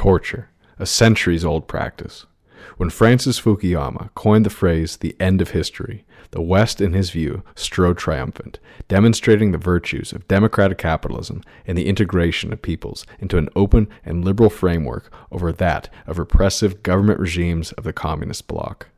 [0.00, 0.48] torture,
[0.78, 2.24] a centuries old practice.
[2.78, 7.42] When Francis Fukuyama coined the phrase the end of history, the West, in his view,
[7.54, 8.58] strode triumphant,
[8.88, 14.24] demonstrating the virtues of democratic capitalism and the integration of peoples into an open and
[14.24, 18.88] liberal framework over that of repressive government regimes of the communist bloc.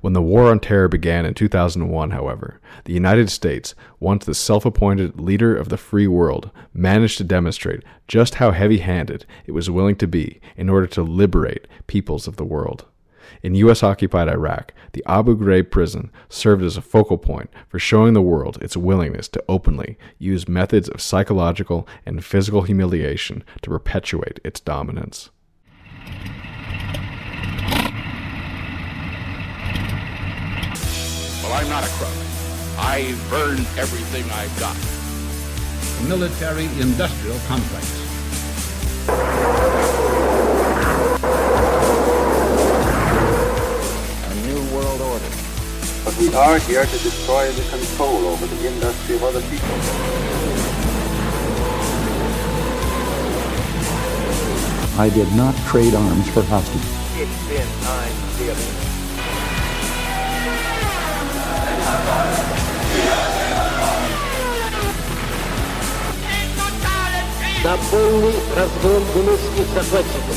[0.00, 4.64] When the War on Terror began in 2001, however, the United States, once the self
[4.64, 9.70] appointed leader of the free world, managed to demonstrate just how heavy handed it was
[9.70, 12.86] willing to be in order to liberate peoples of the world.
[13.42, 13.82] In U.S.
[13.82, 18.58] occupied Iraq, the Abu Ghraib prison served as a focal point for showing the world
[18.62, 25.30] its willingness to openly use methods of psychological and physical humiliation to perpetuate its dominance.
[31.46, 32.10] Well, I'm not a crook.
[32.76, 34.74] I've earned everything I've got.
[36.02, 37.86] The military industrial complex.
[44.26, 45.30] A new world order.
[46.04, 49.76] But we are here to destroy the control over the industry of other people.
[54.98, 56.90] I did not trade arms for hostages.
[57.14, 58.85] It's been time stealing
[67.63, 70.35] на полный разгром гнусных захватчиков.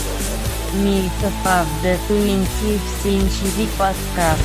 [0.75, 4.43] Милька правда туинти в сенчери подкаст.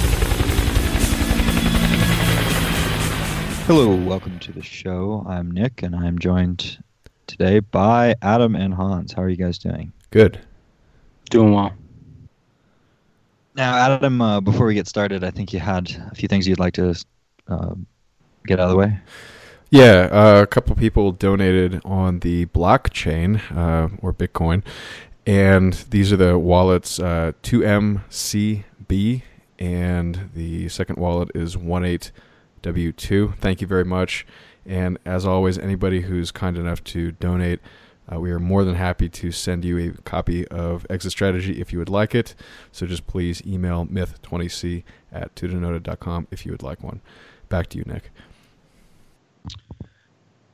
[3.68, 5.24] Hello, welcome to the show.
[5.28, 6.80] I'm Nick, and I'm joined
[7.28, 9.14] today by Adam and Hans.
[9.14, 9.92] How are you guys doing?
[10.12, 10.40] Good.
[11.30, 11.74] Doing well.
[13.57, 16.59] Now, Adam, uh, before we get started, I think you had a few things you'd
[16.59, 16.95] like to
[17.47, 17.75] uh,
[18.47, 18.99] get out of the way.
[19.71, 24.65] Yeah, uh, a couple people donated on the blockchain uh, or Bitcoin,
[25.27, 29.23] and these are the wallets uh, 2MCB,
[29.59, 33.37] and the second wallet is 18W2.
[33.37, 34.27] Thank you very much.
[34.67, 37.61] And as always, anybody who's kind enough to donate,
[38.13, 41.73] uh, we are more than happy to send you a copy of Exit Strategy if
[41.73, 42.35] you would like it.
[42.71, 47.01] So just please email myth20c at tutanota.com if you would like one.
[47.49, 48.11] Back to you, Nick.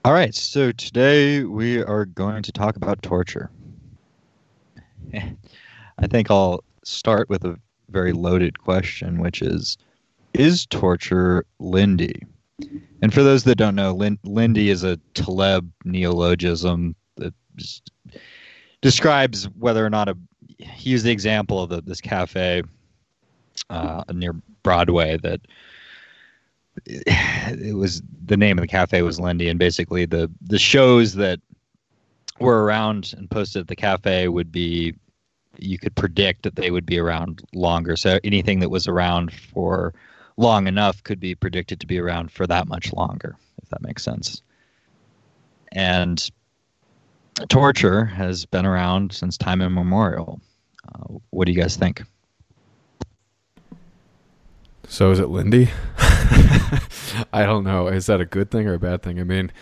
[0.05, 3.51] All right, so today we are going to talk about torture.
[5.15, 7.59] I think I'll start with a
[7.91, 9.77] very loaded question, which is
[10.33, 12.27] Is torture Lindy?
[13.03, 16.95] And for those that don't know, Lin- Lindy is a Taleb neologism
[18.81, 20.17] describes whether or not a.
[20.59, 22.63] He used the example of the, this cafe
[23.71, 25.41] uh, near Broadway that
[26.87, 31.41] it was the name of the cafe was Lindy, and basically the the shows that
[32.39, 34.95] were around and posted at the cafe would be
[35.59, 37.97] you could predict that they would be around longer.
[37.97, 39.95] So anything that was around for
[40.37, 44.03] long enough could be predicted to be around for that much longer, if that makes
[44.03, 44.43] sense.
[45.73, 46.31] And
[47.49, 50.41] torture has been around since time immemorial.
[50.87, 52.03] Uh, what do you guys think?
[54.89, 55.71] So is it Lindy?
[57.33, 57.87] I don't know.
[57.89, 59.21] Is that a good thing or a bad thing?
[59.21, 59.53] I mean,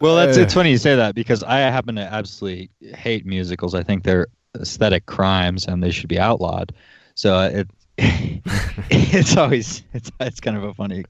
[0.00, 3.74] well, that's uh, it's funny you say that because I happen to absolutely hate musicals.
[3.74, 4.26] I think they're
[4.60, 6.74] aesthetic crimes and they should be outlawed.
[7.14, 11.04] So it it's always it's it's kind of a funny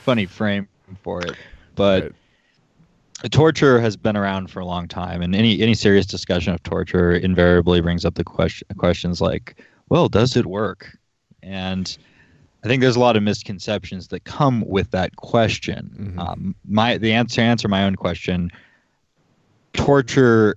[0.00, 0.68] funny frame
[1.02, 1.36] for it.
[1.76, 2.12] But right.
[3.28, 7.12] Torture has been around for a long time, and any any serious discussion of torture
[7.12, 10.96] invariably brings up the question questions like, well, does it work?
[11.42, 11.96] And
[12.64, 15.90] I think there's a lot of misconceptions that come with that question.
[15.98, 16.18] Mm-hmm.
[16.18, 18.50] Um, my the answer answer my own question.
[19.72, 20.56] Torture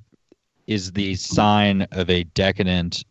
[0.67, 3.03] is the sign of a decadent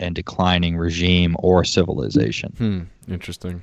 [0.00, 2.52] and declining regime or civilization.
[2.56, 3.12] Hmm.
[3.12, 3.62] Interesting.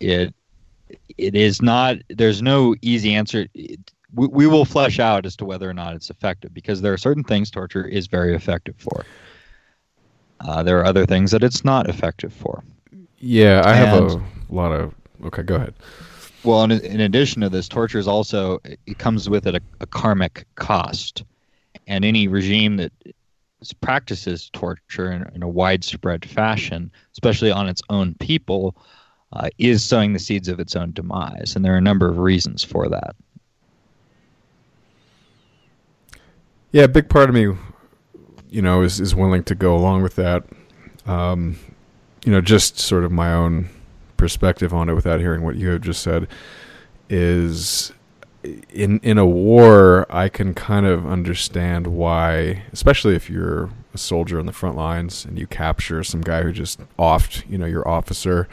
[0.00, 0.34] It
[1.16, 1.96] it is not.
[2.08, 3.46] There's no easy answer.
[4.14, 6.98] We, we will flesh out as to whether or not it's effective because there are
[6.98, 9.04] certain things torture is very effective for.
[10.40, 12.64] Uh, there are other things that it's not effective for.
[13.18, 14.94] Yeah, I have a lot of.
[15.24, 15.74] Okay, go ahead.
[16.42, 19.86] Well, in, in addition to this, torture is also it comes with it a, a
[19.86, 21.24] karmic cost,
[21.86, 22.92] and any regime that
[23.82, 28.74] practices torture in, in, a widespread fashion, especially on its own people,
[29.32, 32.18] uh, is sowing the seeds of its own demise, and there are a number of
[32.18, 33.14] reasons for that.
[36.72, 37.56] Yeah, a big part of me,
[38.48, 40.44] you know, is is willing to go along with that.
[41.06, 41.58] Um,
[42.24, 43.68] you know, just sort of my own
[44.16, 46.28] perspective on it without hearing what you have just said
[47.08, 47.92] is
[48.72, 54.38] in in a war, I can kind of understand why, especially if you're a soldier
[54.38, 57.86] on the front lines and you capture some guy who just offed, you know, your
[57.86, 58.48] officer,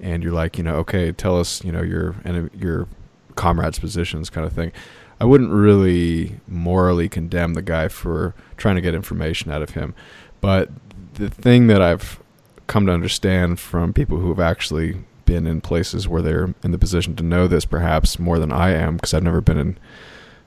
[0.00, 2.88] and you're like, you know, okay, tell us, you know, your and your
[3.34, 4.72] comrade's positions, kind of thing.
[5.20, 9.94] I wouldn't really morally condemn the guy for trying to get information out of him,
[10.40, 10.70] but
[11.14, 12.20] the thing that I've
[12.68, 16.78] come to understand from people who have actually been in places where they're in the
[16.78, 19.78] position to know this perhaps more than I am because I've never been in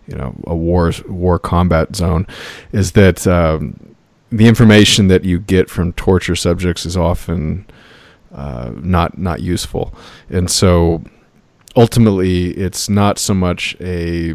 [0.08, 2.26] you know a war war combat zone
[2.72, 3.96] is that um,
[4.32, 7.66] the information that you get from torture subjects is often
[8.34, 9.94] uh, not not useful
[10.30, 11.04] and so
[11.76, 14.34] ultimately it's not so much a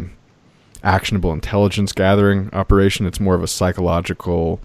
[0.83, 4.61] actionable intelligence gathering operation it's more of a psychological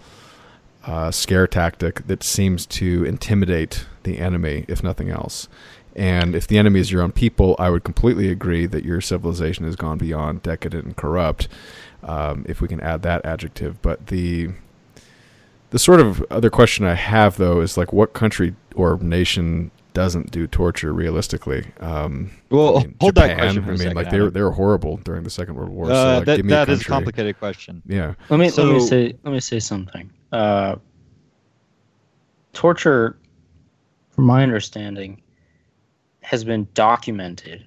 [0.84, 5.48] uh, scare tactic that seems to intimidate the enemy, if nothing else.
[5.94, 9.64] And if the enemy is your own people, I would completely agree that your civilization
[9.66, 11.48] has gone beyond decadent and corrupt,
[12.02, 13.80] um, if we can add that adjective.
[13.82, 14.50] But the
[15.70, 20.30] the sort of other question I have though is like, what country or nation doesn't
[20.30, 21.66] do torture realistically?
[21.80, 23.96] Um, well, I mean, hold Japan, that question for I a mean, second.
[23.96, 25.86] like they were they were horrible during the Second World War.
[25.86, 27.82] so Uh, like, that give me a that is a complicated question.
[27.86, 28.14] Yeah.
[28.28, 30.10] Let me let me say let me say something.
[30.32, 30.76] Uh,
[32.52, 33.18] torture,
[34.10, 35.20] from my understanding,
[36.22, 37.66] has been documented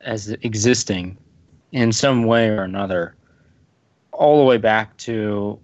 [0.00, 1.18] as existing
[1.72, 3.14] in some way or another,
[4.12, 5.58] all the way back to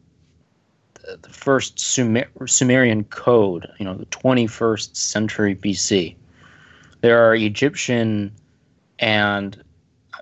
[1.21, 3.71] the, first Sumer- Sumerian code.
[3.79, 6.17] You know, the twenty first century BC.
[7.01, 8.33] There are Egyptian
[8.99, 9.62] and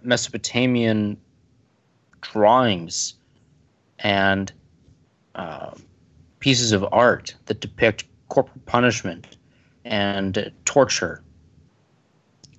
[0.03, 1.17] Mesopotamian
[2.23, 3.15] drawings
[3.99, 4.53] and
[5.35, 5.73] uh,
[6.41, 9.37] pieces of art that depict corporal punishment
[9.85, 11.23] and uh, torture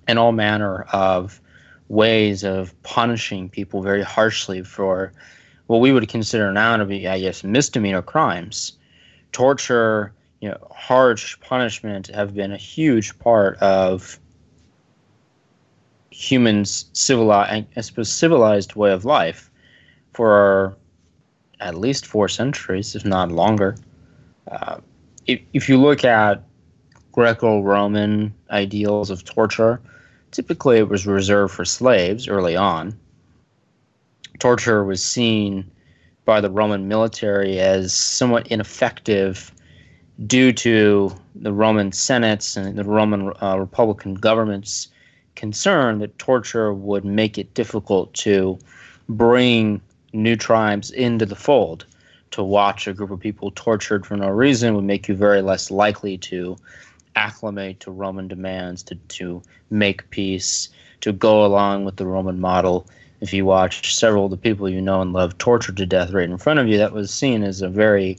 [0.07, 1.41] and all manner of
[1.89, 5.11] ways of punishing people very harshly for
[5.73, 8.73] what we would consider now to be, I guess, misdemeanor crimes.
[9.31, 14.19] Torture, you know, harsh punishment have been a huge part of
[16.11, 17.65] humans' civilized,
[18.03, 19.49] civilized way of life
[20.13, 20.77] for
[21.59, 23.75] at least four centuries, if not longer.
[24.51, 24.77] Uh,
[25.25, 26.43] if, if you look at
[27.13, 29.81] Greco Roman ideals of torture,
[30.29, 32.95] typically it was reserved for slaves early on.
[34.43, 35.71] Torture was seen
[36.25, 39.53] by the Roman military as somewhat ineffective
[40.27, 44.89] due to the Roman senates and the Roman uh, Republican government's
[45.37, 48.59] concern that torture would make it difficult to
[49.07, 49.81] bring
[50.11, 51.85] new tribes into the fold.
[52.31, 55.71] To watch a group of people tortured for no reason would make you very less
[55.71, 56.57] likely to
[57.15, 60.67] acclimate to Roman demands, to, to make peace,
[60.99, 62.85] to go along with the Roman model.
[63.23, 66.29] If you watch several of the people you know and love tortured to death right
[66.29, 68.17] in front of you, that was seen as a very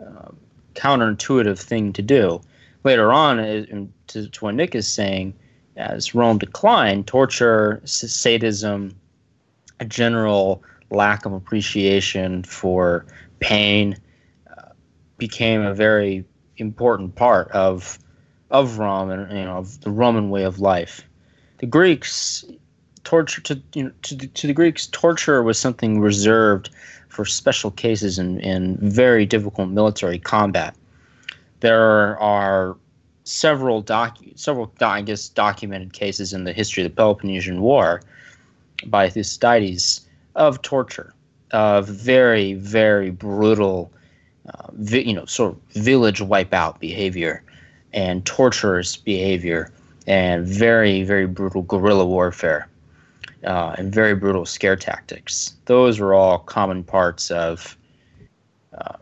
[0.00, 0.30] uh,
[0.74, 2.40] counterintuitive thing to do.
[2.84, 3.68] Later on, it-
[4.06, 5.34] to, to what Nick is saying,
[5.76, 8.94] as Rome declined, torture, sadism,
[9.80, 13.04] a general lack of appreciation for
[13.40, 13.96] pain
[14.56, 14.68] uh,
[15.18, 16.24] became a very
[16.58, 17.98] important part of
[18.50, 21.02] of Rome and you know of the Roman way of life.
[21.58, 22.44] The Greeks
[23.08, 26.68] torture to you know to the, to the Greeks torture was something reserved
[27.08, 30.76] for special cases in, in very difficult military combat.
[31.60, 32.76] There are
[33.24, 38.02] several doc several I guess documented cases in the history of the Peloponnesian War
[38.84, 41.14] by Thucydides of torture,
[41.52, 43.90] of very very brutal,
[44.52, 47.42] uh, vi- you know, sort of village wipeout behavior
[47.94, 49.72] and torturous behavior
[50.06, 52.68] and very very brutal guerrilla warfare
[53.44, 55.56] uh, and very brutal scare tactics.
[55.66, 57.76] Those were all common parts of
[58.76, 58.96] uh,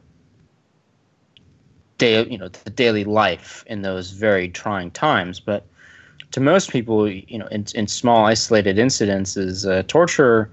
[1.99, 5.40] day, you know, the daily life in those very trying times.
[5.40, 5.66] But
[6.33, 10.50] to most people, you know, in, in small isolated incidences, uh, torture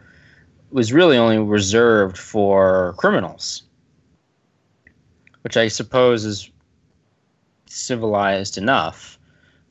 [0.72, 3.63] was really only reserved for criminals,
[5.42, 6.50] which I suppose is
[7.68, 9.20] civilized enough.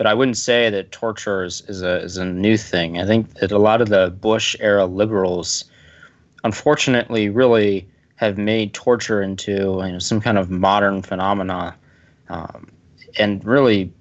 [0.02, 2.98] But I wouldn't say that torture is, is a is a new thing.
[2.98, 5.64] I think that a lot of the Bush era liberals,
[6.42, 11.76] unfortunately, really have made torture into you know, some kind of modern phenomena,
[12.30, 12.66] um,
[13.16, 13.92] and really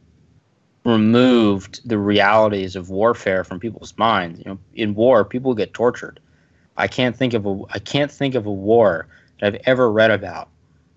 [0.85, 4.39] removed the realities of warfare from people's minds.
[4.39, 6.19] You know, in war, people get tortured.
[6.77, 9.05] I can't think of a I can't think of a war
[9.39, 10.49] that I've ever read about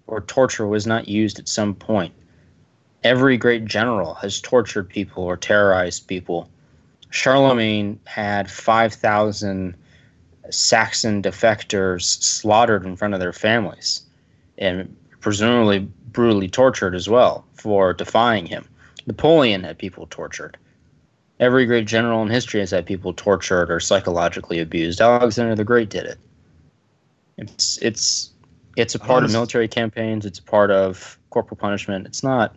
[0.07, 2.15] where torture was not used at some point.
[3.05, 6.49] Every great general has tortured people or terrorized people.
[7.11, 9.77] Charlemagne had 5,000
[10.51, 14.03] Saxon defectors slaughtered in front of their families
[14.59, 15.81] and presumably
[16.13, 18.69] brutally tortured as well for defying him.
[19.07, 20.57] Napoleon had people tortured.
[21.41, 25.01] Every great general in history has had people tortured or psychologically abused.
[25.01, 26.19] Alexander the Great did it.
[27.37, 28.31] It's it's
[28.77, 30.25] it's a part of military campaigns.
[30.25, 32.07] It's a part of corporal punishment.
[32.07, 32.55] It's not.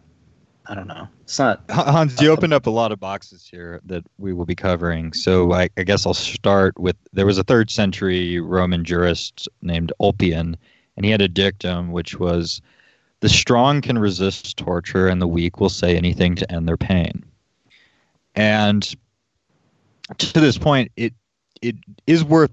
[0.70, 1.08] I don't know.
[1.22, 1.64] It's not.
[1.70, 5.14] Hans, you opened up a lot of boxes here that we will be covering.
[5.14, 9.94] So I, I guess I'll start with there was a third century Roman jurist named
[10.00, 10.58] Ulpian,
[10.96, 12.62] and he had a dictum which was
[13.22, 17.24] the strong can resist torture and the weak will say anything to end their pain.
[18.36, 18.94] And
[20.18, 21.14] to this point, it
[21.62, 22.52] it is worth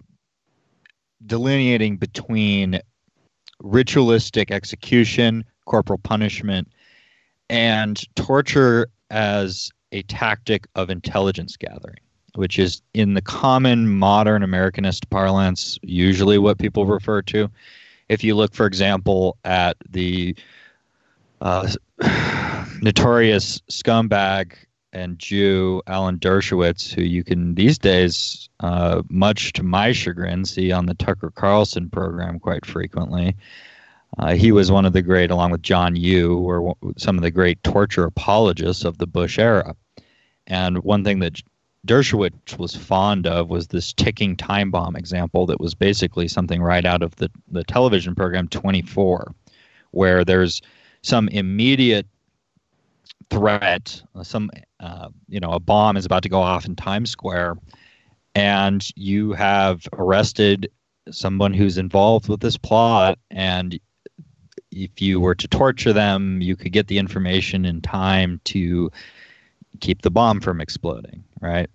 [1.27, 2.81] delineating between
[3.61, 6.69] ritualistic execution, corporal punishment,
[7.49, 12.01] and torture as a tactic of intelligence gathering,
[12.35, 17.51] which is in the common modern Americanist parlance, usually what people refer to.
[18.09, 20.37] If you look, for example, at the
[21.41, 21.71] uh,
[22.83, 24.55] notorious scumbag
[24.93, 30.71] and Jew Alan Dershowitz, who you can these days, uh, much to my chagrin, see
[30.73, 33.37] on the Tucker Carlson program quite frequently.
[34.19, 37.31] Uh, he was one of the great, along with John Yoo, were some of the
[37.31, 39.75] great torture apologists of the Bush era.
[40.47, 41.43] And one thing that
[41.87, 46.85] Dershowitz was fond of was this ticking time bomb example that was basically something right
[46.85, 49.35] out of the, the television program 24,
[49.91, 50.63] where there's
[51.03, 52.07] some immediate
[53.31, 57.11] threat, uh, some uh, you know, a bomb is about to go off in Times
[57.11, 57.57] Square,
[58.35, 60.71] and you have arrested
[61.11, 63.79] someone who's involved with this plot, and
[64.75, 68.91] if you were to torture them, you could get the information in time to
[69.81, 71.71] keep the bomb from exploding, right?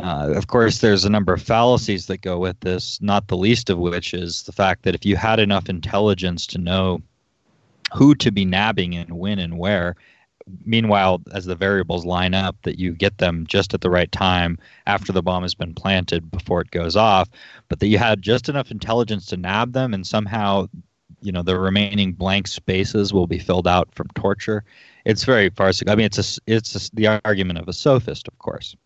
[0.00, 3.68] Uh, of course, there's a number of fallacies that go with this, not the least
[3.68, 7.02] of which is the fact that if you had enough intelligence to know
[7.92, 9.96] who to be nabbing and when and where,
[10.64, 14.56] meanwhile, as the variables line up, that you get them just at the right time
[14.86, 17.28] after the bomb has been planted before it goes off,
[17.68, 20.68] but that you had just enough intelligence to nab them and somehow
[21.20, 24.64] you know the remaining blank spaces will be filled out from torture.
[25.04, 25.92] It's very farcical.
[25.92, 28.76] I mean, it's a, it's a, the argument of a sophist, of course.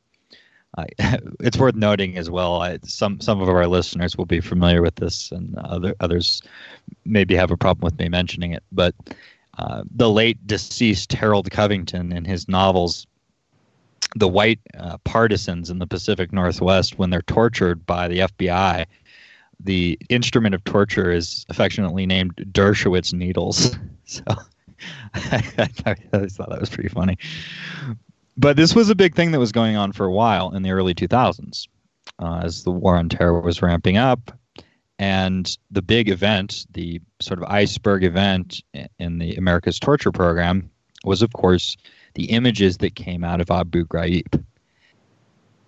[0.79, 0.85] Uh,
[1.41, 2.63] it's worth noting as well.
[2.63, 6.43] I, some some of our listeners will be familiar with this, and other others
[7.05, 8.63] maybe have a problem with me mentioning it.
[8.73, 8.95] But
[9.59, 13.07] uh, the late deceased Harold Covington, in his novels,
[14.17, 18.87] the white uh, partisans in the Pacific Northwest, when they're tortured by the FBI,
[19.65, 23.77] the instrument of torture is affectionately named Dershowitz needles.
[24.05, 24.25] So
[25.15, 27.17] I, always thought that was pretty funny.
[28.37, 30.71] But this was a big thing that was going on for a while in the
[30.71, 31.69] early 2000s
[32.19, 34.37] uh, as the war on terror was ramping up.
[34.99, 38.63] And the big event, the sort of iceberg event
[38.99, 40.71] in the America's Torture Program,
[41.05, 41.77] was, of course,
[42.15, 44.45] the images that came out of Abu Ghraib.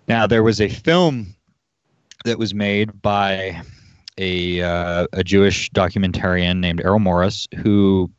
[0.07, 1.35] Now, there was a film
[2.23, 3.61] that was made by
[4.17, 8.09] a uh, a Jewish documentarian named Errol Morris, who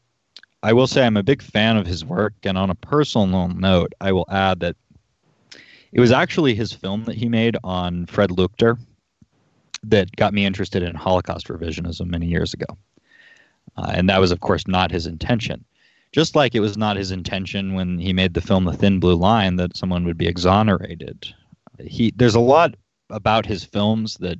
[0.63, 2.35] I will say I'm a big fan of his work.
[2.43, 4.77] And on a personal note, I will add that
[5.93, 8.79] it was actually his film that he made on Fred Leuchter
[9.85, 12.67] that got me interested in Holocaust revisionism many years ago.
[13.77, 15.65] Uh, and that was, of course, not his intention.
[16.13, 19.17] Just like it was not his intention when he made the film The Thin Blue
[19.17, 21.33] Line that someone would be exonerated.
[21.79, 22.75] He there's a lot
[23.11, 24.39] about his films that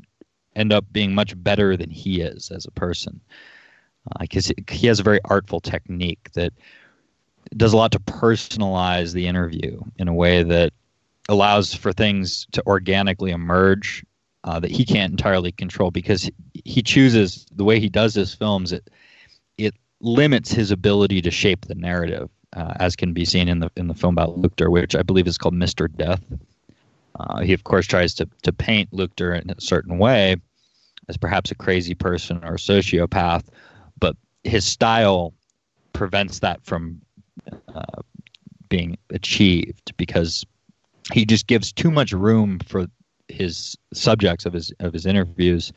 [0.57, 3.21] end up being much better than he is as a person.
[4.21, 6.53] Because uh, he has a very artful technique that
[7.57, 10.73] does a lot to personalize the interview in a way that
[11.29, 14.05] allows for things to organically emerge
[14.45, 16.31] uh, that he can't entirely control because
[16.65, 18.73] he chooses the way he does his films.
[18.73, 18.89] It
[19.59, 23.71] it limits his ability to shape the narrative, uh, as can be seen in the
[23.77, 26.23] in the film about Leuchter, which I believe is called Mister Death.
[27.19, 30.37] Uh, he of course tries to to paint Leuchter in a certain way
[31.09, 33.45] as perhaps a crazy person or a sociopath,
[33.99, 35.33] but his style
[35.93, 37.01] prevents that from
[37.75, 38.03] uh,
[38.69, 40.45] being achieved because
[41.13, 42.87] he just gives too much room for
[43.29, 45.73] his subjects of his of his interviews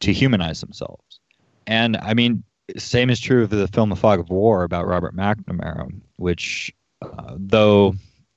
[0.00, 1.20] to humanize themselves.
[1.66, 2.42] And I mean,
[2.76, 7.34] same is true of the film The Fog of War about Robert McNamara, which uh,
[7.36, 7.94] though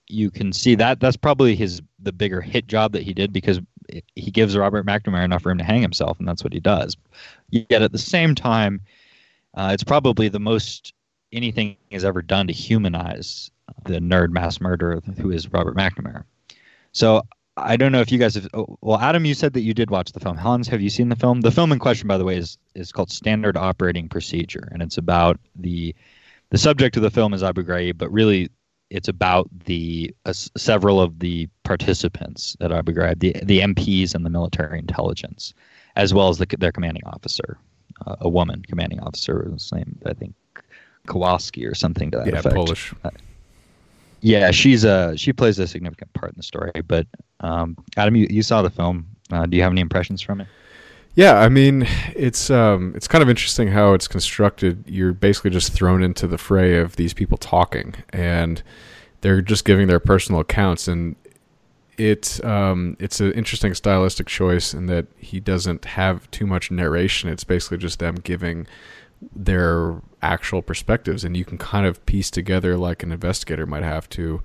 [0.08, 3.60] you can see that that's probably his the bigger hit job that he did because
[4.16, 6.96] he gives Robert McNamara enough room to hang himself, and that's what he does.
[7.50, 8.82] Yet at the same time,
[9.54, 10.94] uh, it's probably the most
[11.32, 13.52] anything has ever done to humanize
[13.86, 16.24] the nerd mass murderer who is Robert McNamara.
[16.92, 17.24] So
[17.58, 18.48] I don't know if you guys have.
[18.54, 20.38] Oh, well, Adam, you said that you did watch the film.
[20.38, 21.42] Hans, have you seen the film?
[21.42, 24.98] The film in question, by the way, is is called Standard Operating Procedure, and it's
[24.98, 25.96] about the
[26.50, 28.50] the subject of the film is Abu Ghraib, but really
[28.90, 34.26] it's about the uh, several of the participants at Abu Ghraib, the the MPs and
[34.26, 35.54] the military intelligence,
[35.96, 37.58] as well as the, their commanding officer,
[38.06, 40.34] uh, a woman commanding officer, was named I think
[41.08, 42.56] Kowalski or something to that Yeah, effect.
[42.56, 42.94] Polish.
[43.04, 43.12] Uh,
[44.22, 46.72] yeah, she's a she plays a significant part in the story.
[46.88, 47.08] But
[47.42, 49.08] um, Adam, you, you saw the film.
[49.32, 50.48] Uh, do you have any impressions from it?
[51.16, 54.84] Yeah, I mean, it's um, it's kind of interesting how it's constructed.
[54.86, 58.62] You're basically just thrown into the fray of these people talking, and
[59.22, 61.16] they're just giving their personal accounts, and
[61.98, 67.30] it's um, it's an interesting stylistic choice in that he doesn't have too much narration.
[67.30, 68.68] It's basically just them giving
[69.34, 74.10] their actual perspectives, and you can kind of piece together, like an investigator might have
[74.10, 74.42] to,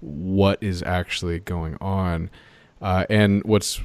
[0.00, 2.28] what is actually going on.
[2.82, 3.80] Uh, and what's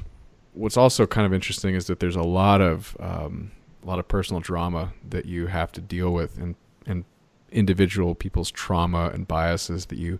[0.58, 4.08] what's also kind of interesting is that there's a lot of um, a lot of
[4.08, 7.04] personal drama that you have to deal with, and and
[7.50, 10.18] individual people's trauma and biases that you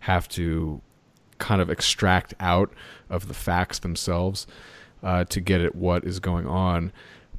[0.00, 0.82] have to
[1.38, 2.72] kind of extract out
[3.08, 4.46] of the facts themselves
[5.02, 6.92] uh, to get at what is going on.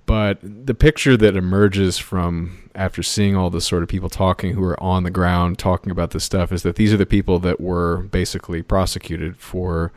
[0.05, 4.63] But the picture that emerges from after seeing all the sort of people talking who
[4.63, 7.59] are on the ground talking about this stuff is that these are the people that
[7.59, 9.91] were basically prosecuted for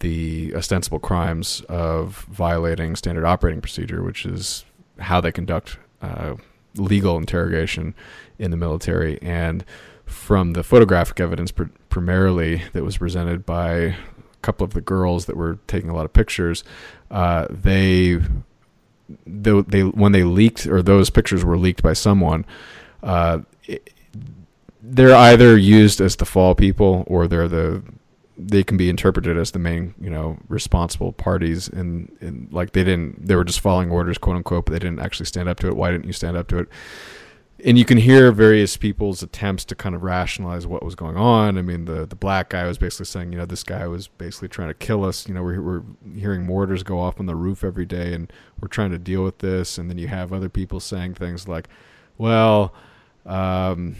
[0.00, 4.64] the ostensible crimes of violating standard operating procedure, which is
[4.98, 6.34] how they conduct uh,
[6.76, 7.94] legal interrogation
[8.38, 9.20] in the military.
[9.22, 9.64] And
[10.04, 13.94] from the photographic evidence, pr- primarily that was presented by a
[14.42, 16.64] couple of the girls that were taking a lot of pictures,
[17.10, 18.20] uh, they
[19.26, 22.44] they, they when they leaked or those pictures were leaked by someone,
[23.02, 23.90] uh, it,
[24.82, 27.82] they're either used as the fall people or they're the
[28.36, 32.82] they can be interpreted as the main you know responsible parties and, and like they
[32.82, 35.68] didn't they were just following orders quote unquote but they didn't actually stand up to
[35.68, 36.68] it why didn't you stand up to it
[37.64, 41.56] and you can hear various people's attempts to kind of rationalize what was going on.
[41.56, 44.48] I mean, the the black guy was basically saying, you know, this guy was basically
[44.48, 45.28] trying to kill us.
[45.28, 45.82] You know, we're we're
[46.14, 49.38] hearing mortars go off on the roof every day, and we're trying to deal with
[49.38, 49.78] this.
[49.78, 51.68] And then you have other people saying things like,
[52.18, 52.74] well,
[53.24, 53.96] um,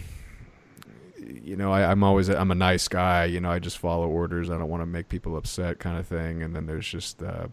[1.43, 3.25] you know, I, I'm always I'm a nice guy.
[3.25, 4.51] You know, I just follow orders.
[4.51, 6.43] I don't want to make people upset, kind of thing.
[6.43, 7.49] And then there's just uh,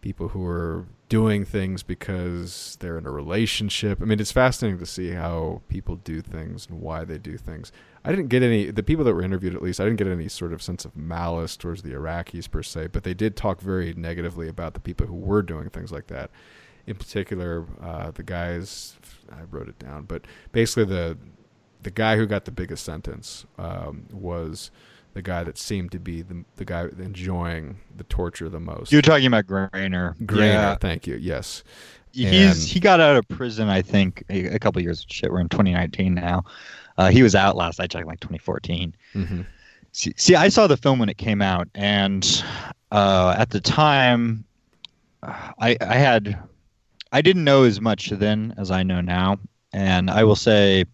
[0.00, 4.02] people who are doing things because they're in a relationship.
[4.02, 7.72] I mean, it's fascinating to see how people do things and why they do things.
[8.04, 9.80] I didn't get any the people that were interviewed at least.
[9.80, 13.04] I didn't get any sort of sense of malice towards the Iraqis per se, but
[13.04, 16.30] they did talk very negatively about the people who were doing things like that.
[16.86, 18.96] In particular, uh, the guys
[19.32, 21.16] I wrote it down, but basically the
[21.84, 24.70] the guy who got the biggest sentence um, was
[25.14, 28.90] the guy that seemed to be the the guy enjoying the torture the most.
[28.92, 30.16] You're talking about Graner.
[30.26, 30.74] Graner, Yeah.
[30.76, 31.14] thank you.
[31.16, 31.62] Yes.
[32.12, 35.04] He's And- he got out of prison, I think, a, a couple years.
[35.08, 36.44] Shit, we're in 2019 now.
[36.96, 38.94] Uh, he was out last I checked, like 2014.
[39.12, 39.40] hmm
[39.92, 42.42] See, see, I saw the film when it came out, and
[42.90, 44.44] uh, at the time,
[45.22, 46.36] I, I had,
[47.12, 49.38] I didn't know as much then as I know now,
[49.72, 50.84] and I will say,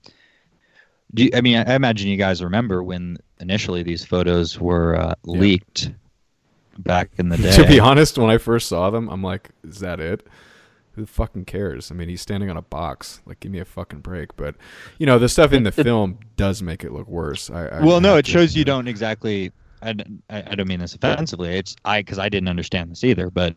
[1.14, 5.14] do you, I mean, I imagine you guys remember when initially these photos were uh,
[5.24, 5.90] leaked
[6.78, 7.52] back in the day.
[7.56, 10.26] to be honest, when I first saw them, I'm like, is that it?
[10.92, 11.90] Who fucking cares?
[11.90, 13.20] I mean, he's standing on a box.
[13.24, 14.36] Like, give me a fucking break.
[14.36, 14.56] But,
[14.98, 17.48] you know, the stuff in the film does make it look worse.
[17.50, 19.52] I, I well, no, it to shows you don't exactly.
[19.82, 21.56] I, don't- I I don't mean this offensively.
[21.56, 23.56] It's I because I didn't understand this either, but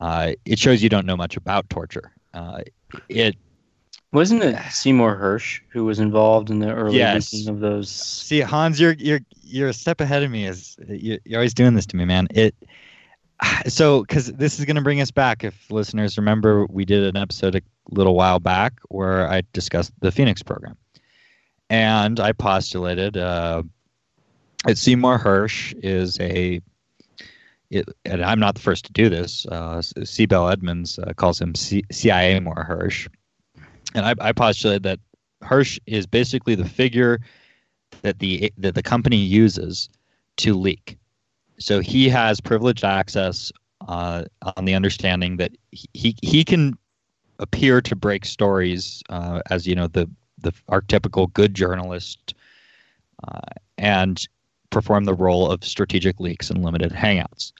[0.00, 2.12] uh, it shows you don't know much about torture.
[2.34, 2.60] Uh,
[3.08, 3.36] it
[4.12, 7.46] Wasn't it Seymour Hersh who was involved in the early Yes.
[7.46, 7.88] of those?
[7.90, 10.46] see Hans, you're you're you're a step ahead of me.
[10.46, 12.28] Is you, you're always doing this to me, man?
[12.30, 12.54] It
[13.66, 15.44] so because this is going to bring us back.
[15.44, 20.12] If listeners remember, we did an episode a little while back where I discussed the
[20.12, 20.76] Phoenix program,
[21.68, 23.62] and I postulated uh,
[24.64, 26.60] that Seymour Hersh is a
[27.70, 29.46] it, and I'm not the first to do this.
[29.46, 33.06] Uh, Sibel Edmonds uh, calls him C- CIA Moore Hersh,
[33.94, 35.00] and I, I postulated that
[35.42, 37.20] Hersh is basically the figure
[38.02, 39.88] that the that the company uses
[40.38, 40.96] to leak.
[41.58, 43.52] So he has privileged access
[43.88, 44.24] uh,
[44.56, 46.76] on the understanding that he he can
[47.38, 52.34] appear to break stories uh, as you know the the archetypical good journalist
[53.28, 53.40] uh,
[53.76, 54.26] and
[54.70, 57.52] perform the role of strategic leaks and limited hangouts.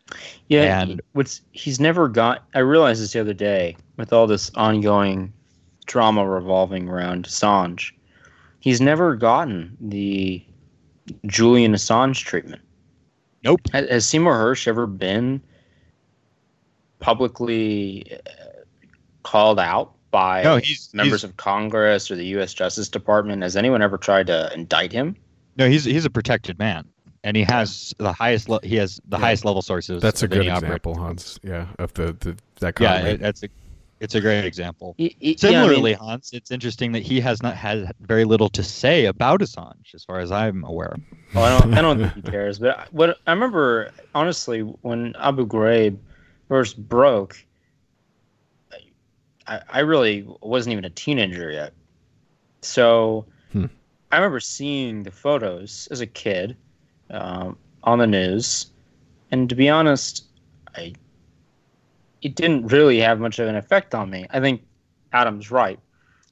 [0.48, 2.44] Yeah, And- he- what's he's never got.
[2.54, 5.32] I realized this the other day with all this ongoing
[5.90, 7.90] drama revolving around Assange.
[8.60, 10.44] He's never gotten the
[11.26, 12.62] Julian Assange treatment.
[13.42, 13.60] Nope.
[13.72, 15.40] Has, has Seymour Hersh ever been
[17.00, 18.30] publicly uh,
[19.22, 22.54] called out by No, he's- members he's- of Congress or the U.S.
[22.54, 23.42] Justice Department?
[23.42, 25.16] Has anyone ever tried to indict him?
[25.56, 26.86] No, he's he's a protected man,
[27.24, 28.48] and he has the highest.
[28.48, 29.24] Le- he has the Yeah.
[29.24, 30.00] highest level sources.
[30.00, 30.66] That's a good any operator.
[30.76, 31.40] example, Hans.
[31.42, 33.14] Yeah, of the, the that Yeah, comment.
[33.14, 33.48] it, that's a
[34.00, 34.94] it's a great example.
[34.98, 38.24] Y- y- yeah, I mean- Similarly, Hans, it's interesting that he has not had very
[38.24, 40.96] little to say about Assange, as far as I'm aware.
[41.34, 42.58] Well, I don't, I don't think he cares.
[42.58, 45.98] But I- what I remember, honestly, when Abu Ghraib
[46.48, 47.36] first broke,
[49.46, 51.72] I, I really wasn't even a teenager yet.
[52.62, 53.66] So Hmm.
[54.12, 56.56] I remember seeing the photos as a kid
[57.10, 58.66] um, on the news,
[59.32, 60.24] and to be honest,
[60.76, 60.92] I
[62.22, 64.26] it didn't really have much of an effect on me.
[64.30, 64.62] I think
[65.12, 65.78] Adam's right.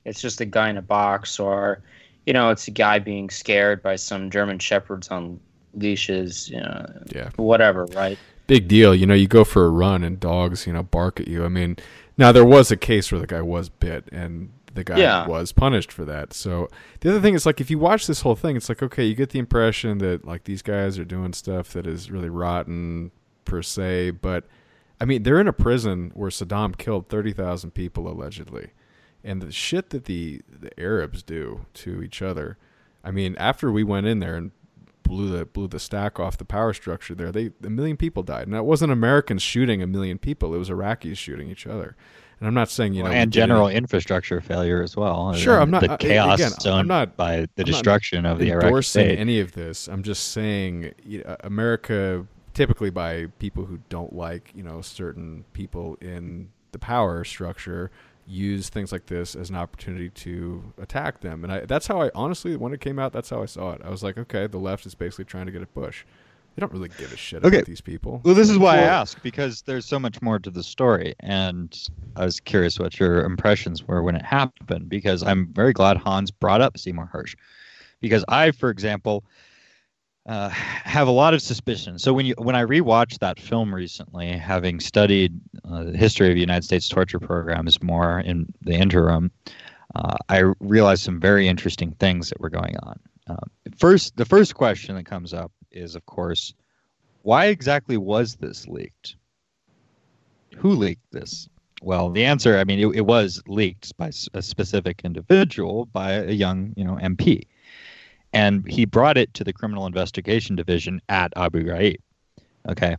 [0.05, 1.83] It's just a guy in a box, or
[2.27, 5.41] you know, it's a guy being scared by some German shepherds on
[5.75, 7.31] leashes, you know, Yeah.
[7.37, 8.19] whatever, right?
[8.47, 8.95] big deal.
[8.95, 11.45] You know, you go for a run and dogs, you know, bark at you.
[11.45, 11.77] I mean,
[12.17, 15.27] now there was a case where the guy was bit and the guy Yeah.
[15.27, 16.33] was punished for that.
[16.33, 16.71] So
[17.01, 19.15] the other thing is like if you watch this whole thing, it's like okay, you
[19.15, 23.11] get the impression that like these guys are doing stuff that is really rotten
[23.45, 24.45] per se, but
[25.01, 28.71] I mean, they're in a prison where Saddam killed 30,000 people allegedly.
[29.25, 32.57] And the shit that the the Arabs do to each other.
[33.05, 34.53] I mean, after we went in there and
[35.09, 37.33] blew the blew the stack off the power structure there.
[37.33, 38.47] They a million people died.
[38.47, 41.97] And it wasn't Americans shooting a million people; it was Iraqis shooting each other.
[42.39, 45.33] And I'm not saying you know and general infrastructure failure as well.
[45.35, 48.51] Sure, I'm not- the chaos again, I'm not- by the I'm not destruction of the
[48.51, 49.19] Iraqi state.
[49.19, 49.89] any of this.
[49.89, 52.27] I'm just saying you uh, know, America,
[52.59, 57.89] typically by people who don't like you know certain people in the power structure,
[58.27, 61.45] use things like this as an opportunity to attack them.
[61.45, 63.81] And I, that's how I honestly, when it came out, that's how I saw it.
[63.85, 66.05] I was like, okay, the left is basically trying to get at Bush.
[66.57, 67.59] They don't really give a shit Okay.
[67.59, 68.25] about these people.
[68.25, 71.15] Well, this is why I Well, ask because there's so much more to the story,
[71.21, 71.75] and
[72.17, 74.89] I was curious what your impressions were when it happened.
[74.89, 77.35] Because I'm very glad Hans brought up Seymour Hersh,
[78.01, 79.25] because I, for example,
[80.29, 81.99] uh, have a lot of suspicion.
[81.99, 86.35] So when you when I rewatched that film recently, having studied uh, the history of
[86.35, 89.31] the United States torture programs more in the interim,
[89.97, 93.01] uh, I realized some very interesting things that were going on.
[93.27, 93.37] Uh,
[93.79, 96.53] first, the first question that comes up is, of course,
[97.23, 99.17] why exactly was this leaked?
[100.57, 101.49] Who leaked this?
[101.81, 106.33] Well, the answer, I mean, it, it was leaked by a specific individual, by a
[106.33, 107.45] young, you know, MP,
[108.33, 111.97] and he brought it to the Criminal Investigation Division at Abu Ghraib.
[112.69, 112.97] Okay,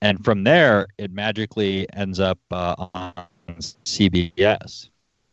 [0.00, 3.12] and from there, it magically ends up uh, on
[3.58, 4.88] CBS,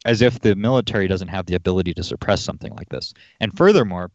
[0.06, 3.14] as if the military doesn't have the ability to suppress something like this.
[3.40, 4.12] And furthermore,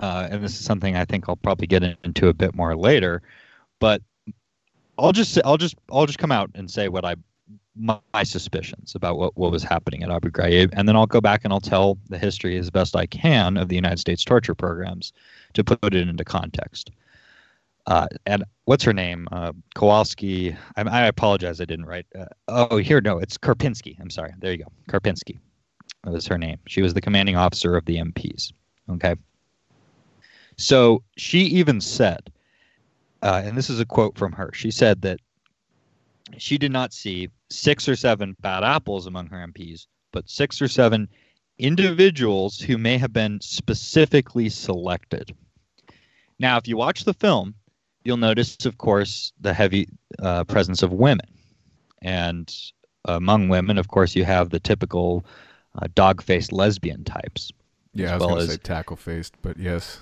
[0.00, 3.22] uh, and this is something I think I'll probably get into a bit more later,
[3.78, 4.02] but
[4.98, 7.16] I'll just I'll just I'll just come out and say what I
[7.76, 11.20] my, my suspicions about what, what was happening at Abu Ghraib, and then I'll go
[11.20, 14.54] back and I'll tell the history as best I can of the United States torture
[14.54, 15.12] programs
[15.54, 16.90] to put it into context.
[17.86, 19.26] Uh, and what's her name?
[19.32, 20.56] Uh, Kowalski.
[20.76, 22.06] I, I apologize, I didn't write.
[22.16, 23.98] Uh, oh, here, no, it's Karpinski.
[24.00, 24.32] I'm sorry.
[24.38, 25.38] There you go, Karpinski.
[26.04, 26.58] That was her name.
[26.66, 28.52] She was the commanding officer of the MPs.
[28.90, 29.14] Okay.
[30.56, 32.30] So she even said,
[33.22, 34.50] uh, and this is a quote from her.
[34.52, 35.20] She said that
[36.38, 40.68] she did not see six or seven bad apples among her MPs, but six or
[40.68, 41.08] seven
[41.58, 45.34] individuals who may have been specifically selected.
[46.38, 47.54] Now, if you watch the film,
[48.04, 51.26] you'll notice, of course, the heavy uh, presence of women.
[52.00, 52.52] And
[53.04, 55.24] among women, of course, you have the typical
[55.80, 57.52] uh, dog faced lesbian types.
[57.94, 60.00] Yeah, as I was well going to say tackle faced, but yes,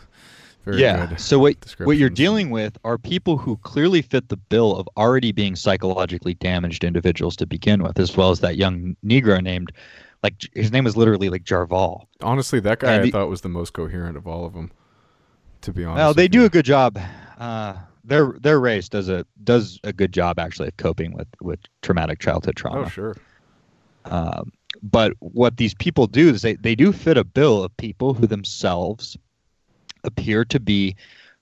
[0.64, 1.06] very yeah.
[1.06, 1.20] good.
[1.20, 5.32] So what what you're dealing with are people who clearly fit the bill of already
[5.32, 9.72] being psychologically damaged individuals to begin with, as well as that young Negro named,
[10.22, 12.06] like his name was literally like Javal.
[12.20, 14.70] Honestly, that guy And I the- thought was the most coherent of all of them.
[15.62, 16.98] To be honest, Well, they do a good job.
[17.38, 21.60] Uh, their their race does a does a good job actually of coping with with
[21.82, 22.82] traumatic childhood trauma.
[22.82, 23.16] Oh, sure.
[24.06, 28.14] Um, but what these people do is they, they do fit a bill of people
[28.14, 29.16] who themselves
[30.04, 30.96] appear to be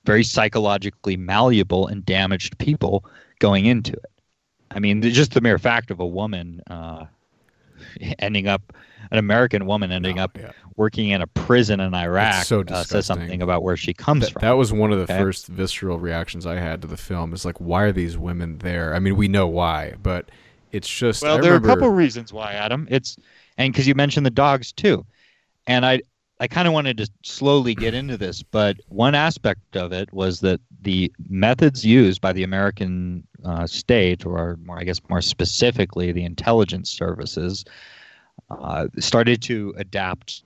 [0.05, 3.05] very psychologically malleable and damaged people
[3.38, 4.11] going into it.
[4.71, 7.07] I mean, just the mere fact of a woman uh,
[8.18, 8.73] ending up,
[9.11, 10.38] an American woman ending up
[10.77, 14.33] working in a prison in Iraq so uh, says something about where she comes That,
[14.33, 14.40] from.
[14.40, 15.18] that was one of the okay?
[15.18, 17.33] first visceral reactions I had to the film.
[17.33, 18.94] Is like, why are these women there?
[18.94, 20.31] I mean, we know why, but
[20.73, 21.23] it's just.
[21.23, 22.87] Well, I there remember, are a couple reasons why, Adam.
[22.90, 23.16] It's
[23.57, 25.05] and because you mentioned the dogs too,
[25.66, 26.03] and I
[26.40, 30.40] I kind of wanted to slowly get into this, but one aspect of it was
[30.40, 36.12] that the methods used by the American uh, state, or more, I guess more specifically,
[36.12, 37.64] the intelligence services,
[38.51, 40.42] uh, started to adapt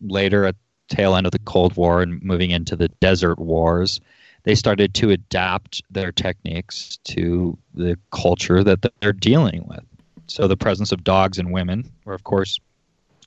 [0.00, 0.56] later at
[0.88, 4.00] tail end of the Cold War and moving into the Desert Wars.
[4.42, 9.84] They started to adapt their techniques to the culture that they're dealing with.
[10.26, 12.58] So the presence of dogs and women were, of course,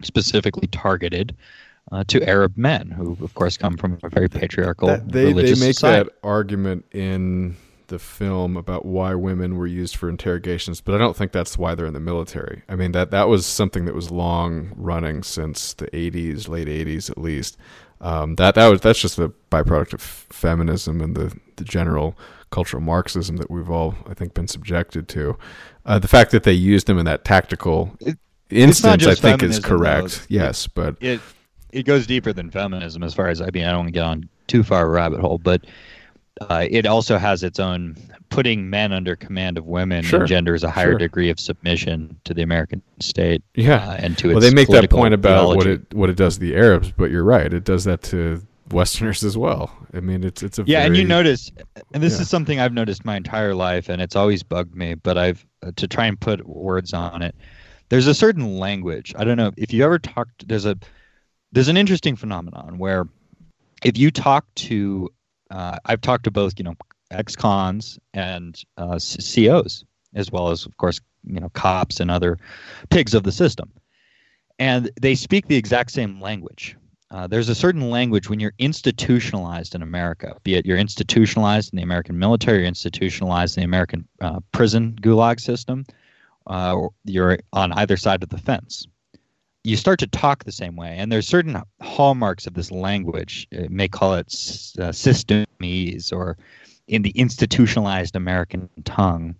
[0.01, 1.35] specifically targeted
[1.93, 5.59] uh, to Arab men, who of course come from a very patriarchal That- they religious
[5.59, 6.09] they make society.
[6.09, 7.55] that argument in
[7.87, 11.75] the film about why women were used for interrogations, but I don't think that's why
[11.75, 12.63] they're in the military.
[12.67, 17.09] I mean that that was something that was long running since the 80s, late 80s
[17.09, 17.57] at least.
[18.01, 22.17] Um, that that was that's just a byproduct of feminism and the the general
[22.49, 25.37] cultural Marxism that we've all I think been subjected to.
[25.85, 28.15] Uh, the fact that they used them in that tactical not
[28.49, 30.21] instance, I think, is correct.
[30.21, 30.25] though.
[30.29, 31.19] Yes, but it
[31.73, 34.03] it goes deeper than feminism as far as I mean I don't want to get
[34.03, 35.65] on too far a rabbit hole, but
[36.41, 37.95] uh, it also has its own
[38.29, 40.97] putting men under command of women Sure, engenders a higher sure.
[40.97, 43.43] degree of submission to the American state.
[43.55, 46.35] Yeah, uh, and to well, they make that point about what it what it does
[46.35, 49.71] to the Arabs, but you're right, it does that to Westerners as well.
[49.93, 51.51] I mean, it's it's a yeah, and you notice,
[51.93, 52.21] and this Yeah.
[52.21, 54.95] is something I've noticed my entire life, and it's always bugged me.
[54.95, 57.35] But I've uh, to try and put words on it.
[57.89, 59.13] There's a certain language.
[59.17, 60.47] I don't know if you ever talked.
[60.47, 60.75] There's a
[61.53, 63.07] there's an interesting phenomenon where
[63.83, 65.09] if you talk to,
[65.51, 66.75] uh, I've talked to both, you know,
[67.11, 69.85] ex-cons and uh, COs,
[70.15, 72.39] as well as, of course, you know, cops and other
[72.89, 73.71] pigs of the system,
[74.57, 76.75] and they speak the exact same language.
[77.11, 81.77] Uh, there's a certain language when you're institutionalized in America, be it you're institutionalized in
[81.77, 85.85] the American military, you're institutionalized in the American uh, prison gulag system,
[86.47, 88.87] uh, you're on either side of the fence.
[89.65, 93.47] You start to talk the same way, and there's certain hallmarks of this language.
[93.49, 96.37] It may call it uh, systemese or
[96.87, 99.35] in the institutionalized American tongue.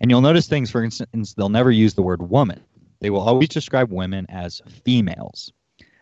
[0.00, 2.60] And you'll notice things, for instance, they'll never use the word woman.
[3.00, 5.52] They will always describe women as females.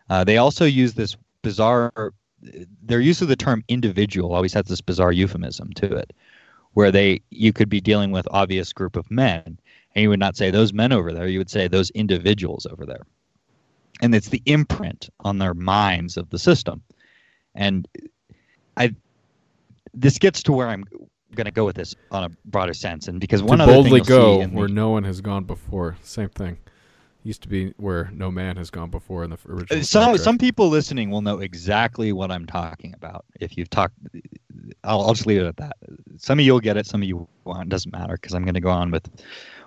[0.09, 2.15] Uh, they also use this bizarre,
[2.83, 6.15] their use of the term individual always has this bizarre euphemism to it,
[6.73, 9.43] where they you could be dealing with obvious group of men,
[9.95, 12.87] and you would not say those men over there, you would say those individuals over
[12.87, 13.03] there.
[14.03, 16.83] And it's the imprint on their minds of the system.
[17.55, 17.89] And
[18.77, 18.95] I
[19.95, 20.85] this gets to where I'm
[21.35, 23.83] going to go with this on a broader sense, and because one of to other
[23.83, 25.97] boldly go in the- where no one has gone before.
[26.03, 26.59] Same thing.
[27.23, 29.81] Used to be where no man has gone before in the original.
[29.81, 33.25] Uh, some some people listening will know exactly what I'm talking about.
[33.41, 33.95] If you've talked,
[34.85, 35.77] I'll, I'll just leave it at that.
[36.19, 37.69] Some of you'll get it, some of you won't.
[37.69, 39.09] Doesn't matter because I'm going to go on with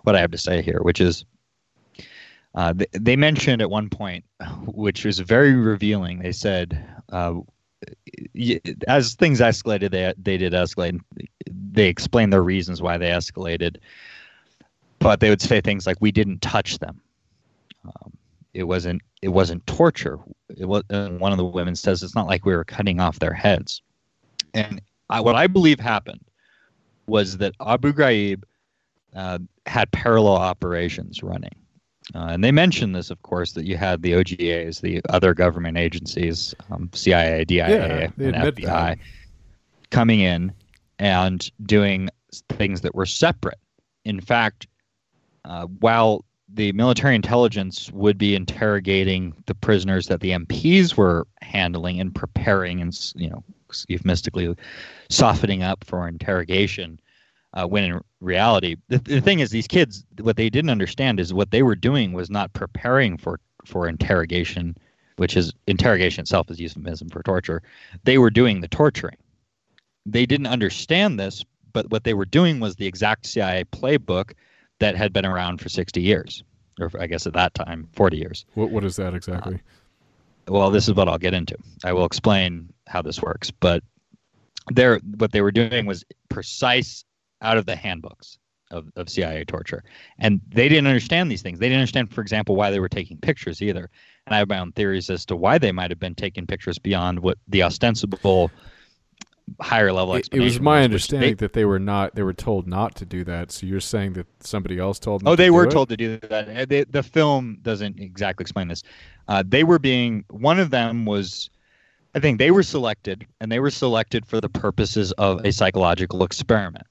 [0.03, 1.25] what I have to say here, which is
[2.55, 4.25] uh, they, they mentioned at one point,
[4.65, 6.19] which was very revealing.
[6.19, 7.35] They said, uh,
[8.87, 10.99] as things escalated, they they did escalate.
[11.49, 13.77] They explained their reasons why they escalated,
[14.99, 17.01] but they would say things like, "We didn't touch them."
[17.85, 18.11] Um,
[18.53, 20.19] it wasn't it wasn't torture.
[20.57, 23.33] It was one of the women says it's not like we were cutting off their
[23.33, 23.81] heads.
[24.53, 26.23] And I, what I believe happened
[27.07, 28.43] was that Abu Ghraib
[29.15, 31.55] uh, had parallel operations running.
[32.15, 35.77] Uh, and they mentioned this, of course, that you had the OGAs, the other government
[35.77, 37.69] agencies, um, CIA, DIA,
[38.17, 38.97] Yeah, and FBI, that.
[39.91, 40.51] coming in
[40.97, 42.09] and doing
[42.49, 43.59] things that were separate.
[44.05, 44.67] In fact,
[45.45, 51.99] uh, while the military intelligence would be interrogating the prisoners that the MPs were handling
[51.99, 53.43] and preparing and you know
[53.87, 54.55] euphemistically
[55.09, 56.99] softening up for interrogation,
[57.53, 61.33] uh, when in reality the, the thing is these kids what they didn't understand is
[61.33, 64.75] what they were doing was not preparing for for interrogation,
[65.17, 67.61] which is interrogation itself is euphemism for torture.
[68.03, 69.17] They were doing the torturing.
[70.05, 74.31] They didn't understand this, but what they were doing was the exact CIA playbook
[74.79, 76.43] that had been around for 60 years,
[76.79, 78.45] or I guess at that time, 40 years.
[78.55, 79.59] What what is that exactly?
[80.47, 81.55] Well, this is what I'll get into.
[81.83, 83.83] I will explain how this works, but
[84.71, 87.05] they're, what they were doing was precise
[87.41, 88.37] out of the handbooks
[88.71, 89.83] of, of CIA torture.
[90.19, 91.59] And they didn't understand these things.
[91.59, 93.89] They didn't understand, for example, why they were taking pictures either.
[94.27, 96.77] And I have my own theories as to why they might have been taking pictures
[96.77, 98.51] beyond what the ostensible
[99.59, 102.13] higher level It, it was my which understanding they- that they were not.
[102.13, 103.51] They were told not to do that.
[103.51, 105.27] So you're saying that somebody else told them?
[105.29, 105.71] Oh, to they were it?
[105.71, 106.47] told to do that.
[106.49, 108.83] Uh, they- the film doesn't exactly explain this.
[109.27, 111.49] Uh, they were being one of them was,
[112.13, 116.23] I think they were selected, and they were selected for the purposes of a psychological
[116.23, 116.85] experiment,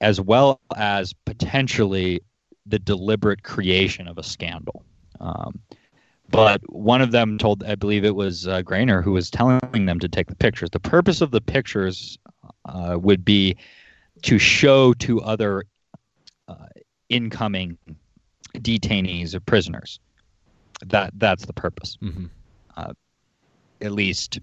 [0.00, 2.20] as well as potentially
[2.66, 4.84] the deliberate creation of a scandal.
[5.20, 5.60] Um,
[6.30, 10.00] but one of them told, I believe it was uh, Graner, who was telling them
[10.00, 10.70] to take the pictures.
[10.70, 12.18] The purpose of the pictures
[12.64, 13.56] uh, would be
[14.22, 15.64] to show to other
[16.48, 16.66] uh,
[17.08, 17.78] incoming
[18.56, 20.00] detainees or prisoners.
[20.84, 22.28] That that's the purpose, Mhm.
[22.76, 22.92] uh,
[23.80, 24.40] at least.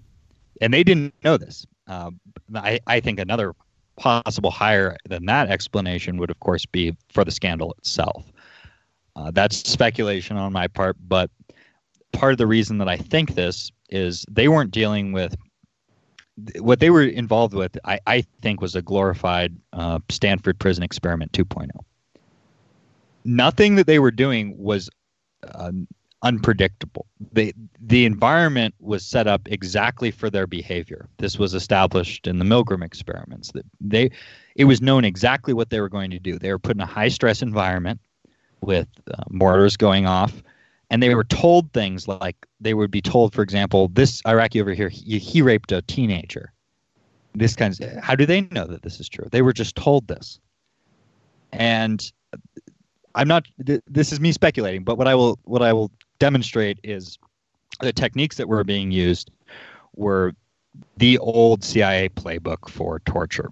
[0.60, 1.66] And they didn't know this.
[1.86, 2.10] Uh,
[2.54, 3.54] I I think another
[3.96, 8.24] possible higher than that explanation would, of course, be for the scandal itself.
[9.16, 11.30] Uh, that's speculation on my part, but
[12.12, 15.36] part of the reason that I think this is they weren't dealing with
[16.58, 17.78] what they were involved with.
[17.84, 21.68] I, I think was a glorified uh, Stanford Prison Experiment 2.0.
[23.24, 24.90] Nothing that they were doing was
[25.54, 25.86] um,
[26.24, 27.06] unpredictable.
[27.32, 31.06] They, the environment was set up exactly for their behavior.
[31.18, 33.52] This was established in the Milgram experiments.
[33.52, 34.10] That they,
[34.56, 36.38] it was known exactly what they were going to do.
[36.38, 38.00] They were put in a high stress environment
[38.62, 40.42] with uh, mortars going off,
[40.90, 44.72] and they were told things like they would be told, for example, this Iraqi over
[44.72, 46.52] here, he, he raped a teenager.
[47.34, 49.26] This kind of how do they know that this is true?
[49.30, 50.38] They were just told this,
[51.52, 52.12] and
[53.16, 53.46] I'm not.
[53.66, 55.90] Th- this is me speculating, but what I will what I will
[56.24, 57.18] demonstrate is
[57.80, 59.30] the techniques that were being used
[59.94, 60.32] were
[60.96, 63.50] the old CIA playbook for torture.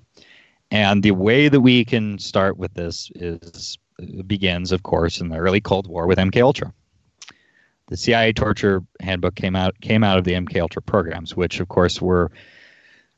[0.70, 3.76] And the way that we can start with this is
[4.26, 6.72] begins, of course, in the early Cold War with MK Ultra.
[7.88, 11.68] The CIA torture handbook came out came out of the MK Ultra programs, which of
[11.68, 12.30] course were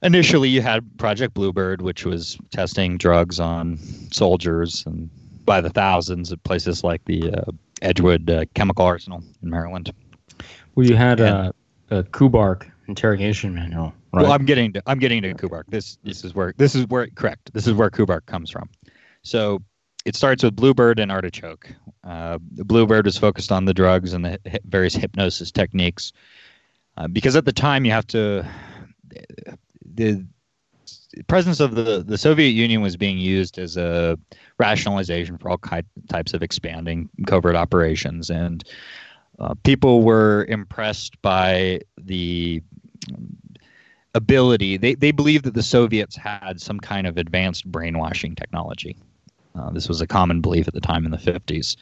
[0.03, 3.79] initially you had Project Bluebird, which was testing drugs on
[4.11, 5.09] soldiers and
[5.45, 9.93] by the thousands at places like the uh, Edgewood uh, Chemical Arsenal in Maryland.
[10.75, 11.53] Well, you had And-
[11.91, 14.23] a, a Kubark interrogation manual, right?
[14.23, 15.65] Well, I'm getting to I'm getting to Kubark.
[15.69, 17.53] This this is where this is where correct.
[17.55, 18.69] This is where Kubark comes from.
[19.23, 19.63] So
[20.05, 21.73] it starts with Bluebird and Artichoke.
[22.03, 26.13] Uh, Bluebird was focused on the drugs and the hy- various hypnosis techniques,
[26.99, 28.45] uh, because at the time you have to
[29.95, 30.27] the
[31.29, 34.19] presence of the the Soviet Union was being used as a
[34.59, 38.65] rationalization for all ki- types of expanding covert operations and.
[39.41, 42.63] Uh, people were impressed by the
[44.15, 44.77] ability.
[44.77, 48.97] They, they believed that the Soviets had some kind of advanced brainwashing technology.
[49.57, 51.77] Uh, this was a common belief at the time in the 50s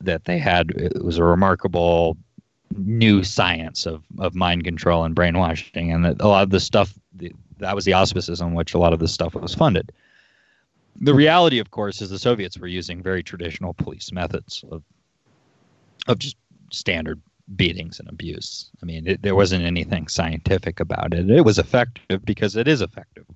[0.00, 0.70] that they had.
[0.70, 2.16] It was a remarkable
[2.76, 6.94] new science of, of mind control and brainwashing, and that a lot of the stuff
[7.58, 9.92] that was the auspices on which a lot of this stuff was funded.
[11.00, 14.82] The reality, of course, is the Soviets were using very traditional police methods of
[16.06, 16.36] of just
[16.72, 17.20] standard
[17.56, 18.70] beatings and abuse.
[18.82, 21.30] I mean, it, there wasn't anything scientific about it.
[21.30, 23.26] It was effective because it is effective.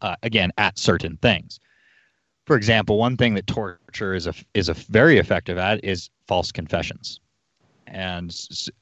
[0.00, 1.60] Uh, again, at certain things.
[2.46, 6.50] For example, one thing that torture is a is a very effective at is false
[6.50, 7.20] confessions.
[7.86, 8.34] And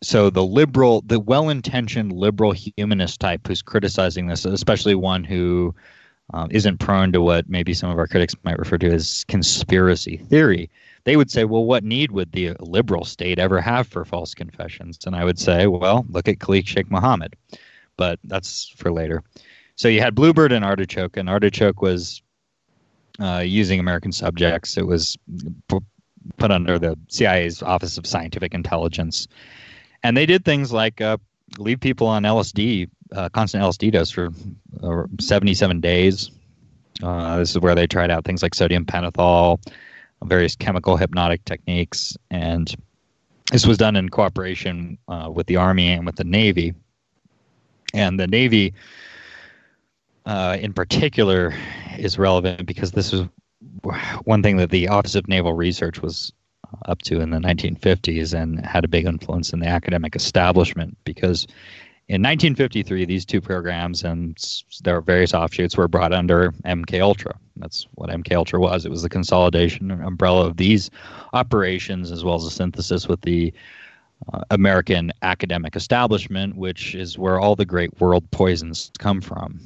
[0.03, 5.75] so the liberal, the well-intentioned liberal humanist type who's criticizing this, especially one who
[6.35, 10.17] um, isn't prone to what maybe some of our critics might refer to as conspiracy
[10.17, 10.71] theory,
[11.05, 14.99] they would say, well, what need would the liberal state ever have for false confessions?
[15.07, 17.37] And I would say, well, look at Khalid Sheikh Mohammed.
[17.97, 19.23] But that's for later.
[19.77, 22.23] So you had Bluebird and Artichoke, and Artichoke was
[23.21, 24.77] uh, using American subjects.
[24.77, 25.17] It was
[25.69, 25.79] p-
[26.39, 29.29] put under the CIA's Office of Scientific Intelligence.
[30.03, 31.19] And they did things like uh,
[31.59, 34.31] leave people on LSD, uh, constant LSD dose for
[34.83, 36.31] uh, 77 days.
[37.03, 39.61] Uh, this is where they tried out things like sodium pentothal,
[40.25, 42.75] various chemical hypnotic techniques, and
[43.53, 46.75] this was done in cooperation uh, with the Army and with the Navy.
[47.95, 48.75] And the Navy,
[50.25, 51.55] uh, in particular,
[51.99, 53.27] is relevant because this is
[54.25, 56.33] one thing that the Office of Naval Research was
[56.87, 61.47] up to in the 1950s and had a big influence in the academic establishment because
[62.09, 64.39] in 1953 these two programs and
[64.83, 67.37] their various offshoots were brought under MK Ultra.
[67.57, 68.87] That's what MK Ultra was.
[68.87, 70.91] It was the consolidation umbrella of these
[71.33, 73.53] operations as well as a synthesis with the
[74.33, 79.61] uh, American academic establishment, which is where all the great world poisons come from.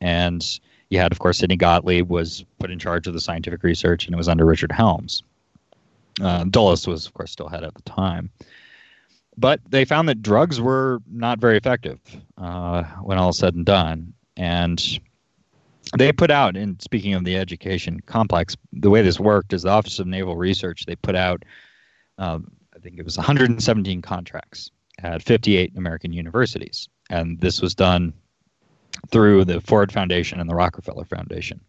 [0.00, 4.06] And you had, of course, Sidney Gottlieb was put in charge of the scientific research,
[4.06, 5.22] and it was under Richard Helms.
[6.20, 8.30] Uh, Dulles was, of course, still head at the time.
[9.36, 12.00] But they found that drugs were not very effective
[12.36, 14.12] uh, when all said and done.
[14.36, 15.00] And
[15.96, 19.70] they put out, and speaking of the education complex, the way this worked is the
[19.70, 21.44] Office of Naval Research, they put out,
[22.18, 24.70] um, I think it was 117 contracts
[25.02, 26.88] at 58 American universities.
[27.10, 28.12] And this was done
[29.10, 31.60] through the Ford Foundation and the Rockefeller Foundation.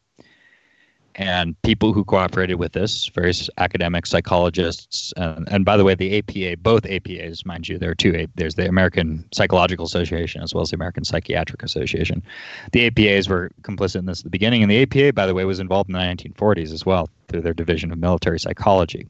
[1.16, 6.18] And people who cooperated with this, various academics, psychologists, and, and by the way, the
[6.18, 8.28] APA, both APAs, mind you, there are two.
[8.36, 12.24] There's the American Psychological Association as well as the American Psychiatric Association.
[12.72, 15.46] The APAs were complicit in this at the beginning, and the APA, by the way,
[15.46, 19.08] was involved in the 1940s as well through their division of military psychology.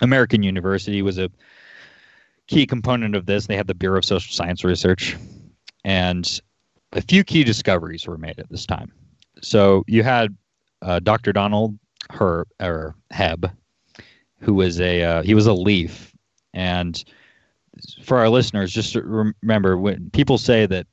[0.00, 1.30] American University was a
[2.46, 3.46] key component of this.
[3.46, 5.16] They had the Bureau of Social Science Research,
[5.84, 6.40] and
[6.92, 8.92] a few key discoveries were made at this time.
[9.42, 10.36] So you had
[10.82, 11.32] uh, Dr.
[11.32, 11.78] Donald
[12.10, 13.50] Her or Hebb,
[14.40, 16.12] who was a uh, he was a leaf,
[16.54, 17.04] and
[18.04, 20.86] for our listeners, just remember when people say that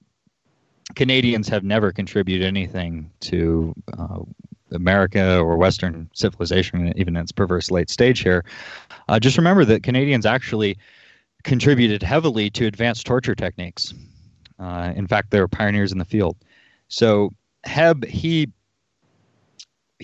[0.95, 4.19] Canadians have never contributed anything to uh,
[4.71, 8.43] America or Western civilization, even in its perverse late stage here,
[9.07, 10.77] uh, just remember that Canadians actually
[11.43, 13.93] contributed heavily to advanced torture techniques.
[14.59, 16.35] Uh, in fact, they were pioneers in the field.
[16.87, 17.31] So
[17.65, 18.51] Hebb he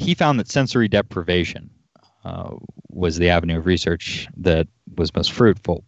[0.01, 1.69] he found that sensory deprivation
[2.25, 2.55] uh,
[2.89, 5.83] was the avenue of research that was most fruitful.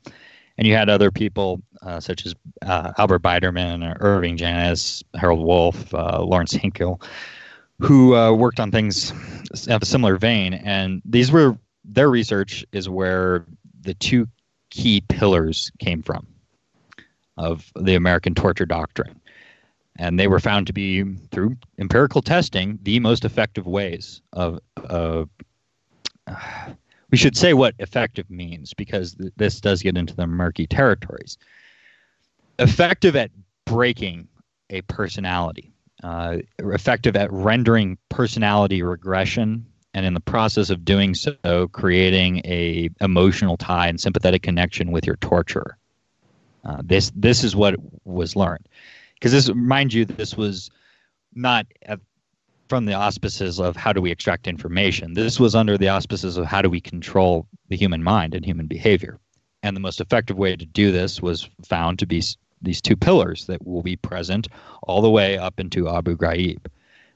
[0.58, 5.94] And you had other people uh, such as uh, Albert Biderman, Irving Janis, Harold Wolf,
[5.96, 7.02] uh, Lawrence Hinkle,
[7.80, 9.12] who uh, worked on things
[9.68, 10.54] of a similar vein.
[10.54, 13.46] And these were their research is where
[13.82, 14.28] the two
[14.70, 16.28] key pillars came from
[17.38, 19.20] of the American torture doctrine
[19.98, 25.26] and they were found to be through empirical testing the most effective ways of uh,
[27.12, 31.38] we should say what effective means because th- this does get into the murky territories.
[32.60, 33.30] Effective at
[33.66, 34.28] breaking
[34.70, 35.74] a personality
[36.04, 42.90] uh, effective at rendering personality regression and in the process of doing so creating a
[43.00, 45.78] emotional tie and sympathetic connection with your torturer.
[46.66, 47.76] Uh, this this is what
[48.06, 48.68] was learned
[49.24, 50.70] because this, mind you, this was
[51.34, 52.02] not at,
[52.68, 55.14] from the auspices of how do we extract information.
[55.14, 58.68] This was under the auspices of how do we control the human mind and human
[58.68, 59.18] behavior.
[59.62, 62.22] And the most effective way to do this was found to be
[62.62, 64.50] these two pillars that will be present
[64.82, 66.66] all the way up into Abu Ghraib,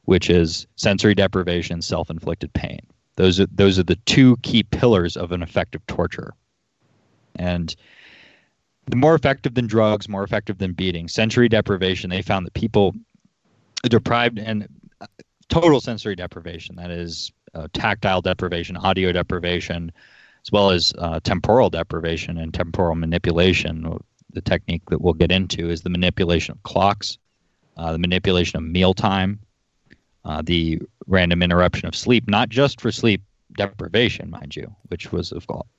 [0.05, 2.79] which is sensory deprivation, self-inflicted pain.
[3.17, 6.33] Those are those are the two key pillars of an effective torture.
[7.35, 7.75] And
[8.95, 11.07] more effective than drugs, more effective than beating.
[11.07, 12.93] Sensory deprivation, they found that people
[13.83, 14.67] deprived and
[15.01, 15.07] uh,
[15.49, 19.91] total sensory deprivation, that is uh, tactile deprivation, audio deprivation,
[20.45, 23.99] as well as uh, temporal deprivation and temporal manipulation.
[24.33, 27.17] The technique that we'll get into is the manipulation of clocks,
[27.77, 29.39] uh, the manipulation of mealtime,
[30.25, 33.21] uh, the random interruption of sleep, not just for sleep
[33.55, 35.33] deprivation, mind you, which was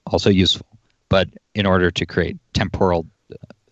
[0.06, 0.66] also useful,
[1.08, 3.06] but in order to create temporal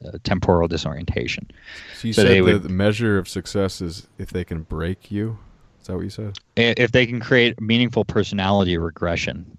[0.04, 1.50] uh, temporal disorientation.
[1.96, 5.10] So you so said the, would, the measure of success is if they can break
[5.10, 5.38] you.
[5.80, 6.38] Is that what you said?
[6.56, 9.56] If they can create meaningful personality regression.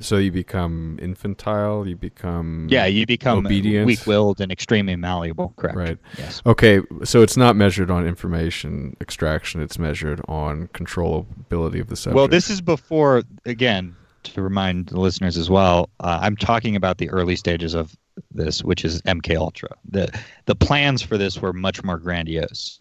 [0.00, 1.86] So you become infantile.
[1.86, 2.86] You become yeah.
[2.86, 5.54] You become obedient, weak-willed, and extremely malleable.
[5.56, 5.76] Correct.
[5.76, 5.98] Right.
[6.18, 6.42] Yes.
[6.44, 6.80] Okay.
[7.04, 9.62] So it's not measured on information extraction.
[9.62, 12.16] It's measured on controllability of the subject.
[12.16, 13.94] Well, this is before again
[14.24, 17.96] to remind the listeners as well, uh, I'm talking about the early stages of
[18.30, 19.70] this, which is MK Ultra.
[19.88, 20.08] the
[20.46, 22.78] The plans for this were much more grandiose.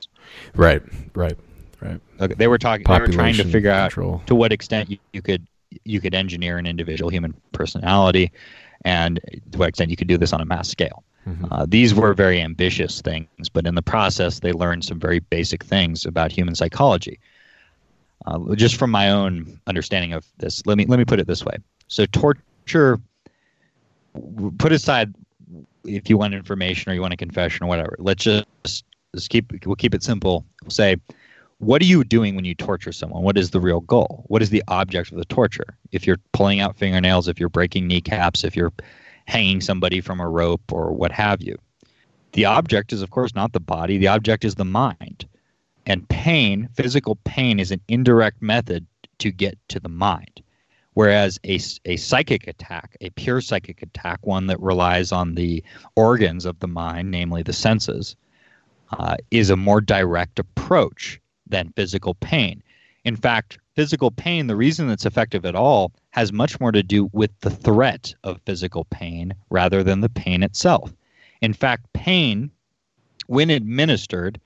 [0.56, 0.82] Right,
[1.16, 1.38] right,
[1.82, 2.00] right.
[2.20, 2.86] Okay, they were talking.
[2.88, 4.16] they were trying to figure control.
[4.16, 5.48] out to what extent you, you could
[5.86, 8.32] you could engineer an individual human personality,
[8.84, 9.20] and
[9.52, 11.04] to what extent you could do this on a mass scale.
[11.28, 11.46] Mm-hmm.
[11.52, 15.64] Uh, these were very ambitious things, but in the process, they learned some very basic
[15.64, 17.20] things about human psychology.
[18.26, 21.44] Uh, just from my own understanding of this, let me let me put it this
[21.44, 21.58] way.
[21.88, 23.00] So torture,
[24.58, 25.14] put aside
[25.84, 27.96] if you want information or you want a confession or whatever.
[28.00, 30.46] Let's just just keep we'll keep it simple.
[30.64, 30.98] We'll say,
[31.58, 33.24] what are you doing when you torture someone?
[33.24, 34.24] What is the real goal?
[34.28, 35.78] What is the object of the torture?
[35.92, 38.74] If you're pulling out fingernails, if you're breaking kneecaps, if you're
[39.26, 41.58] hanging somebody from a rope or what have you.
[42.34, 43.98] The object is, of course, not the body.
[43.98, 45.28] The object is the mind.
[45.86, 48.86] And pain, physical pain, is an indirect method
[49.20, 50.42] to get to the mind.
[50.94, 55.64] Whereas a, a psychic attack, a pure psychic attack, one that relies on the
[55.96, 58.16] organs of the mind, namely the senses,
[58.98, 62.62] uh, is a more direct approach than physical pain.
[63.06, 67.10] In fact, physical pain, the reason it's effective at all, has much more to do
[67.14, 70.94] with the threat of physical pain rather than the pain itself.
[71.42, 72.52] In fact, pain,
[73.28, 74.40] when administered,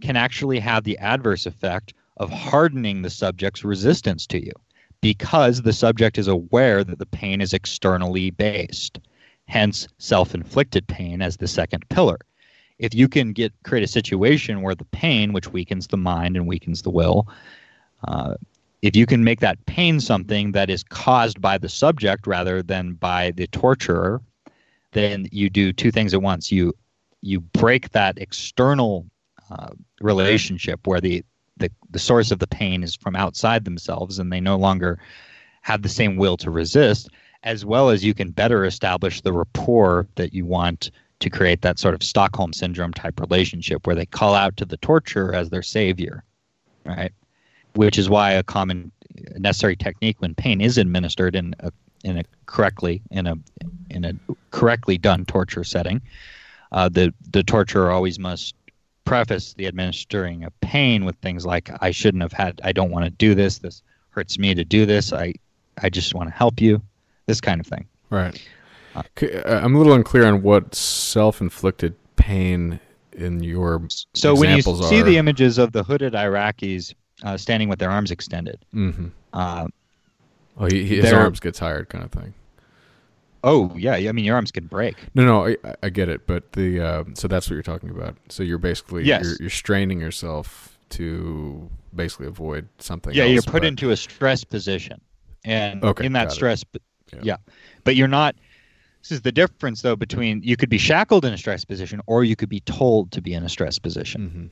[0.00, 4.52] can actually have the adverse effect of hardening the subject's resistance to you
[5.00, 8.98] because the subject is aware that the pain is externally based
[9.46, 12.18] hence self-inflicted pain as the second pillar
[12.78, 16.46] if you can get create a situation where the pain which weakens the mind and
[16.46, 17.28] weakens the will
[18.06, 18.34] uh,
[18.84, 22.92] if you can make that pain something that is caused by the subject rather than
[22.92, 24.20] by the torturer,
[24.92, 26.52] then you do two things at once.
[26.52, 26.74] You
[27.22, 29.06] you break that external
[29.50, 29.70] uh,
[30.00, 31.24] relationship where the,
[31.56, 34.98] the the source of the pain is from outside themselves and they no longer
[35.62, 37.08] have the same will to resist,
[37.42, 40.90] as well as you can better establish the rapport that you want
[41.20, 44.76] to create that sort of Stockholm syndrome type relationship where they call out to the
[44.78, 46.24] torturer as their savior,
[46.84, 47.12] right?
[47.74, 48.92] Which is why a common
[49.38, 51.72] necessary technique when pain is administered in a
[52.02, 53.36] in a correctly in a
[53.90, 54.12] in a
[54.50, 56.02] correctly done torture setting,
[56.72, 58.54] uh, the the torturer always must
[59.04, 63.04] preface the administering of pain with things like I shouldn't have had I don't want
[63.04, 65.34] to do this this hurts me to do this I
[65.82, 66.80] I just want to help you
[67.26, 68.40] this kind of thing right
[68.96, 69.02] uh,
[69.46, 72.78] I'm a little unclear on what self-inflicted pain
[73.12, 73.82] in your
[74.14, 75.04] so when you see are.
[75.04, 76.94] the images of the hooded Iraqis
[77.24, 79.08] uh, standing with their arms extended Mm-hmm.
[79.32, 79.66] uh,
[80.58, 82.34] oh, he- his arms get tired, kind of thing.
[83.44, 86.52] Oh yeah I mean your arms can break No, no, I, I get it, but
[86.52, 88.16] the uh, so that's what you're talking about.
[88.28, 89.22] So you're basically Yes.
[89.24, 93.14] you're, you're straining yourself to basically avoid something.
[93.14, 95.00] yeah else, you're put but- into a stress position
[95.44, 96.64] and Okay, in that stress
[97.12, 97.20] Yeah.
[97.22, 97.36] yeah.
[97.84, 98.34] but you're not
[99.02, 102.24] this is the difference though between you could be shackled in a stress position or
[102.24, 104.50] you could be told to be in a stress position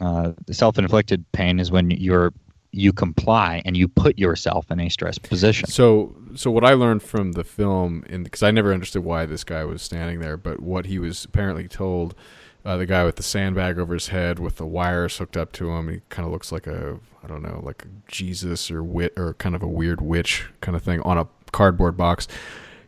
[0.00, 0.04] Mhm.
[0.06, 2.32] uh, the self-inflicted pain is when you're
[2.74, 7.02] you comply and you put yourself in a stress position So, so what I learned
[7.02, 10.86] from the film, because I never understood why this guy was standing there, but what
[10.86, 12.14] he was apparently told,
[12.64, 15.70] uh, the guy with the sandbag over his head with the wires hooked up to
[15.70, 19.12] him, he kind of looks like a, I don't know, like a Jesus or wit
[19.16, 22.26] or kind of a weird witch kind of thing on a cardboard box.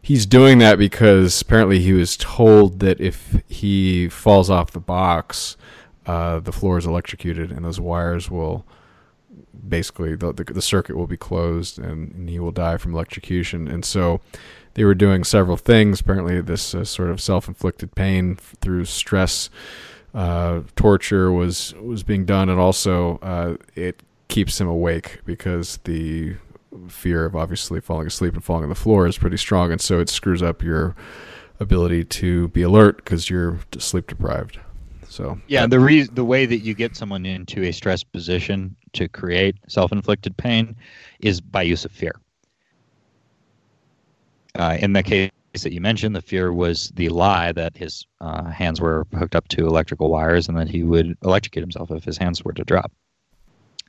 [0.01, 5.57] He's doing that because apparently he was told that if he falls off the box,
[6.07, 8.65] uh, the floor is electrocuted and those wires will
[9.69, 13.69] basically the, the, the circuit will be closed and, and he will die from electrocution.
[13.69, 14.21] And so
[14.77, 16.01] they were doing several things.
[16.01, 19.49] Apparently, this uh, sort of self-inflicted pain f- through stress,
[20.15, 26.37] uh, torture was was being done, and also uh, it keeps him awake because the
[26.89, 29.99] fear of obviously falling asleep and falling on the floor is pretty strong, and so
[29.99, 30.95] it screws up your
[31.59, 34.59] ability to be alert because you're sleep deprived.
[35.09, 39.09] So yeah the re- the way that you get someone into a stress position to
[39.09, 40.77] create self-inflicted pain
[41.21, 42.13] is by use of fear
[44.59, 45.31] uh, in the case
[45.63, 49.49] that you mentioned, the fear was the lie that his uh, hands were hooked up
[49.49, 52.93] to electrical wires and that he would electrocute himself if his hands were to drop.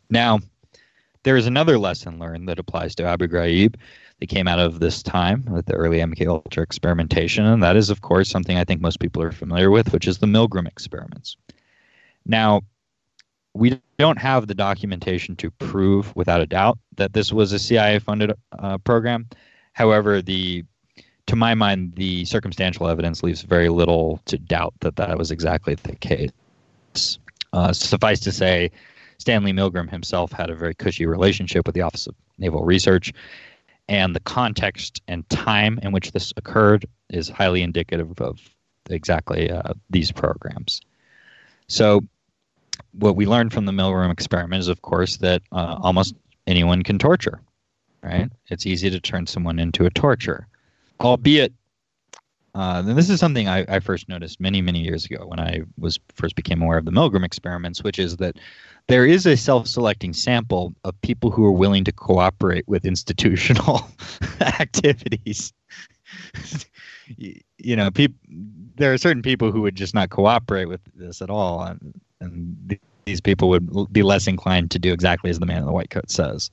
[0.10, 0.40] Now,
[1.24, 3.76] there is another lesson learned that applies to Abu Ghraib
[4.20, 7.90] that came out of this time with the early MK Ultra experimentation, and that is,
[7.90, 11.36] of course, something I think most people are familiar with, which is the Milgram experiments.
[12.26, 12.62] Now,
[13.54, 18.34] we don't have the documentation to prove without a doubt that this was a CIA-funded
[18.60, 19.28] uh, program.
[19.74, 20.64] However, the
[21.28, 25.76] to my mind, the circumstantial evidence leaves very little to doubt that that was exactly
[25.76, 26.32] the case.
[27.54, 28.72] Uh, suffice to say,
[29.18, 33.12] Stanley Milgram himself had a very cushy relationship with the Office of Naval Research,
[33.90, 38.40] and the context and time in which this occurred is highly indicative of
[38.90, 40.82] exactly uh, these programs.
[41.68, 42.02] So,
[42.98, 47.00] what we learned from the Milgram experiment is, of course, that uh, almost anyone can
[47.00, 47.42] torture.
[48.04, 48.30] Right?
[48.48, 50.48] It's easy to turn someone into a torturer
[51.00, 51.54] albeit
[52.56, 55.62] uh, and this is something I, I first noticed many many years ago when I
[55.78, 58.38] was first became aware of the Milgram experiments, which is that
[58.88, 63.88] there is a self-selecting sample of people who are willing to cooperate with institutional
[64.42, 65.54] activities.
[67.18, 68.18] you, know, peop-
[68.76, 72.56] there are certain people who would just not cooperate with this at all, and, and
[72.70, 75.72] th- these people would be less inclined to do exactly as the man in the
[75.72, 76.52] white coat says.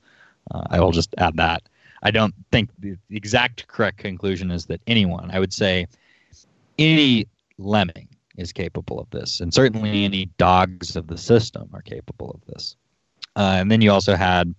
[0.50, 1.62] Uh, I will just add that.
[2.02, 5.86] I don't think the exact correct conclusion is that anyone, I would say
[6.78, 7.26] any
[7.58, 12.52] lemming is capable of this, and certainly any dogs of the system are capable of
[12.52, 12.76] this.
[13.36, 14.54] Uh, and then you also had,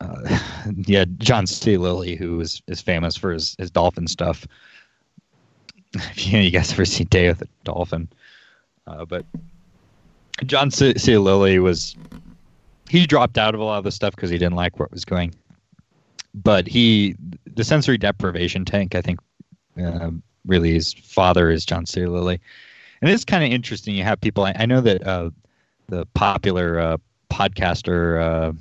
[0.00, 0.38] uh,
[0.86, 1.76] yeah, John C.
[1.76, 4.46] Lilly, who is, is famous for his, his dolphin stuff.
[6.14, 8.08] You, you guys ever see Day with the Dolphin,
[8.86, 9.26] uh, but
[10.44, 10.94] John C.
[10.96, 11.18] C.
[11.18, 11.96] Lilly was
[12.88, 15.04] he dropped out of a lot of the stuff because he didn't like it was
[15.04, 15.34] going
[16.34, 17.14] but he
[17.54, 19.20] the sensory deprivation tank i think
[19.82, 20.10] uh,
[20.46, 22.40] really his father is john c lilly
[23.00, 25.30] and it's kind of interesting you have people i, I know that uh,
[25.88, 26.96] the popular uh,
[27.30, 28.52] podcaster uh,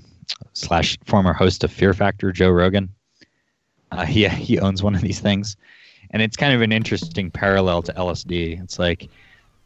[0.54, 2.90] slash former host of fear factor joe rogan
[3.92, 5.56] uh, he, he owns one of these things
[6.12, 9.10] and it's kind of an interesting parallel to lsd it's like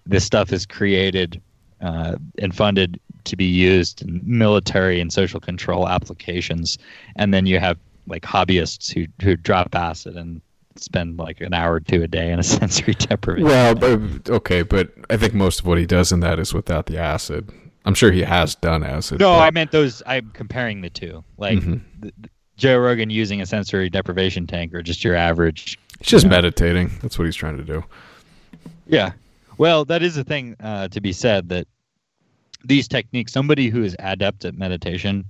[0.05, 1.41] this stuff is created
[1.85, 6.77] uh, and funded to be used in military and social control applications,
[7.15, 7.77] and then you have
[8.07, 10.41] like hobbyists who who drop acid and
[10.77, 13.47] spend like an hour or two a day in a sensory deprivation.
[13.47, 16.87] Well, but, okay, but I think most of what he does in that is without
[16.87, 17.49] the acid.
[17.85, 19.19] I'm sure he has done acid.
[19.19, 20.01] No, but- I meant those.
[20.07, 21.23] I'm comparing the two.
[21.37, 21.81] Like Mhm.
[22.01, 25.77] th- th- Joe Rogan using a sensory deprivation tank, or just your average.
[25.99, 26.37] He's just you know.
[26.37, 26.89] meditating.
[27.01, 27.83] That's what he's trying to do.
[28.87, 29.11] Yeah.
[29.57, 31.67] Well, that is a thing uh, to be said that
[32.65, 35.25] these techniques, somebody who is adept at meditation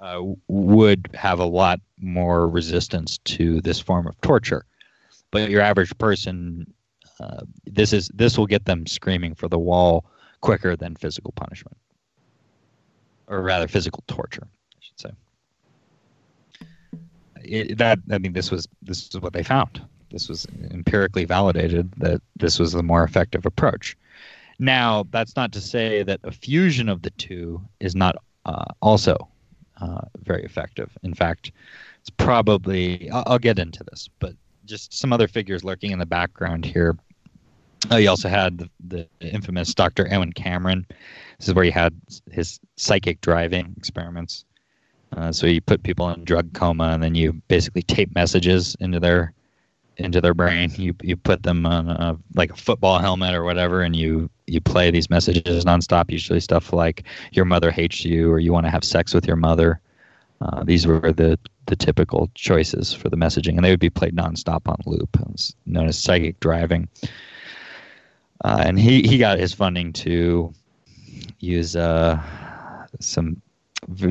[0.00, 4.64] uh, would have a lot more resistance to this form of torture.
[5.30, 6.72] But your average person,
[7.20, 10.04] uh, this is this will get them screaming for the wall
[10.40, 11.76] quicker than physical punishment,
[13.26, 15.10] or rather, physical torture, I should say.
[17.42, 19.82] It, that I mean, this was this is what they found.
[20.10, 23.96] This was empirically validated that this was the more effective approach.
[24.58, 29.28] Now, that's not to say that a fusion of the two is not uh, also
[29.80, 30.90] uh, very effective.
[31.02, 31.52] In fact,
[32.00, 34.34] it's probably, I'll, I'll get into this, but
[34.64, 36.96] just some other figures lurking in the background here.
[37.90, 40.08] Uh, you also had the, the infamous Dr.
[40.10, 40.86] Ewen Cameron.
[41.38, 41.94] This is where he had
[42.30, 44.44] his psychic driving experiments.
[45.16, 48.98] Uh, so you put people in drug coma, and then you basically tape messages into
[48.98, 49.32] their
[49.98, 50.72] into their brain.
[50.76, 54.60] You you put them on a, like a football helmet or whatever, and you you
[54.60, 56.10] play these messages nonstop.
[56.10, 59.36] Usually stuff like "Your mother hates you" or "You want to have sex with your
[59.36, 59.80] mother."
[60.40, 64.14] Uh, these were the the typical choices for the messaging, and they would be played
[64.14, 65.16] nonstop on loop.
[65.20, 66.88] It was known as psychic driving.
[68.44, 70.52] Uh, and he, he got his funding to
[71.40, 72.20] use uh,
[73.00, 73.40] some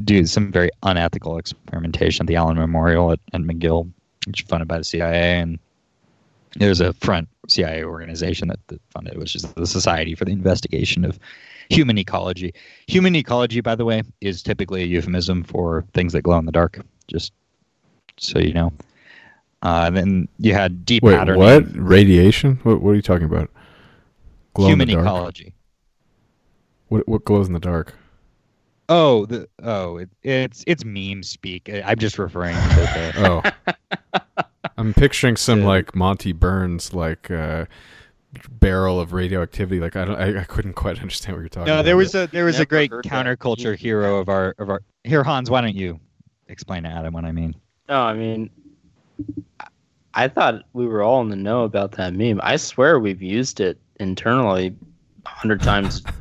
[0.03, 3.91] do some very unethical experimentation at the Allen Memorial at, at McGill,
[4.25, 5.39] which is funded by the CIA.
[5.39, 5.59] And
[6.55, 10.31] there's a front CIA organization that, that funded it, which is the Society for the
[10.31, 11.19] Investigation of
[11.69, 12.53] Human Ecology.
[12.87, 16.51] Human ecology, by the way, is typically a euphemism for things that glow in the
[16.51, 16.79] dark.
[17.07, 17.33] Just
[18.17, 18.71] so you know.
[19.61, 21.41] Uh, and then you had deep Wait, patterning.
[21.41, 21.63] what?
[21.75, 22.59] Radiation?
[22.63, 23.49] What, what are you talking about?
[24.53, 25.53] Glow Human ecology.
[26.89, 27.95] What, what glows in the dark?
[28.87, 31.71] Oh, the oh, it, it's it's meme speak.
[31.83, 33.13] I'm just referring to the.
[33.67, 33.73] Oh.
[34.85, 37.65] I'm picturing some like Monty Burns like uh,
[38.49, 39.79] barrel of radioactivity.
[39.79, 41.67] Like I don't, I, I couldn't quite understand what you're talking about.
[41.67, 41.85] no, about.
[41.85, 43.09] there was a there was a great heard that.
[43.11, 44.83] counterculture hero of our of our.
[45.03, 45.99] Here, Hans, why don't you
[46.49, 47.55] explain to Adam what I mean?
[47.89, 48.49] No, I mean,
[49.59, 49.67] I-
[50.17, 52.39] I thought we were all in the know about that meme.
[52.43, 54.75] I swear we've used it internally
[55.25, 56.03] a hundred times.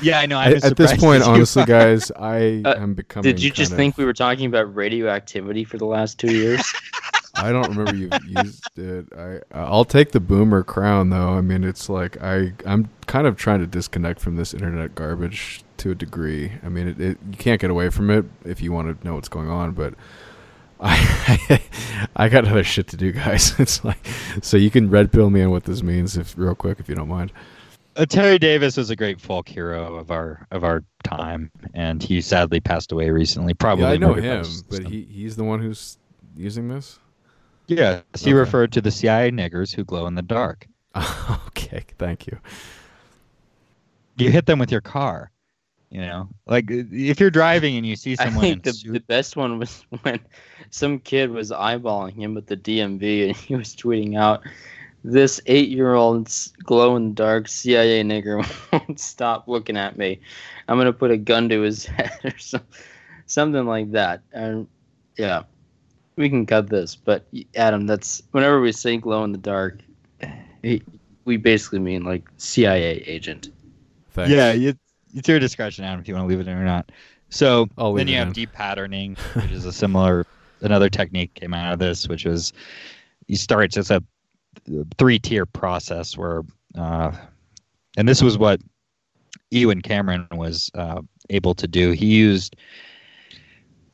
[0.00, 0.38] Yeah, I know.
[0.38, 3.24] I- at this point, honestly, guys, I Uh, am becoming.
[3.24, 6.62] Did you just kind think we were talking about radioactivity for the last two years?
[7.38, 9.06] I don't remember you've used it.
[9.16, 11.30] I I'll take the boomer crown though.
[11.30, 15.62] I mean, it's like I I'm kind of trying to disconnect from this internet garbage
[15.78, 16.52] to a degree.
[16.62, 19.14] I mean, it, it you can't get away from it if you want to know
[19.14, 19.94] what's going on, but.
[20.80, 21.60] I
[22.14, 23.52] I got other shit to do, guys.
[23.58, 23.98] It's like
[24.42, 26.94] so you can red pill me on what this means if real quick if you
[26.94, 27.32] don't mind.
[27.96, 32.20] Uh, Terry Davis was a great folk hero of our of our time, and he
[32.20, 33.54] sadly passed away recently.
[33.54, 35.98] Probably yeah, I know him, but he he's the one who's
[36.36, 37.00] using this.
[37.68, 38.32] Yeah, he Okay.
[38.32, 40.66] referred to the CIA niggers who glow in the dark.
[41.48, 42.38] okay, thank you.
[44.16, 45.30] You hit them with your car.
[45.90, 49.00] You know, like if you're driving and you see someone in think the, suit- the
[49.00, 50.20] best one was when
[50.68, 54.42] some kid was eyeballing him at the DMV and he was tweeting out,
[55.02, 56.30] "This eight-year-old
[56.62, 60.20] glow in the dark CIA nigger won't stop looking at me.
[60.68, 62.60] I'm gonna put a gun to his head or some,
[63.24, 64.66] something like that." And
[65.16, 65.44] yeah,
[66.18, 69.80] we can cut this, but Adam, that's whenever we say glow in the dark,
[71.24, 73.50] we basically mean like CIA agent.
[74.10, 74.30] Thanks.
[74.30, 74.74] Yeah, you,
[75.14, 76.90] it's your discretion, Adam, if you want to leave it in or not.
[77.30, 78.32] So I'll leave then you have in.
[78.32, 80.26] deep patterning, which is a similar
[80.60, 82.52] another technique came out of this, which was
[83.28, 84.02] you start it's a
[84.98, 86.42] three tier process where,
[86.74, 87.12] uh,
[87.96, 88.60] and this was what
[89.50, 91.00] Ewen Cameron was uh,
[91.30, 91.92] able to do.
[91.92, 92.56] He used.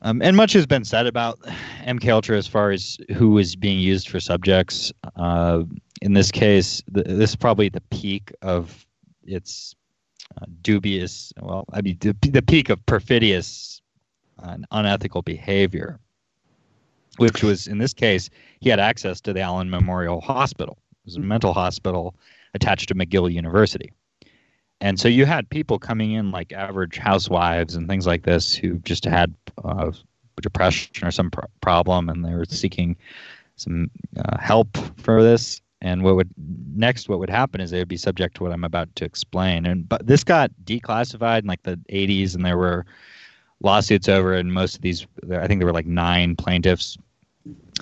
[0.05, 1.41] Um, and much has been said about
[1.85, 4.93] MK Ultra as far as who was being used for subjects.
[5.17, 5.63] Uh,
[6.03, 8.87] in this case, th- this is probably the peak of
[9.23, 9.75] its
[10.37, 13.81] uh, dubious, well, I mean, the, the peak of perfidious
[14.43, 15.99] uh, and unethical behavior,
[17.17, 18.29] which was, in this case,
[18.61, 20.77] he had access to the Allen Memorial Hospital.
[20.93, 22.15] It was a mental hospital
[22.53, 23.91] attached to McGill University.
[24.83, 28.75] And so you had people coming in like average housewives and things like this who
[28.81, 29.35] just had
[29.65, 29.91] uh,
[30.43, 32.97] depression or some pro- problem and they were seeking
[33.57, 35.61] some uh, help for this.
[35.81, 36.31] and what would
[36.75, 39.67] next what would happen is they would be subject to what I'm about to explain.
[39.67, 42.87] And but this got declassified in like the 80s, and there were
[43.61, 46.97] lawsuits over, and most of these, I think there were like nine plaintiffs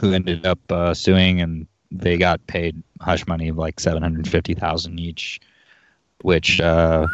[0.00, 5.40] who ended up uh, suing, and they got paid hush money of like 750,000 each,
[6.22, 7.06] which uh,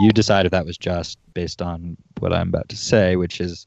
[0.00, 3.66] you decide if that was just based on what I'm about to say, which is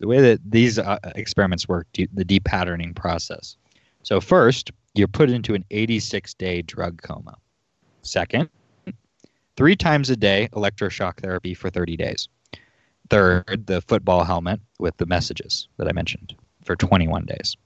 [0.00, 3.56] the way that these uh, experiments work, the depatterning process.
[4.02, 7.34] So first, you're put into an 86 day drug coma.
[8.02, 8.48] Second,
[9.56, 12.28] three times a day electroshock therapy for 30 days.
[13.10, 16.34] Third, the football helmet with the messages that I mentioned
[16.64, 17.56] for 21 days.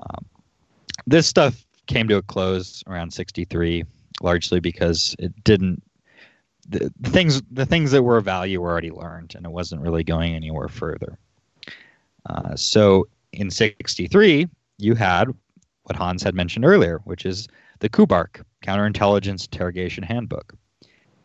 [0.00, 0.24] Um,
[1.06, 3.84] this stuff came to a close around 63,
[4.22, 5.82] largely because it didn't.
[6.68, 10.04] The, things the things that were of value were already learned, and it wasn't really
[10.04, 11.18] going anywhere further.
[12.26, 14.48] Uh, so in 63,
[14.78, 15.28] you had
[15.84, 17.48] what Hans had mentioned earlier, which is
[17.80, 20.54] the KUBARK, Counterintelligence Interrogation Handbook.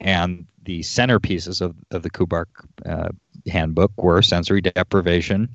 [0.01, 2.47] And the centerpieces of, of the KUBARK
[2.85, 3.09] uh,
[3.47, 5.49] handbook were sensory deprivation,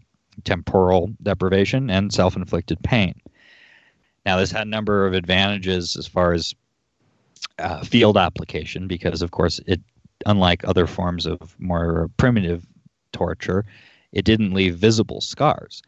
[0.45, 3.15] temporal deprivation, and self inflicted pain.
[4.27, 6.55] Now, this had a number of advantages as far as
[7.59, 9.81] uh, field application, because, of course, it,
[10.27, 12.67] unlike other forms of more primitive
[13.13, 13.65] torture,
[14.13, 15.83] it didn't leave visible scars.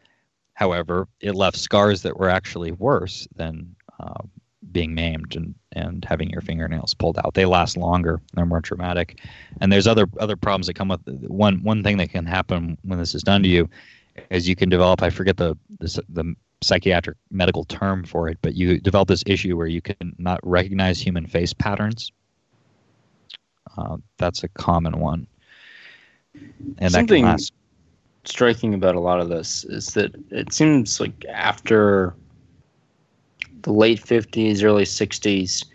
[0.53, 4.23] However, it left scars that were actually worse than uh,
[4.71, 7.33] being maimed and, and having your fingernails pulled out.
[7.35, 8.21] They last longer.
[8.33, 9.19] They're more traumatic,
[9.61, 12.99] and there's other other problems that come with one one thing that can happen when
[12.99, 13.69] this is done to you
[14.29, 15.03] is you can develop.
[15.03, 19.55] I forget the the, the psychiatric medical term for it, but you develop this issue
[19.55, 22.11] where you can not recognize human face patterns.
[23.77, 25.27] Uh, that's a common one,
[26.79, 27.53] and Something last.
[28.25, 32.15] striking about a lot of this is that it seems like after
[33.61, 35.65] the late 50s, early 60s,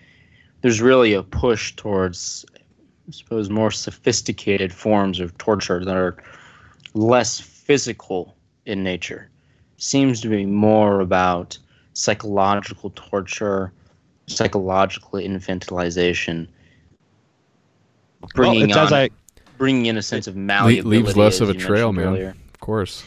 [0.63, 6.17] there's really a push towards, I suppose, more sophisticated forms of torture that are
[6.95, 9.29] less physical in nature.
[9.83, 11.59] Seems to be more about
[11.93, 13.73] psychological torture,
[14.29, 16.47] psychological infantilization,
[18.33, 19.11] bringing well, on, I,
[19.59, 21.03] bringing in a sense of Le- malleability.
[21.03, 22.07] leaves less of a trail, man.
[22.07, 22.37] earlier.
[22.55, 23.03] Of course.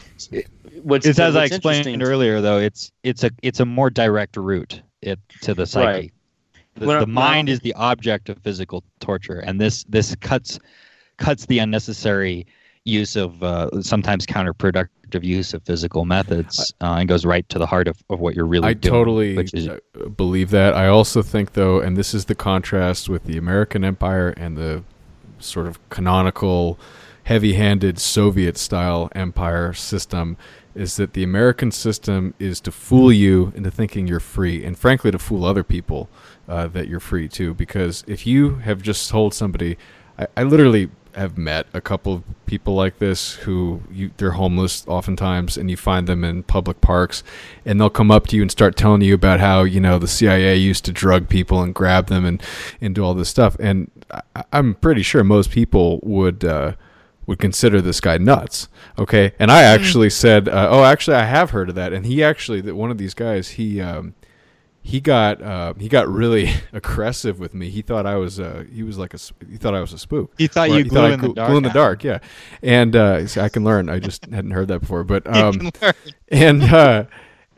[0.82, 2.58] What's, it's as I explained earlier, though.
[2.58, 5.86] It's it's a it's a more direct route it to the psyche.
[5.86, 6.12] Right.
[6.74, 10.58] The, When the mind is the object of physical torture, and this this cuts
[11.16, 12.46] cuts the unnecessary
[12.84, 14.88] use of uh, sometimes counterproductive
[15.22, 18.46] use of physical methods uh, and goes right to the heart of, of what you're
[18.46, 18.92] really I doing.
[18.92, 19.78] totally which is uh,
[20.16, 20.74] believe that.
[20.74, 24.82] I also think, though, and this is the contrast with the American Empire and the
[25.38, 26.78] sort of canonical,
[27.24, 30.36] heavy handed Soviet style empire system,
[30.74, 35.10] is that the American system is to fool you into thinking you're free, and frankly,
[35.10, 36.08] to fool other people
[36.48, 37.54] uh, that you're free too.
[37.54, 39.78] Because if you have just told somebody,
[40.18, 44.86] I, I literally have met a couple of people like this who you, they're homeless
[44.86, 47.22] oftentimes and you find them in public parks
[47.64, 50.08] and they'll come up to you and start telling you about how you know the
[50.08, 52.42] CIA used to drug people and grab them and
[52.80, 53.56] and do all this stuff.
[53.58, 56.72] And I, I'm pretty sure most people would uh,
[57.26, 59.32] would consider this guy nuts okay?
[59.38, 61.92] And I actually said uh, oh actually I have heard of that.
[61.92, 64.14] And he actually that one of these guys he um,
[64.86, 67.70] he got uh, he got really aggressive with me.
[67.70, 69.18] He thought I was uh, he was like a
[69.50, 70.32] he thought I was a spook.
[70.38, 72.20] He thought Or you glue I in the dark glue in the dark, yeah.
[72.62, 73.88] And uh, he I can learn.
[73.88, 75.72] I just hadn't heard that before, but um,
[76.28, 77.06] and uh,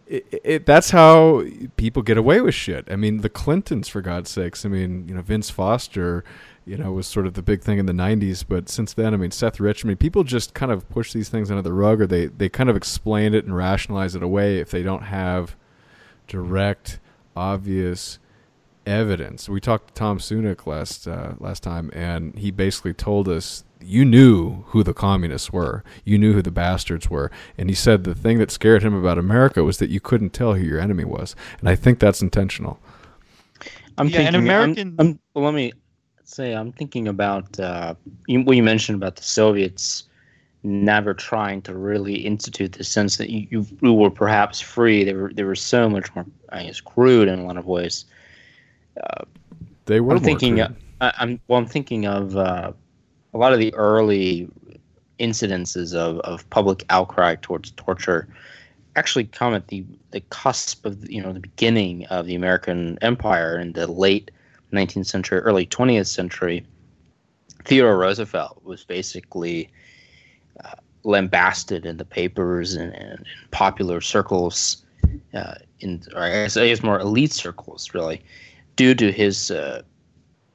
[0.06, 1.44] it, it, that's how
[1.76, 2.90] people get away with shit.
[2.90, 4.64] I mean, the Clintons, for God's sakes.
[4.64, 6.24] I mean, you know, Vince Foster.
[6.64, 9.16] You know, was sort of the big thing in the '90s, but since then, I
[9.16, 9.84] mean, Seth Rich.
[9.84, 12.50] I mean, people just kind of push these things under the rug, or they they
[12.50, 15.56] kind of explain it and rationalize it away if they don't have
[16.26, 17.00] direct,
[17.36, 18.18] obvious
[18.86, 19.48] evidence.
[19.48, 24.04] We talked to Tom Sunic last uh, last time, and he basically told us you
[24.04, 28.14] knew who the communists were, you knew who the bastards were, and he said the
[28.14, 31.36] thing that scared him about America was that you couldn't tell who your enemy was,
[31.60, 32.80] and I think that's intentional.
[33.98, 34.34] I'm Yeah, an thinking.
[34.42, 35.72] American- I'm, I'm, well, let me
[36.24, 37.94] say I'm thinking about uh,
[38.26, 40.04] you, what you mentioned about the Soviets
[40.62, 45.04] never trying to really institute the sense that you, you, were perhaps free.
[45.04, 48.04] They were they were so much more, I guess, crude in a lot of ways.
[49.86, 50.56] They were I'm thinking.
[50.56, 50.76] crude.
[51.00, 51.59] I, I'm well.
[51.59, 52.72] I'm thinking of uh,
[53.32, 54.48] a lot of the early
[55.18, 58.28] incidences of, of public outcry towards torture.
[58.96, 63.59] Actually, come at the the cusp of you know the beginning of the American Empire
[63.59, 64.30] in the late
[64.72, 66.66] 19th century, early 20th century.
[67.64, 69.77] Theodore Roosevelt was basically uh,
[71.05, 74.84] lambasted in the papers and, and popular circles
[75.34, 78.22] uh, in, or I guess, I guess more elite circles, really,
[78.76, 79.82] due to his uh,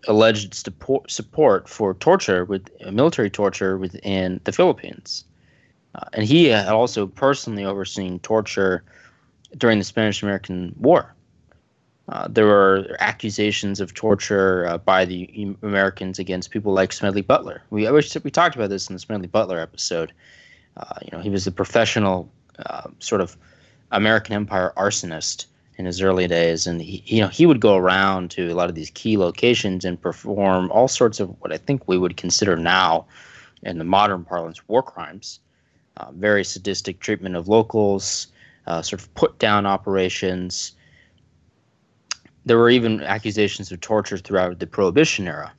[0.08, 5.26] alleged support, support for torture with uh, military torture within the Philippines.
[5.96, 8.84] Uh, and he had also personally overseen torture
[9.58, 11.13] during the Spanish American War.
[12.10, 17.62] Uh, there were accusations of torture uh, by the Americans against people like Smedley Butler.
[17.70, 20.12] We I wish we talked about this in the Smedley Butler episode.
[20.76, 22.30] Uh, you know, he was a professional
[22.66, 23.38] uh, sort of
[23.92, 25.46] American Empire arsonist
[25.78, 28.68] in his early days, and he, you know, he would go around to a lot
[28.70, 32.58] of these key locations and perform all sorts of what I think we would consider
[32.58, 33.06] now,
[33.64, 35.40] in the modern parlance, war crimes.
[35.98, 38.28] Uh, very sadistic treatment of locals,
[38.68, 40.74] sort of put down operations
[42.46, 45.52] there were even accusations of torture throughout the Prohibition era.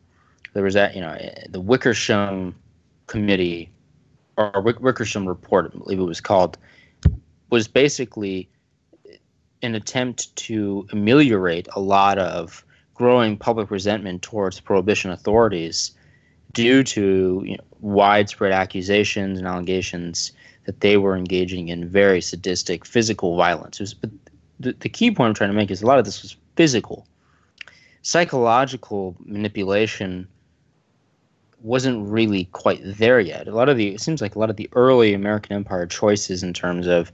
[0.52, 1.18] There was that, you know,
[1.48, 2.54] the Wickersham
[3.06, 3.70] Committee
[4.36, 6.58] or Wickersham Report, I believe it was called,
[7.50, 8.48] was basically
[9.62, 12.64] an attempt to ameliorate a lot of
[12.94, 15.92] growing public resentment towards prohibition authorities
[16.52, 20.32] due to you know, widespread accusations and allegations
[20.66, 23.80] that they were engaging in very sadistic physical violence.
[23.80, 24.10] Was, but
[24.60, 27.06] the, the key point I'm trying to make is a lot of this was physical.
[28.02, 30.28] Psychological manipulation
[31.60, 33.48] wasn't really quite there yet.
[33.48, 36.42] A lot of the it seems like a lot of the early American Empire choices
[36.42, 37.10] in terms of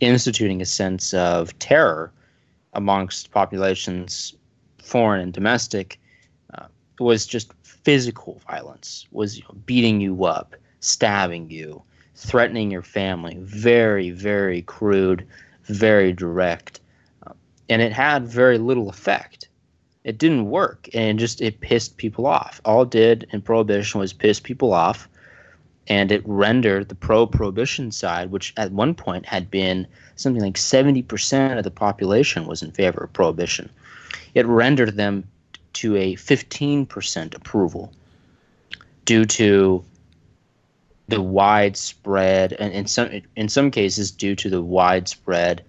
[0.00, 2.12] instituting a sense of terror
[2.74, 4.34] amongst populations,
[4.78, 5.98] foreign and domestic,
[6.52, 6.66] uh,
[7.00, 9.06] was just physical violence.
[9.10, 11.82] Was you know, beating you up, stabbing you,
[12.14, 13.38] threatening your family.
[13.40, 15.26] Very, very crude,
[15.64, 16.80] very direct
[17.68, 19.48] and it had very little effect.
[20.04, 22.60] It didn't work, and just it pissed people off.
[22.64, 25.08] All it did in prohibition was piss people off,
[25.88, 29.86] and it rendered the pro-prohibition side, which at one point had been
[30.16, 33.70] something like seventy percent of the population was in favor of prohibition.
[34.34, 35.24] It rendered them
[35.74, 37.92] to a fifteen percent approval
[39.04, 39.84] due to
[41.08, 45.62] the widespread, and in some in some cases due to the widespread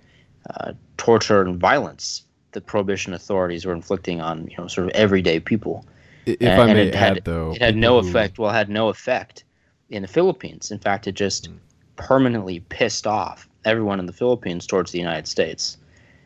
[0.50, 5.40] uh, torture and violence that prohibition authorities were inflicting on you know sort of everyday
[5.40, 5.86] people.
[6.26, 8.40] If and, I may it had, had, though, it had no effect.
[8.40, 9.44] Well, it had no effect
[9.90, 10.72] in the Philippines.
[10.72, 11.58] In fact, it just mm.
[11.98, 15.78] permanently pissed off everyone in the Philippines towards the United States,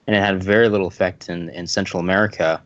[0.07, 2.61] and it had very little effect in in Central America.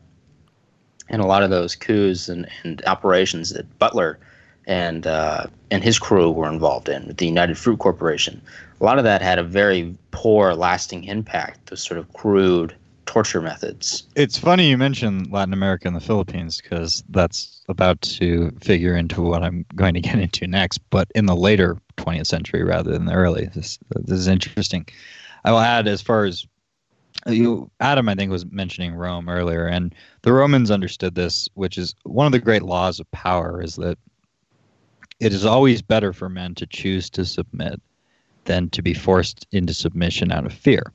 [1.10, 4.20] And a lot of those coups and, and operations that Butler
[4.66, 8.42] and uh, and his crew were involved in with the United Fruit Corporation.
[8.84, 11.68] A lot of that had a very poor, lasting impact.
[11.68, 12.76] Those sort of crude
[13.06, 14.04] torture methods.
[14.18, 19.22] It's funny you mentioned Latin America and the Philippines because that's about to figure into
[19.22, 20.80] what I'm going to get into next.
[20.90, 24.86] But in the later 20th century rather than the early, this this is interesting.
[25.46, 26.46] I will add as far as
[27.26, 31.96] you, Adam, I think was mentioning Rome earlier, and the Romans understood this, which is
[32.04, 33.98] one of the great laws of power, is that
[35.22, 37.82] it is always better for men to choose to submit
[38.46, 40.92] than to be forced into submission out of fear.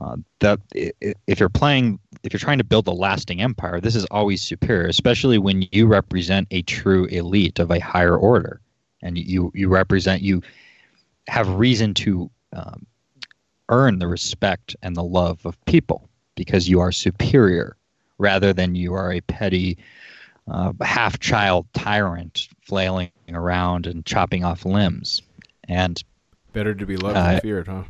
[0.00, 4.06] Uh, that if you're playing, if you're trying to build a lasting empire, this is
[4.06, 8.60] always superior, especially when you represent a true elite of a higher order,
[9.02, 10.42] and you you represent you
[11.26, 12.86] have reason to um,
[13.68, 17.76] earn the respect and the love of people because you are superior,
[18.16, 19.76] rather than you are a petty
[20.50, 25.20] uh, half child tyrant flailing around and chopping off limbs.
[25.68, 26.02] And
[26.52, 27.84] better to be loved uh, than feared, huh?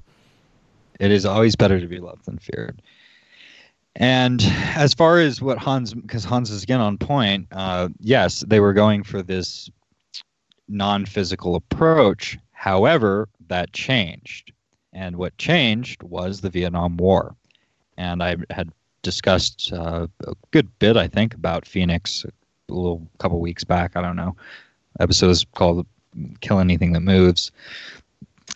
[0.98, 2.82] It is always better to be loved than feared.
[3.96, 4.40] And
[4.74, 8.72] as far as what Hans, because Hans is again on point, uh, yes, they were
[8.72, 9.70] going for this
[10.68, 12.38] non physical approach.
[12.52, 14.52] However, that changed.
[14.92, 17.34] And what changed was the Vietnam War.
[17.96, 18.70] And I had
[19.02, 23.96] discussed uh, a good bit, I think, about Phoenix a little couple weeks back.
[23.96, 24.36] I don't know.
[24.98, 25.86] Episode is called
[26.40, 27.52] "Kill Anything That Moves,"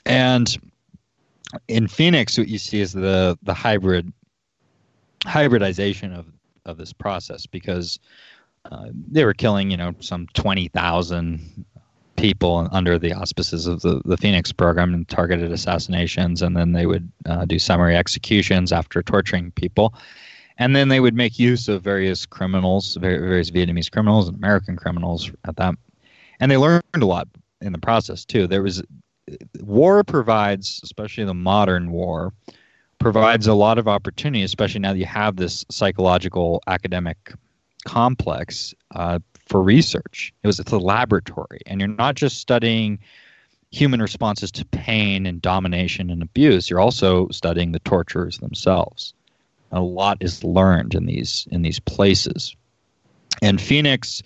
[0.06, 0.56] and
[1.68, 4.12] in Phoenix, what you see is the the hybrid
[5.24, 6.26] hybridization of
[6.66, 7.98] of this process because
[8.70, 11.64] uh, they were killing, you know, some twenty thousand
[12.16, 16.86] people under the auspices of the, the Phoenix program and targeted assassinations, and then they
[16.86, 19.94] would uh, do summary executions after torturing people.
[20.56, 25.32] And then they would make use of various criminals, various Vietnamese criminals and American criminals
[25.46, 25.74] at that,
[26.38, 27.26] and they learned a lot
[27.60, 28.46] in the process too.
[28.46, 28.82] There was
[29.60, 32.32] war provides, especially the modern war,
[32.98, 37.32] provides a lot of opportunity, especially now that you have this psychological academic
[37.84, 40.32] complex uh, for research.
[40.42, 42.98] It was it's a laboratory, and you're not just studying
[43.74, 49.14] human responses to pain and domination and abuse, you're also studying the torturers themselves.
[49.72, 52.54] A lot is learned in these in these places.
[53.42, 54.22] And Phoenix,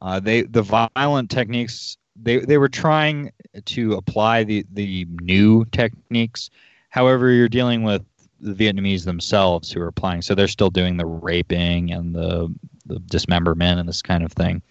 [0.00, 3.32] uh, they the violent techniques they they were trying
[3.66, 6.50] to apply the the new techniques.
[6.90, 8.04] However, you're dealing with
[8.40, 12.52] the Vietnamese themselves who are applying, so they're still doing the raping and the
[12.86, 14.62] the dismemberment and this kind of thing.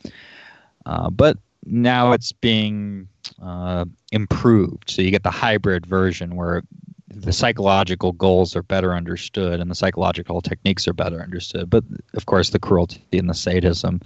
[0.86, 3.08] Uh, but now it's being
[3.42, 4.90] uh, improved.
[4.90, 6.64] So you get the hybrid version where
[7.08, 11.70] the psychological goals are better understood and the psychological techniques are better understood.
[11.70, 11.84] But
[12.14, 14.02] of course, the cruelty and the sadism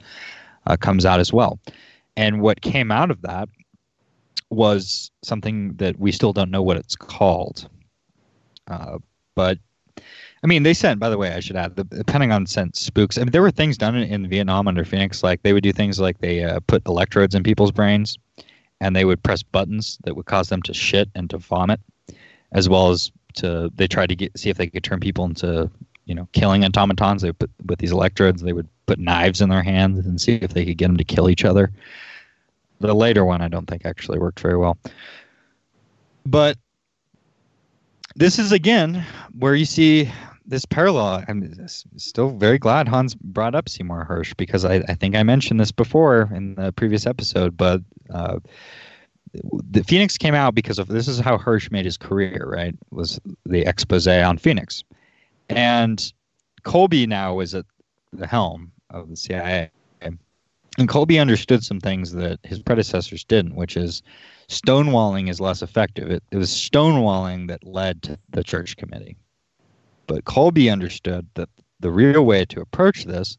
[0.68, 1.60] uh, comes out as well.
[2.18, 3.50] And what came out of that
[4.50, 7.68] was something that we still don't know what it's called.
[8.68, 9.00] Uh,
[9.36, 9.60] but
[10.44, 11.00] I mean, they sent.
[11.00, 13.18] By the way, I should add, the, the Pentagon sent spooks.
[13.18, 15.74] I mean, there were things done in, in Vietnam under Phoenix, like they would do
[15.74, 18.18] things like they uh, put electrodes in people's brains,
[18.80, 21.80] and they would press buttons that would cause them to shit and to vomit,
[22.52, 25.70] as well as to they tried to get see if they could turn people into
[26.06, 27.22] you know killing automatons.
[27.22, 28.42] They would put with these electrodes.
[28.42, 31.04] They would put knives in their hands and see if they could get them to
[31.04, 31.72] kill each other.
[32.80, 34.78] The later one, I don't think actually worked very well.
[36.26, 36.58] But
[38.16, 39.06] this is again
[39.38, 40.10] where you see
[40.46, 41.24] this parallel.
[41.28, 41.68] I'm
[41.98, 45.72] still very glad Hans brought up Seymour Hersh because I, I think I mentioned this
[45.72, 47.82] before in the previous episode, but
[48.14, 48.40] uh,
[49.70, 52.76] the Phoenix came out because of this is how Hersh made his career, right?
[52.92, 54.84] Was the expose on Phoenix.
[55.50, 56.14] And
[56.64, 57.66] Colby now is at
[58.14, 59.72] the helm of the CIA.
[60.78, 64.04] And Colby understood some things that his predecessors didn't, which is
[64.50, 66.12] stonewalling is less effective.
[66.12, 69.16] It, it was stonewalling that led to the church committee.
[70.08, 71.50] But Colby understood that
[71.80, 73.38] the real way to approach this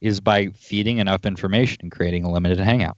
[0.00, 2.96] is by feeding enough information and creating a limited hangout.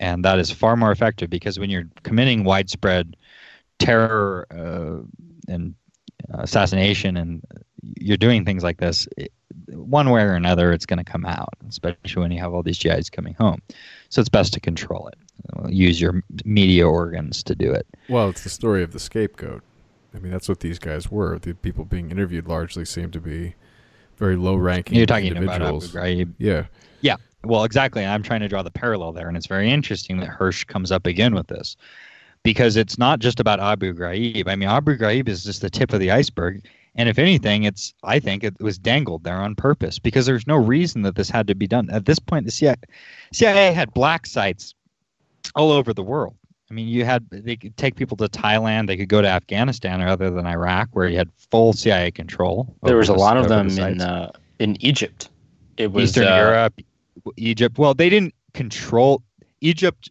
[0.00, 3.16] And that is far more effective because when you're committing widespread
[3.78, 5.04] terror uh,
[5.52, 5.74] and
[6.30, 7.42] assassination and
[7.82, 9.32] you're doing things like this, it,
[9.68, 12.78] one way or another, it's going to come out, especially when you have all these
[12.78, 13.60] GIs coming home.
[14.08, 15.18] So it's best to control it.
[15.70, 17.86] Use your media organs to do it.
[18.08, 19.62] Well, it's the story of the scapegoat.
[20.14, 21.38] I mean, that's what these guys were.
[21.38, 23.54] The people being interviewed largely seem to be
[24.16, 24.96] very low-ranking.
[24.96, 25.90] You're talking individuals.
[25.90, 26.34] about Abu Ghraib.
[26.38, 26.64] Yeah.
[27.02, 27.16] Yeah.
[27.44, 28.04] Well, exactly.
[28.04, 31.06] I'm trying to draw the parallel there, and it's very interesting that Hersh comes up
[31.06, 31.76] again with this
[32.42, 34.48] because it's not just about Abu Ghraib.
[34.48, 36.64] I mean, Abu Ghraib is just the tip of the iceberg.
[36.98, 40.56] And if anything, it's I think it was dangled there on purpose because there's no
[40.56, 41.88] reason that this had to be done.
[41.90, 42.74] At this point, the CIA,
[43.32, 44.74] CIA had black sites
[45.54, 46.34] all over the world.
[46.70, 50.00] I mean, you had they could take people to Thailand, they could go to Afghanistan
[50.00, 52.74] rather than Iraq, where you had full CIA control.
[52.82, 55.30] There was a lot of them the in uh, in Egypt.
[55.76, 56.80] It was Eastern uh, Europe,
[57.36, 57.78] Egypt.
[57.78, 59.22] Well, they didn't control
[59.60, 60.10] Egypt.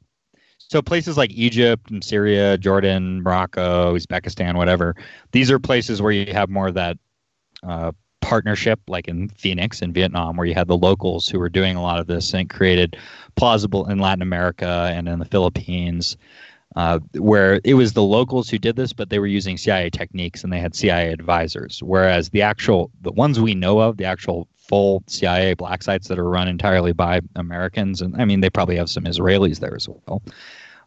[0.70, 4.96] So places like Egypt and Syria, Jordan, Morocco, Uzbekistan, whatever.
[5.32, 6.98] These are places where you have more of that
[7.64, 11.78] uh, partnership, like in Phoenix in Vietnam, where you had the locals who were doing
[11.78, 12.98] a lot of this and created
[13.36, 16.18] plausible in Latin America and in the Philippines.
[16.76, 20.44] Uh, where it was the locals who did this, but they were using CIA techniques
[20.44, 21.82] and they had CIA advisors.
[21.82, 26.20] Whereas the actual, the ones we know of, the actual full CIA black sites that
[26.20, 29.88] are run entirely by Americans, and I mean, they probably have some Israelis there as
[29.88, 30.22] well.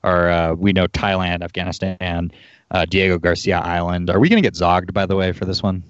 [0.02, 2.30] Or uh, we know Thailand, Afghanistan,
[2.70, 4.10] uh, Diego Garcia Island.
[4.10, 5.82] Are we going to get zogged, by the way, for this one?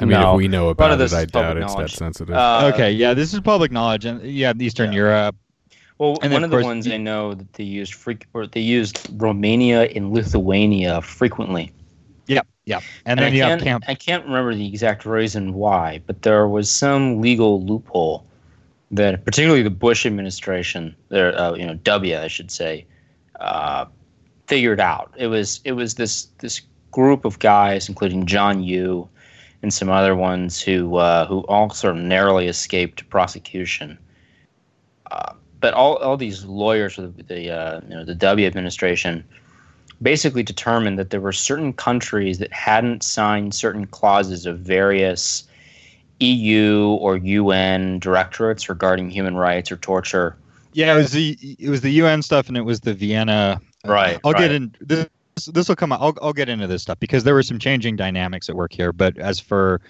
[0.00, 0.32] I mean, No.
[0.32, 2.34] if we know about of it, this I doubt it's that sensitive.
[2.34, 5.36] Uh, okay, yeah, this is public knowledge, and yeah, Eastern Europe.
[5.98, 8.46] Well, And one of of the ones you- I know that they used freak or
[8.46, 11.70] they used Romania and Lithuania frequently.
[12.66, 12.82] Yep.
[13.04, 13.84] And, And, then I you have Camp.
[13.88, 18.24] I can't remember the exact reason why, but there was some legal loophole
[18.92, 22.86] that particularly the Bush administration, there uh, you know W I should say,
[23.40, 23.86] uh,
[24.46, 25.12] figured out.
[25.16, 26.60] It was it was this this
[26.92, 29.08] group of guys, including John Yoo
[29.62, 33.98] and some other ones who uh, who all sort of narrowly escaped prosecution.
[35.10, 39.24] Uh, but all, all these lawyers for the, the uh, you know the W administration
[40.02, 45.44] basically determined that there were certain countries that hadn't signed certain clauses of various
[46.20, 50.36] EU or UN directorates regarding human rights or torture.
[50.72, 53.60] Yeah, it was the it was the UN stuff, and it was the Vienna.
[53.84, 55.06] Right, I'll get in this.
[55.52, 56.00] This will come out.
[56.00, 58.92] I'll, I'll get into this stuff because there were some changing dynamics at work here.
[58.92, 59.80] But as for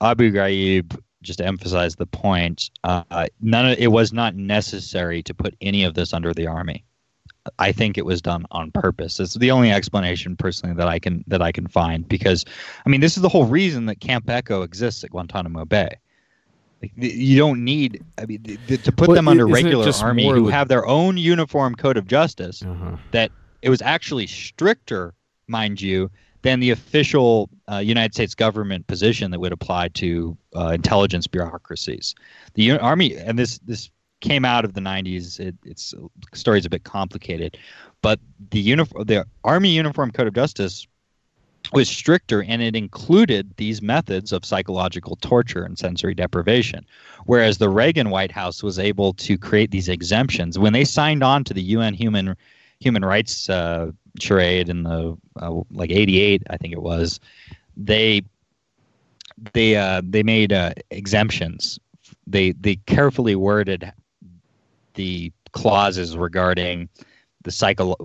[0.00, 5.34] Abu Ghraib, just to emphasize the point, uh, none of it was not necessary to
[5.34, 6.84] put any of this under the army.
[7.58, 9.18] I think it was done on purpose.
[9.20, 12.08] It's the only explanation, personally, that I can that I can find.
[12.08, 12.44] Because,
[12.86, 15.90] I mean, this is the whole reason that Camp Echo exists at Guantanamo Bay.
[16.82, 20.46] Like, you don't need I mean, th- to put Well, them under regular army who
[20.46, 22.62] like- have their own uniform code of justice.
[22.62, 22.96] Uh-huh.
[23.10, 23.30] That
[23.62, 25.12] it was actually stricter,
[25.46, 26.10] mind you,
[26.42, 32.14] than the official uh, United States government position that would apply to uh, intelligence bureaucracies.
[32.54, 33.90] The U- army, and this this
[34.20, 35.40] came out of the 90s.
[35.40, 37.58] It, it's the story's a bit complicated,
[38.02, 40.86] but the uniform, the Army Uniform Code of Justice
[41.72, 46.84] was stricter and it included these methods of psychological torture and sensory deprivation.
[47.26, 51.44] Whereas the Reagan White House was able to create these exemptions when they signed on
[51.44, 52.36] to the UN human
[52.80, 57.20] human rights uh, charade in the uh, like 88 I think it was
[57.76, 58.22] they
[59.52, 61.78] they uh, they made uh, exemptions
[62.26, 63.92] they they carefully worded
[65.00, 66.88] the clauses regarding
[67.42, 67.96] the psycho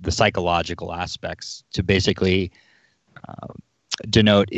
[0.00, 2.50] the psychological aspects to basically
[3.28, 3.52] uh,
[4.08, 4.48] denote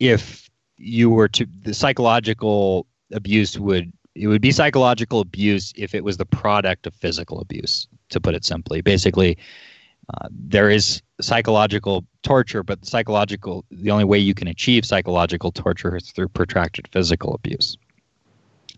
[0.00, 6.04] if you were to the psychological abuse would it would be psychological abuse if it
[6.04, 8.80] was the product of physical abuse to put it simply.
[8.80, 9.36] Basically
[10.14, 15.96] uh, there is psychological torture but psychological the only way you can achieve psychological torture
[15.96, 17.76] is through protracted physical abuse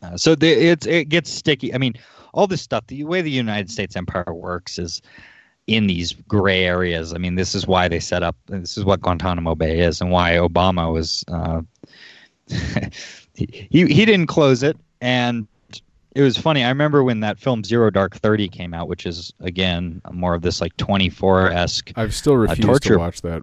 [0.03, 1.95] uh, so the, it's it gets sticky i mean
[2.35, 5.01] all this stuff the way the united states empire works is
[5.67, 7.13] in these gray areas.
[7.13, 8.37] I mean, this is why they set up.
[8.47, 11.25] This is what Guantanamo Bay is, and why Obama was.
[11.27, 11.63] Uh,
[13.35, 15.47] he he didn't close it, and
[16.15, 16.63] it was funny.
[16.63, 20.43] I remember when that film Zero Dark Thirty came out, which is again more of
[20.43, 21.93] this like twenty four esque.
[21.97, 22.99] I've still refused to torture.
[22.99, 23.43] watch that.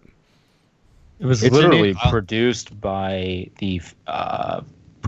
[1.19, 4.61] It was It's an- literally uh, produced by the uh,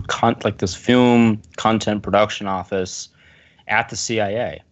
[0.06, 3.08] con- like this film content production office
[3.68, 4.62] at the CIA.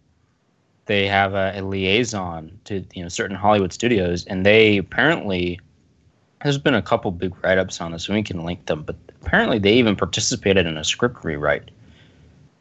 [0.85, 5.59] They have a, a liaison to you know certain Hollywood studios, and they apparently
[6.43, 8.83] there's been a couple big write ups on this, and we can link them.
[8.83, 11.71] But apparently, they even participated in a script rewrite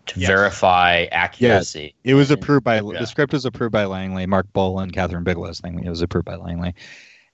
[0.06, 0.28] to Yes.
[0.28, 1.94] verify accuracy.
[2.04, 3.00] It was approved by yeah.
[3.00, 5.82] the script was approved by Langley, Mark Boal, and Kathryn Bigelow's thing.
[5.84, 6.74] It was approved by Langley,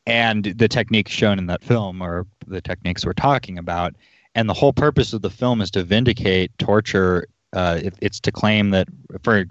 [0.07, 3.95] and the techniques shown in that film or the techniques we're talking about.
[4.35, 7.27] And the whole purpose of the film is to vindicate torture.
[7.53, 8.89] Uh, it, it's to claim that
[9.23, 9.45] for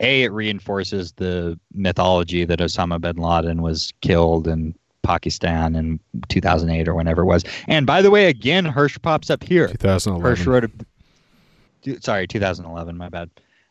[0.00, 6.88] a it reinforces the mythology that Osama bin Laden was killed in Pakistan in 2008
[6.88, 7.44] or whenever it was.
[7.68, 9.68] And by the way, again, Hersh pops up here.
[9.68, 10.36] 2011.
[10.36, 12.00] Hersh wrote a.
[12.02, 12.96] Sorry, 2011.
[12.96, 13.30] My bad.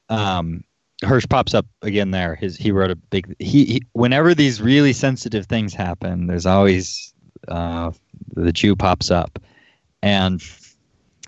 [0.09, 0.63] Um,
[1.03, 2.35] Hersh pops up again there.
[2.35, 3.35] His he wrote a big.
[3.39, 7.13] He, he whenever these really sensitive things happen, there's always
[7.49, 7.91] uh,
[8.33, 9.37] the Jew pops up,
[10.05, 10.47] and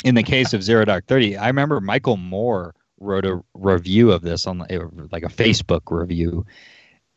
[0.04, 4.22] in the case of Zero Dark Thirty, I remember Michael Moore wrote a review of
[4.22, 6.46] this on like a Facebook review,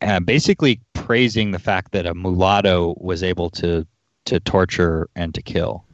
[0.01, 3.85] uh, basically praising the fact that a mulatto was able to
[4.25, 5.85] to torture and to kill,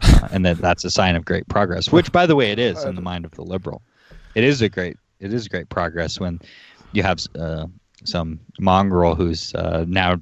[0.00, 1.92] uh, and that that's a sign of great progress.
[1.92, 3.82] Which, by the way, it is in the mind of the liberal.
[4.34, 6.40] It is a great it is great progress when
[6.92, 7.66] you have uh,
[8.04, 10.18] some mongrel who's uh, now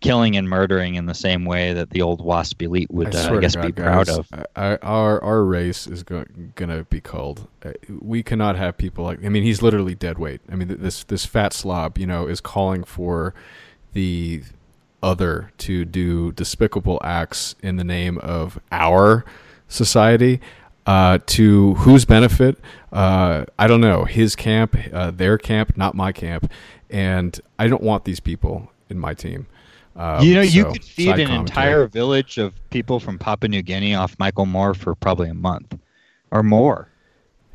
[0.00, 3.36] killing and murdering in the same way that the old WASP elite would, I uh,
[3.36, 4.46] I guess, to be God, proud guys, of.
[4.56, 6.24] Our our race is go,
[6.54, 7.48] gonna be culled.
[7.64, 9.24] Uh, We cannot have people like.
[9.24, 10.40] I mean, he's literally dead weight.
[10.50, 13.34] I mean, this this fat slob, you know, is calling for
[13.92, 14.42] the
[15.02, 19.24] other to do despicable acts in the name of our
[19.68, 20.40] society.
[20.86, 22.58] Uh, to whose benefit?
[22.90, 24.06] Uh, I don't know.
[24.06, 26.50] His camp, uh, their camp, not my camp,
[26.88, 29.46] and I don't want these people in my team.
[29.96, 31.38] Um, you know, you so, could feed an commentary.
[31.40, 35.76] entire village of people from Papua New Guinea off Michael Moore for probably a month
[36.30, 36.88] or more.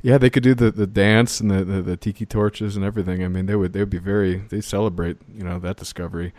[0.01, 3.23] Yeah, they could do the, the dance and the, the, the tiki torches and everything.
[3.23, 6.33] I mean, they would they would be very they celebrate you know that discovery,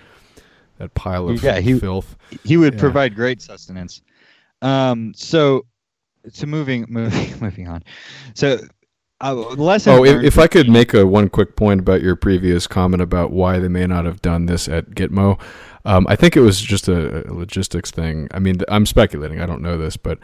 [0.79, 2.17] that pile of Yeah, he- filth.
[2.45, 2.81] He would Yeah.
[2.81, 4.03] provide great sustenance.
[4.63, 5.67] Um, so,
[6.35, 7.83] to moving moving moving on.
[8.35, 8.61] So,
[9.21, 9.95] uh, lesson.
[9.95, 13.33] Oh, if, if I could make a one quick point about your previous comment about
[13.33, 15.41] why they may not have done this at Gitmo,
[15.87, 18.29] um, I think it was just a, a logistics thing.
[18.33, 19.41] I mean, I'm speculating.
[19.41, 20.19] I don't know this, but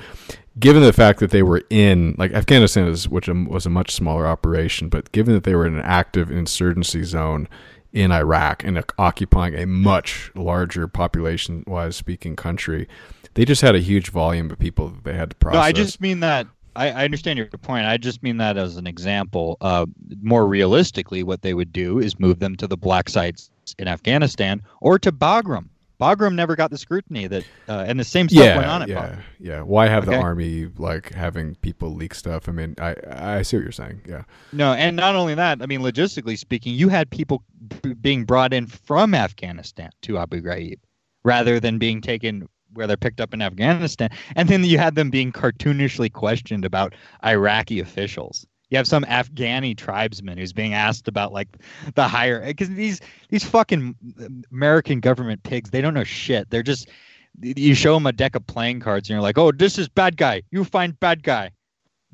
[0.59, 4.27] given the fact that they were in like Afghanistan is which was a much smaller
[4.27, 7.49] operation, but given that they were in an active insurgency zone
[7.93, 12.89] in Iraq and occupying a much larger population-wise speaking country,
[13.35, 15.59] they just had a huge volume of people that they had to process.
[15.59, 16.49] No, I just mean that.
[16.75, 17.87] I, I understand your point.
[17.87, 19.59] I just mean that as an example.
[19.61, 19.87] Uh,
[20.23, 24.63] more realistically, what they would do is move them to the black sites in Afghanistan
[24.81, 25.69] or to Bagram.
[26.01, 28.89] Bagram never got the scrutiny that, uh, and the same stuff yeah, went on at
[28.89, 29.23] yeah, Bagram.
[29.39, 29.61] yeah.
[29.63, 32.49] Why have the army like having people leak stuff?
[32.49, 34.03] I mean, I I see what you're saying.
[34.09, 35.63] Yeah, No, and not only that.
[35.63, 37.45] I mean, logistically speaking, you had people
[37.83, 40.81] b- being brought in from Afghanistan to Abu Ghraib,
[41.23, 45.11] rather than being taken where they're picked up in Afghanistan, and then you had them
[45.11, 46.95] being cartoonishly questioned about
[47.25, 48.45] Iraqi officials.
[48.73, 51.59] You have some Afghani tribesman who's being asked about like
[51.95, 53.95] the higher because these these fucking
[54.51, 56.49] American government pigs they don't know shit.
[56.49, 56.89] They're just
[57.43, 60.17] you show them a deck of playing cards and you're like, oh, this is bad
[60.17, 60.41] guy.
[60.51, 61.51] You find bad guy.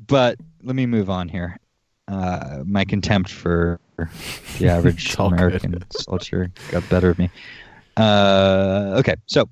[0.04, 1.58] But let me move on here.
[2.08, 3.78] Uh, my contempt for
[4.58, 7.30] the average American culture got better of me.
[7.96, 9.48] Uh, okay, so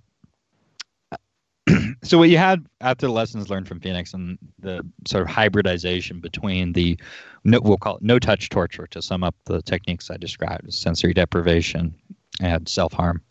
[2.03, 6.21] so what you had after the lessons learned from Phoenix and the sort of hybridization
[6.21, 6.99] between the
[7.45, 11.13] no, we'll call it no touch torture to sum up the techniques I described: sensory
[11.13, 11.95] deprivation
[12.41, 13.23] and self harm.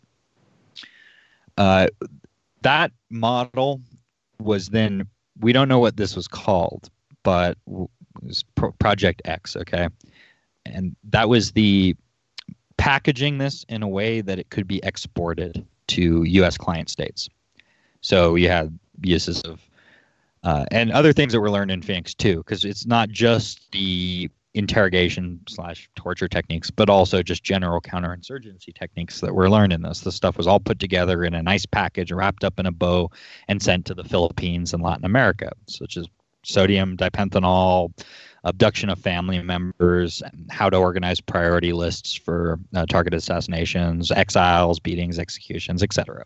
[1.56, 1.88] Uh,
[2.62, 3.80] that model
[4.38, 5.06] was then
[5.40, 6.90] we don't know what this was called,
[7.22, 7.88] but it
[8.22, 9.56] was Pro- Project X.
[9.56, 9.88] Okay,
[10.66, 11.96] and that was the
[12.76, 16.58] packaging this in a way that it could be exported to U.S.
[16.58, 17.30] client states.
[18.00, 19.60] So you had uses of
[20.42, 24.30] uh, and other things that were learned in Phoenix too, because it's not just the
[24.54, 30.00] interrogation slash torture techniques, but also just general counterinsurgency techniques that were learned in this.
[30.00, 33.10] The stuff was all put together in a nice package, wrapped up in a bow,
[33.48, 36.06] and sent to the Philippines and Latin America, such as
[36.42, 37.92] sodium dipenthanol,
[38.44, 45.18] abduction of family members, how to organize priority lists for uh, targeted assassinations, exiles, beatings,
[45.18, 46.24] executions, etc.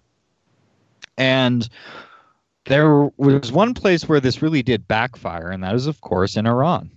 [1.17, 1.69] And
[2.67, 6.47] there was one place where this really did backfire, and that is, of course, in
[6.47, 6.91] Iran.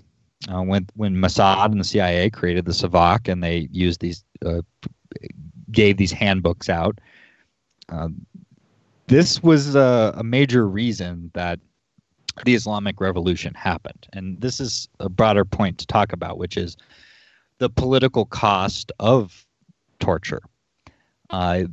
[0.49, 4.61] Uh, when when Mossad and the CIA created the Savak, and they used these, uh,
[5.71, 6.99] gave these handbooks out.
[7.89, 8.09] Uh,
[9.07, 11.59] this was a, a major reason that
[12.45, 16.75] the Islamic Revolution happened, and this is a broader point to talk about, which is
[17.59, 19.45] the political cost of
[19.99, 20.41] torture.
[21.29, 21.63] Uh,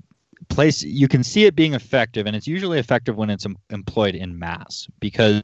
[0.50, 4.14] place you can see it being effective, and it's usually effective when it's em- employed
[4.14, 5.42] in mass because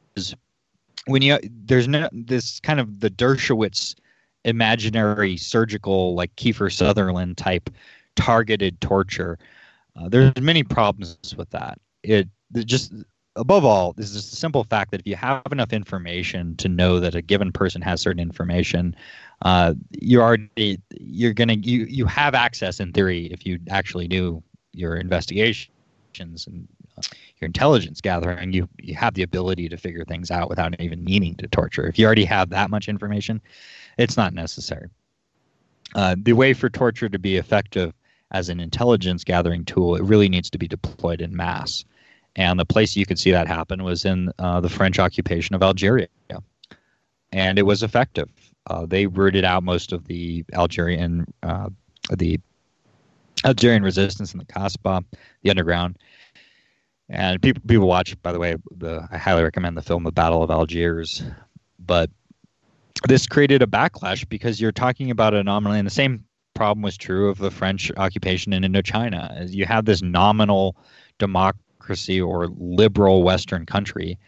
[1.06, 3.94] when you there's no this kind of the Dershowitz
[4.44, 7.70] imaginary surgical like Kiefer Sutherland type
[8.16, 9.38] targeted torture.
[9.96, 11.78] Uh, there's many problems with that.
[12.02, 12.28] It
[12.64, 12.92] just
[13.34, 17.00] above all, this is the simple fact that if you have enough information to know
[17.00, 18.96] that a given person has certain information,
[19.42, 24.42] uh, you're already you're gonna you you have access in theory if you actually knew
[24.76, 25.68] your investigations
[26.18, 27.02] and uh,
[27.40, 31.34] your intelligence gathering, you you have the ability to figure things out without even meaning
[31.36, 31.86] to torture.
[31.86, 33.40] If you already have that much information,
[33.98, 34.88] it's not necessary.
[35.94, 37.92] Uh, the way for torture to be effective
[38.32, 41.84] as an intelligence gathering tool, it really needs to be deployed in mass.
[42.34, 45.62] And the place you could see that happen was in uh, the French occupation of
[45.62, 46.08] Algeria.
[47.32, 48.28] And it was effective.
[48.66, 51.70] Uh, they rooted out most of the Algerian, uh,
[52.16, 52.40] the
[53.46, 55.04] Algerian resistance in the Kasbah,
[55.42, 55.98] the underground.
[57.08, 58.20] And people people watch.
[58.22, 61.22] By the way, the I highly recommend the film The Battle of Algiers.
[61.78, 62.10] But
[63.06, 66.24] this created a backlash because you're talking about an anomaly, and the same
[66.54, 69.48] problem was true of the French occupation in Indochina.
[69.52, 70.76] You have this nominal
[71.18, 74.18] democracy or liberal Western country.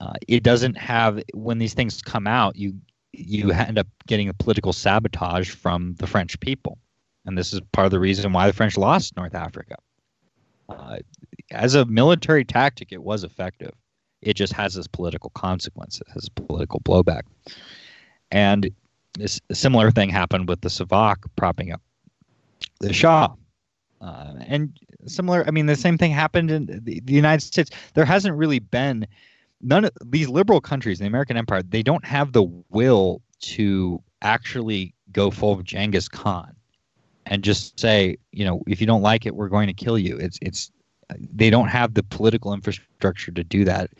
[0.00, 2.74] Uh, it doesn't have when these things come out, you
[3.12, 6.78] you end up getting a political sabotage from the French people.
[7.26, 9.76] And this is part of the reason why the French lost North Africa.
[10.68, 10.98] Uh,
[11.50, 13.72] as a military tactic, it was effective.
[14.22, 17.22] It just has this political consequence, it has political blowback.
[18.30, 18.70] And
[19.14, 21.82] this similar thing happened with the Savak propping up
[22.80, 23.28] the Shah.
[24.00, 27.70] Uh, and similar, I mean, the same thing happened in the, the United States.
[27.94, 29.06] There hasn't really been
[29.64, 34.02] none of these liberal countries in the American Empire, they don't have the will to
[34.22, 36.53] actually go full Genghis Khan
[37.26, 40.16] and just say, you know, if you don't like it, we're going to kill you.
[40.18, 40.70] It's it's
[41.18, 43.90] they don't have the political infrastructure to do that.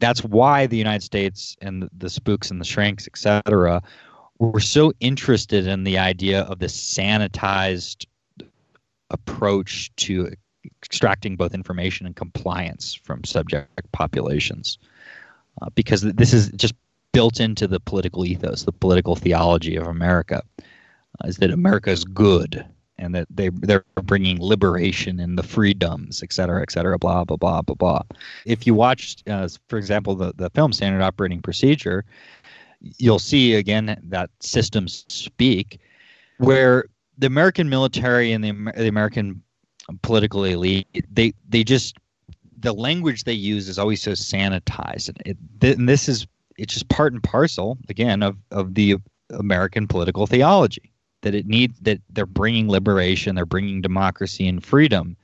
[0.00, 3.82] That's why the United States and the, the spooks and the shrinks, etc.,
[4.38, 8.06] were so interested in the idea of this sanitized
[9.10, 10.32] approach to
[10.82, 14.78] extracting both information and compliance from subject populations,
[15.60, 16.74] uh, because this is just
[17.12, 20.42] built into the political ethos, the political theology of America
[21.24, 22.64] is that America is good
[22.98, 27.36] and that they they're bringing liberation and the freedoms, et cetera, et cetera, blah blah
[27.36, 28.02] blah blah blah.
[28.46, 32.04] If you watch, uh, for example, the the film Standard Operating Procedure,
[32.98, 35.80] you'll see again that systems speak,
[36.38, 36.84] where
[37.18, 39.42] the American military and the, the American
[40.02, 41.96] political elite they they just
[42.58, 46.26] the language they use is always so sanitized, and, it, and this is
[46.56, 48.96] it's just part and parcel again of of the
[49.30, 50.91] American political theology
[51.22, 55.16] that it needs that they're bringing liberation, they're bringing democracy and freedom,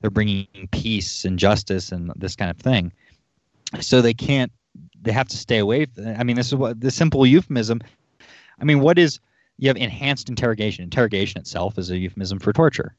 [0.00, 2.92] they're bringing peace and justice and this kind of thing.
[3.80, 4.50] So they can't.
[5.02, 5.86] They have to stay away.
[6.16, 7.80] I mean, this is what the simple euphemism.
[8.60, 9.20] I mean, what is
[9.58, 10.84] you have enhanced interrogation?
[10.84, 12.94] Interrogation itself is a euphemism for torture.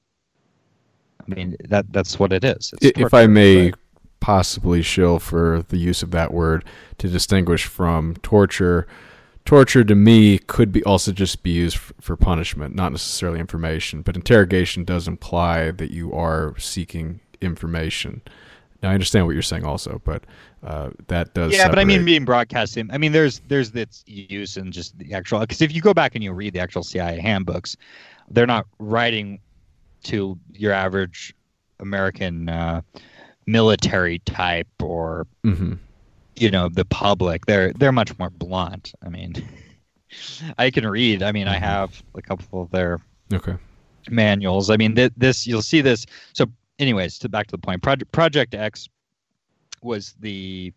[1.22, 2.74] I mean, that that's what it is.
[2.82, 3.76] It's if I may right?
[4.20, 6.66] possibly shill for the use of that word
[6.98, 8.88] to distinguish from torture
[9.46, 14.02] torture to me could be also just be used f- for punishment, not necessarily information.
[14.02, 18.22] But interrogation does imply that you are seeking information.
[18.82, 20.24] Now I understand what you're saying also, but
[20.64, 21.52] uh, that does.
[21.52, 21.72] Yeah, separate.
[21.72, 22.90] but I mean being broadcasting.
[22.92, 25.40] I mean, there's there's its use and just the actual.
[25.40, 27.78] Because if you go back and you read the actual CIA handbooks,
[28.30, 29.40] they're not writing
[30.04, 31.36] to your average
[31.80, 32.82] American uh,
[33.46, 35.74] military type or mm-hmm
[36.36, 38.94] you know the public they're they're much more blunt.
[39.04, 39.34] I mean
[40.58, 41.24] i can read.
[41.24, 41.64] I mean i mm-hmm.
[41.64, 43.00] have a couple of their
[43.34, 43.56] okay.
[44.10, 44.70] manuals.
[44.70, 46.06] I mean th- this you'll see this.
[46.34, 46.46] So
[46.80, 48.90] anyways to back to the point project project x
[49.82, 50.74] was the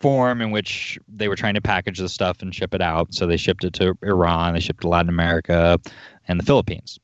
[0.00, 3.14] form in which they were trying to package the stuff and ship it out.
[3.14, 5.78] So they shipped it to iran they shipped to latin america
[6.28, 6.98] and the philippines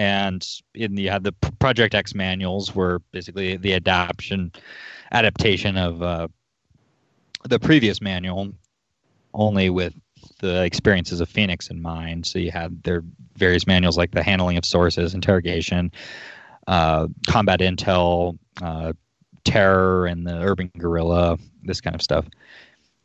[0.00, 4.50] and in the had the project x manuals were basically the adaptation
[5.12, 6.26] adaptation of uh,
[7.44, 8.50] the previous manual,
[9.34, 9.92] only with
[10.38, 12.24] the experiences of Phoenix in mind.
[12.24, 13.02] So you had their
[13.36, 15.92] various manuals like the handling of sources, interrogation,
[16.66, 18.94] uh, combat intel, uh,
[19.44, 22.24] terror, and the urban guerrilla, this kind of stuff.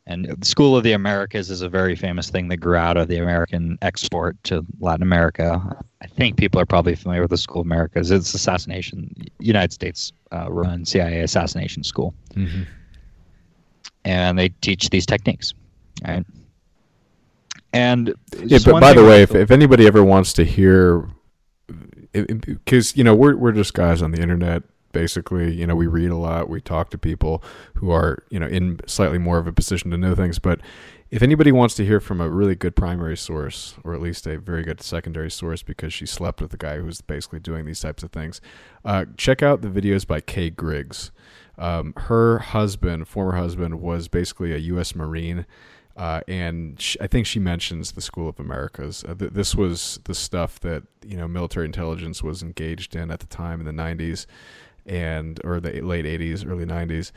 [0.07, 3.07] And the School of the Americas is a very famous thing that grew out of
[3.07, 5.59] the American export to Latin America.
[6.01, 8.11] I think people are probably familiar with the School of Americas.
[8.11, 12.13] It's assassination, United States uh, run CIA assassination school.
[12.35, 12.63] Mm-hmm
[14.05, 15.53] and they teach these techniques,
[16.07, 16.25] right?
[17.73, 18.13] And
[18.45, 21.09] yeah, but by the way, if, if anybody ever wants to hear,
[22.13, 24.63] because you know we're we're just guys on the internet,
[24.95, 25.53] basically.
[25.53, 27.43] You know, we read a lot, we talk to people
[27.75, 30.39] who are you know in slightly more of a position to know things.
[30.39, 30.61] But
[31.11, 34.39] if anybody wants to hear from a really good primary source, or at least a
[34.39, 38.03] very good secondary source, because she slept with the guy who's basically doing these types
[38.03, 38.39] of things,
[38.85, 41.11] uh, check out the videos by Kay Griggs.
[41.57, 44.95] Um, her husband, former husband, was basically a U.S.
[44.95, 45.45] Marine,
[45.95, 49.05] uh, and she, I think she mentions the School of Americas.
[49.07, 53.19] Uh, th- this was the stuff that you know military intelligence was engaged in at
[53.19, 54.25] the time in the '90s,
[54.85, 57.11] and or the late '80s, early '90s.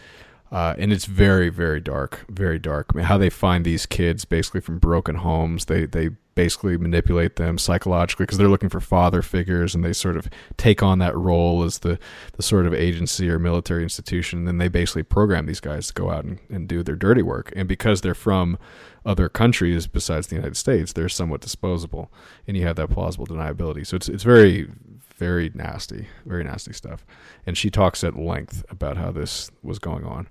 [0.51, 2.87] Uh, and it's very, very dark, very dark.
[2.95, 5.67] I mean, how they find these kids basically from broken homes.
[5.67, 10.17] They they basically manipulate them psychologically because they're looking for father figures and they sort
[10.17, 11.99] of take on that role as the,
[12.35, 14.39] the sort of agency or military institution.
[14.39, 17.23] And then they basically program these guys to go out and, and do their dirty
[17.23, 17.53] work.
[17.57, 18.57] And because they're from
[19.05, 22.09] other countries besides the United States, they're somewhat disposable.
[22.47, 23.85] And you have that plausible deniability.
[23.85, 24.71] So it's, it's very,
[25.19, 27.05] very nasty, very nasty stuff.
[27.45, 30.29] And she talks at length about how this was going on.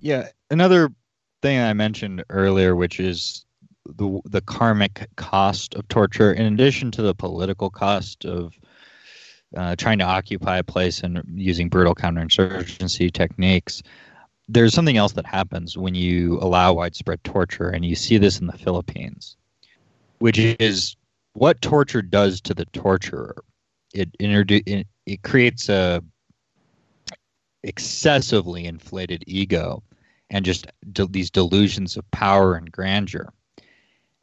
[0.00, 0.28] Yeah.
[0.50, 0.90] Another
[1.40, 3.44] thing I mentioned earlier, which is
[3.86, 8.52] the the karmic cost of torture, in addition to the political cost of
[9.56, 13.82] uh, trying to occupy a place and using brutal counterinsurgency techniques,
[14.48, 18.46] there's something else that happens when you allow widespread torture, and you see this in
[18.46, 19.36] the Philippines,
[20.18, 20.96] which is
[21.38, 23.42] what torture does to the torturer.
[23.94, 26.02] It it, creates a
[27.62, 29.82] excessively inflated ego
[30.30, 33.32] and just de- these delusions of power and grandeur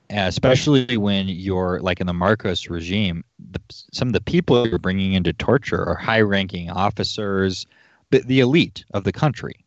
[0.09, 5.13] especially when you're like in the Marcos regime, the, some of the people you're bringing
[5.13, 7.65] into torture are high-ranking officers,
[8.11, 9.65] the, the elite of the country,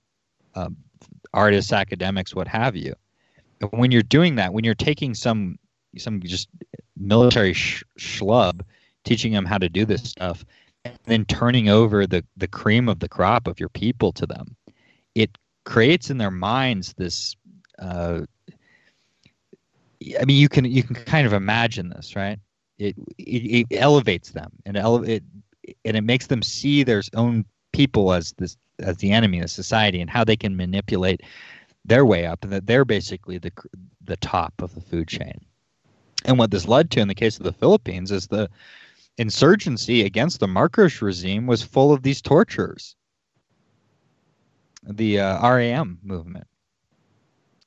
[0.55, 0.77] um,
[1.35, 2.95] artists, academics, what have you.
[3.61, 5.59] And when you're doing that, when you're taking some
[5.97, 6.49] some just
[6.99, 8.61] military sh- schlub,
[9.05, 10.45] teaching them how to do this stuff,
[10.85, 14.57] and then turning over the the cream of the crop of your people to them,
[15.15, 17.37] it creates in their minds this
[17.79, 18.21] uh,
[20.21, 22.39] I mean, you can you can kind of imagine this, right?
[22.79, 25.25] It it, it elevates them and ele- it
[25.85, 30.01] and it makes them see their own people as this as the enemy of society
[30.01, 31.23] and how they can manipulate
[31.85, 33.53] their way up and that they're basically the
[34.05, 35.41] the top of the food chain.
[36.25, 38.49] And what this led to in the case of the Philippines is the
[39.19, 42.97] insurgency against the Marcos regime was full of these tortures.
[44.83, 46.47] The uh, RAM movement.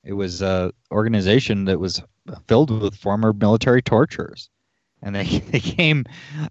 [0.04, 2.02] It was an organization that was
[2.48, 4.50] filled with former military torturers,
[5.04, 6.06] and they, they came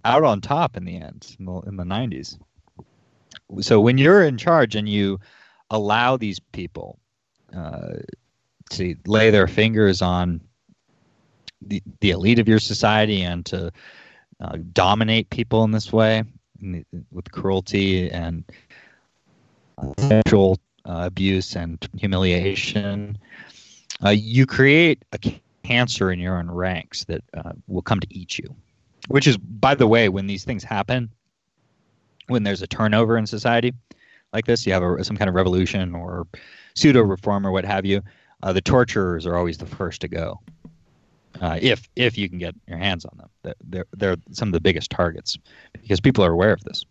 [0.04, 2.38] out on top in the end in the, in the 90s.
[3.60, 5.18] So when you're in charge and you
[5.70, 6.98] allow these people
[7.54, 7.94] uh,
[8.70, 10.40] to lay their fingers on
[11.62, 13.72] the, the elite of your society and to
[14.40, 16.24] uh, dominate people in this way,
[17.10, 18.44] with cruelty and
[19.78, 23.18] uh, sexual uh, abuse and humiliation.
[24.04, 25.18] Uh, you create a
[25.62, 28.54] cancer in your own ranks that uh, will come to eat you.
[29.08, 31.10] Which is, by the way, when these things happen,
[32.28, 33.72] when there's a turnover in society
[34.32, 36.26] like this, you have a, some kind of revolution or
[36.74, 38.02] pseudo reform or what have you.
[38.42, 40.40] Uh, the torturers are always the first to go,
[41.40, 43.54] uh, if if you can get your hands on them.
[43.64, 45.38] They're they're some of the biggest targets
[45.72, 46.84] because people are aware of this.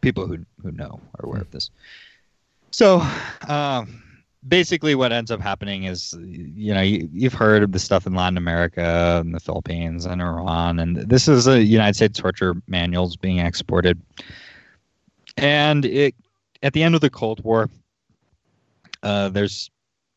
[0.00, 1.70] People who who know are aware of this.
[2.70, 3.06] So,
[3.48, 4.02] um,
[4.48, 8.14] basically, what ends up happening is, you know, you, you've heard of the stuff in
[8.14, 13.16] Latin America and the Philippines and Iran, and this is a United States torture manuals
[13.16, 14.00] being exported.
[15.36, 16.14] And it
[16.62, 17.70] at the end of the Cold War,
[19.02, 19.70] uh, there's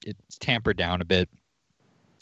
[0.03, 1.29] it's tampered down a bit,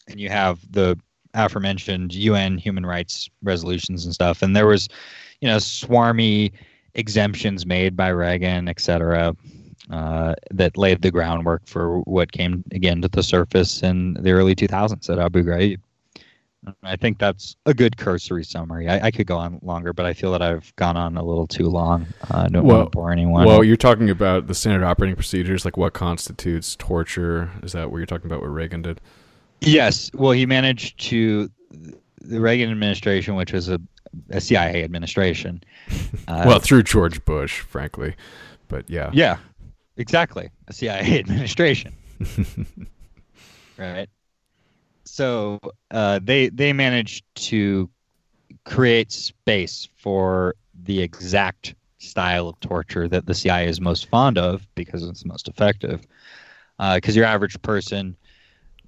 [0.07, 0.97] and you have the
[1.33, 4.41] aforementioned UN human rights resolutions and stuff.
[4.41, 4.87] And there was,
[5.41, 6.51] you know, swarmy
[6.95, 9.35] exemptions made by Reagan, et cetera,
[9.91, 14.55] uh, that laid the groundwork for what came again to the surface in the early
[14.55, 15.79] 2000s at Abu Ghraib.
[16.81, 18.89] I think that's a good cursory summary.
[18.89, 21.45] I, I, could go on longer, but I feel that I've gone on a little
[21.45, 22.07] too long.
[22.23, 23.45] Uh, I don't well, want to bore anyone.
[23.45, 27.51] Well, you're talking about the standard operating procedures, like what constitutes torture.
[27.61, 28.41] Is that what you're talking about?
[28.41, 28.99] What Reagan did?
[29.65, 30.11] Yes.
[30.13, 31.49] Well, he managed to
[32.21, 33.79] the Reagan administration, which was a,
[34.29, 35.63] a CIA administration.
[36.27, 38.15] Uh, well, through George Bush, frankly,
[38.67, 39.11] but yeah.
[39.13, 39.37] Yeah,
[39.95, 40.49] exactly.
[40.67, 41.93] A CIA administration.
[43.77, 44.09] right
[45.15, 45.59] so
[45.91, 47.89] uh, they they managed to
[48.65, 54.67] create space for the exact style of torture that the CIA is most fond of
[54.75, 56.01] because it's the most effective.
[56.77, 58.17] Because uh, your average person,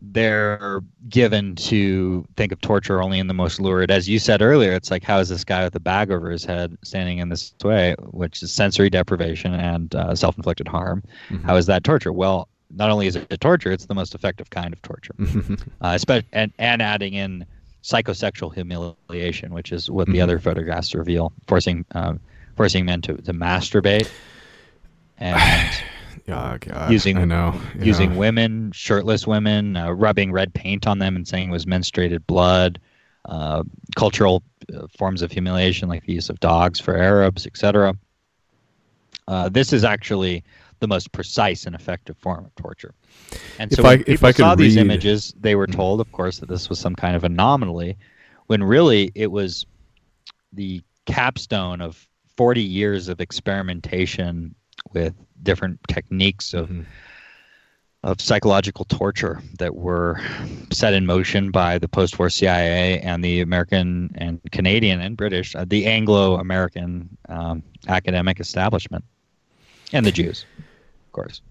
[0.02, 3.92] they're given to think of torture only in the most lurid.
[3.92, 6.44] As you said earlier, it's like how is this guy with a bag over his
[6.44, 11.04] head standing in this way, which is sensory deprivation and uh, self-inflicted harm.
[11.30, 11.46] Mm-hmm.
[11.46, 12.12] How is that torture?
[12.12, 15.16] Well, not only is it torture, it's the most effective kind of torture.
[15.82, 17.46] uh, especially, and, and adding in
[17.84, 20.24] psychosexual humiliation, which is what the mm-hmm.
[20.24, 22.20] other photographs reveal, forcing um,
[22.56, 24.10] forcing men to, to masturbate
[25.20, 25.72] and
[26.28, 31.16] yeah, God, using I know using women, shirtless women, uh, rubbing red paint on them
[31.16, 32.80] and saying it was menstruated blood.
[33.26, 33.62] Uh,
[33.98, 34.42] cultural
[34.74, 37.94] uh, forms of humiliation like the use of dogs for Arabs, etc.
[39.28, 40.44] Uh, this is actually
[40.80, 42.94] the most precise and effective form of torture.
[43.60, 45.76] And so if when I, people saw these images, they were mm-hmm.
[45.76, 47.98] told, of course, that this was some kind of anomaly,
[48.46, 49.66] when really it was
[50.54, 54.56] the capstone of 40 years of experimentation
[54.94, 55.14] with
[55.44, 56.82] different techniques of mm-hmm.
[58.04, 60.22] of psychological torture that were
[60.72, 65.66] set in motion by the post-war CIA and the American and Canadian and British, uh,
[65.68, 69.04] the Anglo-American um, academic establishment,
[69.94, 71.42] and the Jews of course.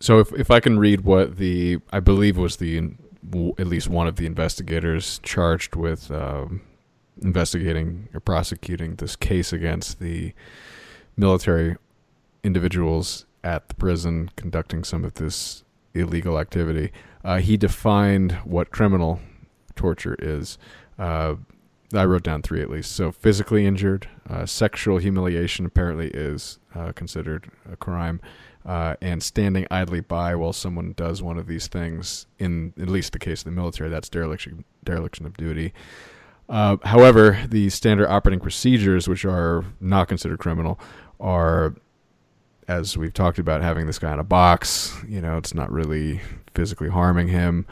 [0.00, 2.92] So if if I can read what the I believe was the
[3.58, 6.60] at least one of the investigators charged with um,
[7.22, 10.34] investigating or prosecuting this case against the
[11.16, 11.76] military
[12.44, 15.64] individuals at the prison conducting some of this
[15.94, 16.92] illegal activity.
[17.24, 19.20] Uh, he defined what criminal
[19.74, 20.58] torture is.
[20.98, 21.34] Uh,
[21.92, 22.92] I wrote down three at least.
[22.92, 28.20] So physically injured, uh, sexual humiliation apparently is uh, considered a crime,
[28.66, 33.12] uh, and standing idly by while someone does one of these things, in at least
[33.12, 35.72] the case of the military, that's dereliction, dereliction of duty.
[36.48, 40.78] Uh, however, the standard operating procedures, which are not considered criminal,
[41.20, 41.74] are,
[42.68, 44.94] as we've talked about, having this guy in a box.
[45.08, 46.20] You know, it's not really
[46.54, 47.66] physically harming him,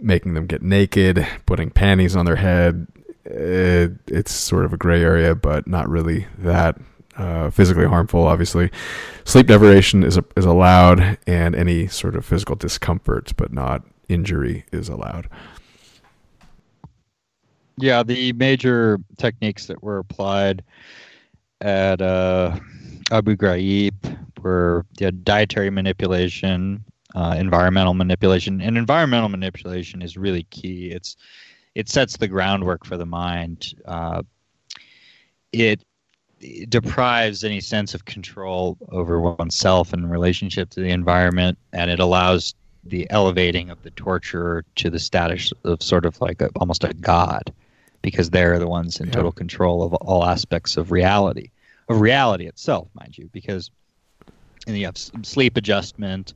[0.00, 2.86] making them get naked, putting panties on their head.
[3.24, 6.76] It, it's sort of a gray area, but not really that
[7.16, 8.26] uh, physically harmful.
[8.26, 8.70] Obviously,
[9.24, 14.88] sleep deprivation is is allowed, and any sort of physical discomfort, but not injury, is
[14.88, 15.28] allowed.
[17.78, 20.62] Yeah, the major techniques that were applied
[21.60, 22.58] at uh,
[23.12, 26.82] Abu Ghraib were yeah, dietary manipulation,
[27.14, 30.90] uh, environmental manipulation, and environmental manipulation is really key.
[30.90, 31.16] It's
[31.74, 33.74] it sets the groundwork for the mind.
[33.84, 34.22] Uh,
[35.52, 35.84] it
[36.68, 42.54] deprives any sense of control over oneself in relationship to the environment, and it allows
[42.84, 46.92] the elevating of the torturer to the status of sort of like a, almost a
[46.94, 47.52] god,
[48.00, 49.12] because they're the ones in yeah.
[49.12, 51.50] total control of all aspects of reality,
[51.88, 53.70] of reality itself, mind you, because
[54.66, 56.34] and you have sleep adjustment,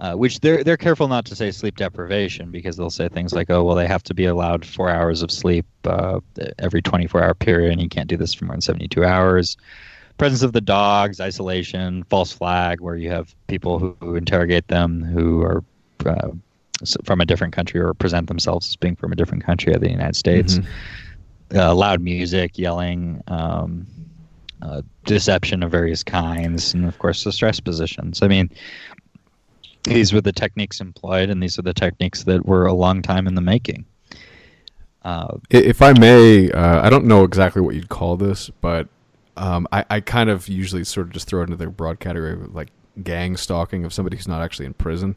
[0.00, 3.50] uh, which they're they're careful not to say sleep deprivation because they'll say things like,
[3.50, 6.20] oh well, they have to be allowed four hours of sleep uh,
[6.58, 9.56] every 24 hour period, and you can't do this for more than 72 hours.
[10.16, 15.02] Presence of the dogs, isolation, false flag, where you have people who, who interrogate them
[15.02, 15.64] who are
[16.06, 16.30] uh,
[17.04, 19.90] from a different country or present themselves as being from a different country of the
[19.90, 20.58] United States.
[21.54, 23.86] Uh, loud music, yelling, um,
[24.64, 28.22] uh, deception of various kinds, and of course the stress positions.
[28.22, 28.50] I mean,
[29.84, 33.26] these were the techniques employed, and these are the techniques that were a long time
[33.26, 33.84] in the making.
[35.02, 38.88] Uh, If I may, uh, I don't know exactly what you'd call this, but
[39.36, 42.32] um, I, I kind of usually sort of just throw it into the broad category
[42.32, 42.70] of like
[43.02, 45.16] gang stalking of somebody who's not actually in prison.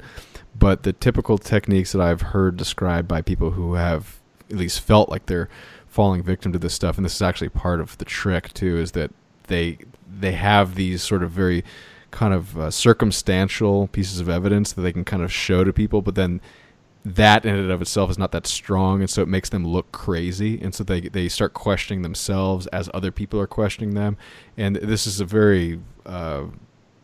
[0.57, 4.19] But the typical techniques that I've heard described by people who have
[4.49, 5.49] at least felt like they're
[5.87, 8.91] falling victim to this stuff, and this is actually part of the trick too, is
[8.91, 9.11] that
[9.47, 9.79] they
[10.19, 11.63] they have these sort of very
[12.11, 16.01] kind of uh, circumstantial pieces of evidence that they can kind of show to people,
[16.01, 16.41] but then
[17.05, 19.91] that in and of itself is not that strong, and so it makes them look
[19.91, 24.17] crazy, and so they they start questioning themselves as other people are questioning them,
[24.57, 26.45] and this is a very uh,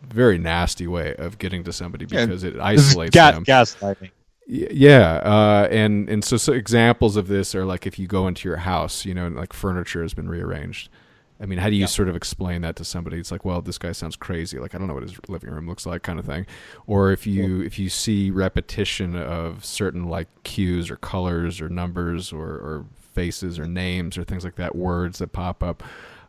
[0.08, 3.44] very nasty way of getting to somebody Yeah, because it isolates them.
[3.44, 4.10] gaslighting.
[4.46, 8.46] Yeah, uh, and and so, so examples of this are like if you go into
[8.46, 10.90] your house, you know, and like furniture has been rearranged.
[11.40, 13.18] I mean, how do you sort of explain that to somebody?
[13.18, 14.58] It's like, well, this guy sounds crazy.
[14.58, 16.46] Like I don't know what his living room looks like, kind of thing.
[16.86, 22.32] Or if you if you see repetition of certain like cues or colors or numbers
[22.32, 25.82] or, or faces or names or things like that, words that pop up.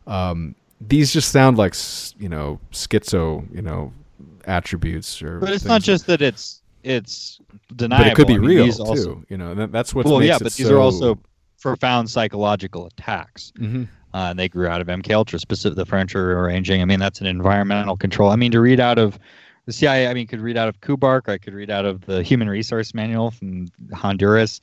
[0.06, 1.74] Um, these just sound like
[2.18, 3.92] you know schizo, you know,
[4.44, 5.38] attributes or.
[5.38, 7.40] But it's not just that it's it's
[7.74, 8.04] deniable.
[8.04, 8.82] but it could be I mean, real too.
[8.82, 10.04] also- you know, that, that's what.
[10.06, 11.18] well, yeah, but these are also
[11.60, 13.52] profound psychological attacks.
[13.58, 13.88] Mhm.
[14.16, 16.80] Uh, and they grew out of MK Ultra, specific the furniture arranging.
[16.80, 18.30] I mean, that's an environmental control.
[18.30, 19.18] I mean, to read out of
[19.66, 21.28] the CIA, I mean, could read out of Kubark.
[21.28, 24.62] I could read out of the Human Resource Manual from Honduras.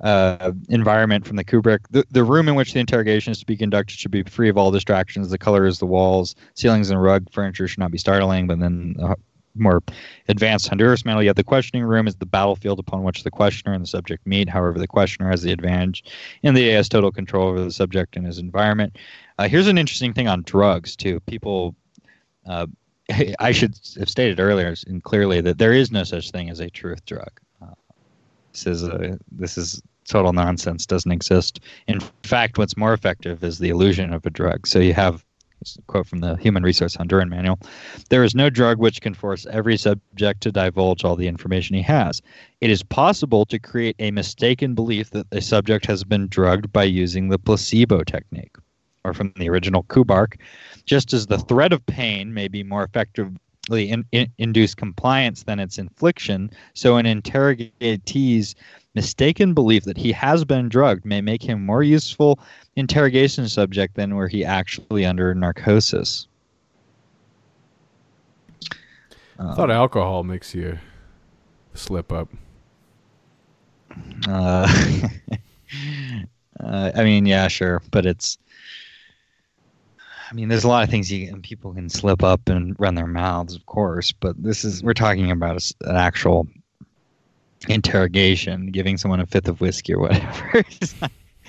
[0.00, 1.80] Uh, environment from the Kubark.
[1.90, 4.56] The, the room in which the interrogation is to be conducted should be free of
[4.56, 5.30] all distractions.
[5.30, 8.46] The colors, the walls, ceilings, and rug furniture should not be startling.
[8.46, 9.14] But then uh,
[9.54, 9.82] more
[10.28, 11.22] advanced Honduras manual.
[11.22, 14.48] Yet the questioning room is the battlefield upon which the questioner and the subject meet.
[14.48, 16.04] However, the questioner has the advantage,
[16.42, 18.96] and the A has total control over the subject and his environment.
[19.38, 21.20] Uh, here's an interesting thing on drugs too.
[21.20, 21.74] People,
[22.46, 22.66] uh,
[23.38, 26.70] I should have stated earlier and clearly that there is no such thing as a
[26.70, 27.30] truth drug.
[27.60, 27.74] Uh,
[28.52, 30.86] this is a this is total nonsense.
[30.86, 31.60] Doesn't exist.
[31.86, 34.66] In fact, what's more effective is the illusion of a drug.
[34.66, 35.24] So you have
[35.62, 37.58] a quote from the Human Resource Honduran Manual.
[38.10, 41.82] There is no drug which can force every subject to divulge all the information he
[41.82, 42.20] has.
[42.60, 46.84] It is possible to create a mistaken belief that a subject has been drugged by
[46.84, 48.56] using the placebo technique,
[49.04, 50.38] or from the original Kubark,
[50.84, 53.38] just as the threat of pain may be more effectively
[53.70, 58.54] in, in, induce compliance than its infliction, so an interrogatee's
[58.94, 62.38] mistaken belief that he has been drugged may make him more useful
[62.76, 66.26] interrogation subject than were he actually under narcosis.
[69.38, 70.78] I thought alcohol makes you
[71.74, 72.28] slip up.
[74.28, 74.68] Uh,
[76.60, 78.38] uh, I mean, yeah, sure, but it's.
[80.30, 82.94] I mean, there's a lot of things you and people can slip up and run
[82.94, 86.46] their mouths, of course, but this is we're talking about an actual
[87.68, 90.64] interrogation, giving someone a fifth of whiskey or whatever.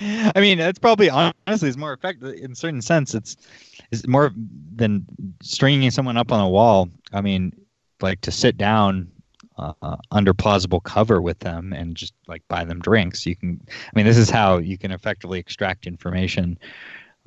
[0.00, 3.14] I mean, it's probably honestly it's more effective in a certain sense.
[3.14, 3.36] It's
[3.90, 4.32] it's more
[4.74, 5.04] than
[5.42, 6.88] stringing someone up on a wall.
[7.12, 7.52] I mean,
[8.00, 9.10] like to sit down
[9.56, 13.24] uh, under plausible cover with them and just like buy them drinks.
[13.24, 16.58] You can, I mean, this is how you can effectively extract information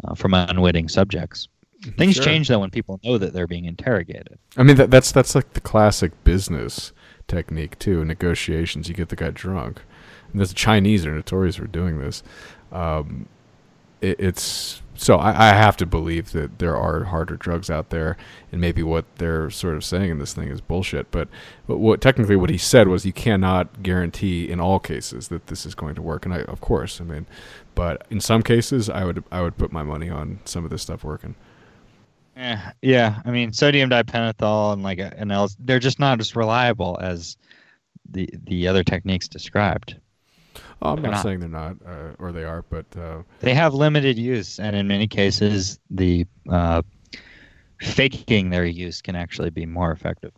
[0.03, 1.47] uh, from unwitting subjects.
[1.97, 2.23] Things Sure.
[2.25, 4.39] change though when people know that they're being interrogated.
[4.57, 6.91] I mean, that, that's that's like the classic business
[7.27, 8.03] technique too.
[8.05, 9.81] Negotiations, you get the guy drunk.
[10.31, 12.23] And the Chinese are notorious for doing this.
[12.71, 13.27] Um,
[14.01, 18.17] it, it's so I, I have to believe that there are harder drugs out there,
[18.51, 21.11] and maybe what they're sort of saying in this thing is bullshit.
[21.11, 21.27] But,
[21.67, 25.65] but what technically what he said was you cannot guarantee in all cases that this
[25.65, 26.25] is going to work.
[26.25, 27.27] And I, of course, I mean,
[27.75, 30.81] but in some cases, I would I would put my money on some of this
[30.81, 31.35] stuff working.
[32.37, 33.21] Yeah, yeah.
[33.25, 37.37] I mean, sodium dipentothal and like an else, they're just not as reliable as
[38.09, 39.97] the the other techniques described.
[40.81, 41.23] Oh, I'm not, not.
[41.23, 44.87] saying they're not, uh, or they are, but uh, They have limited use, and in
[44.87, 46.83] many cases, the uh,
[47.81, 50.33] faking their use can actually be more effective.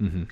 [0.00, 0.28] mhm.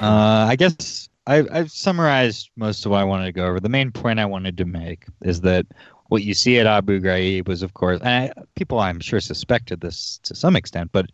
[0.00, 3.60] Uh, I guess I, I've summarized most of what I wanted to go over.
[3.60, 5.66] The main point I wanted to make is that
[6.08, 9.80] what you see at Abu Ghraib was, of course, and I, people I'm sure suspected
[9.80, 11.10] this to some extent, but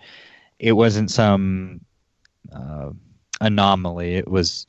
[0.59, 1.81] it wasn't some
[2.53, 2.91] uh,
[3.41, 4.15] anomaly.
[4.15, 4.66] It was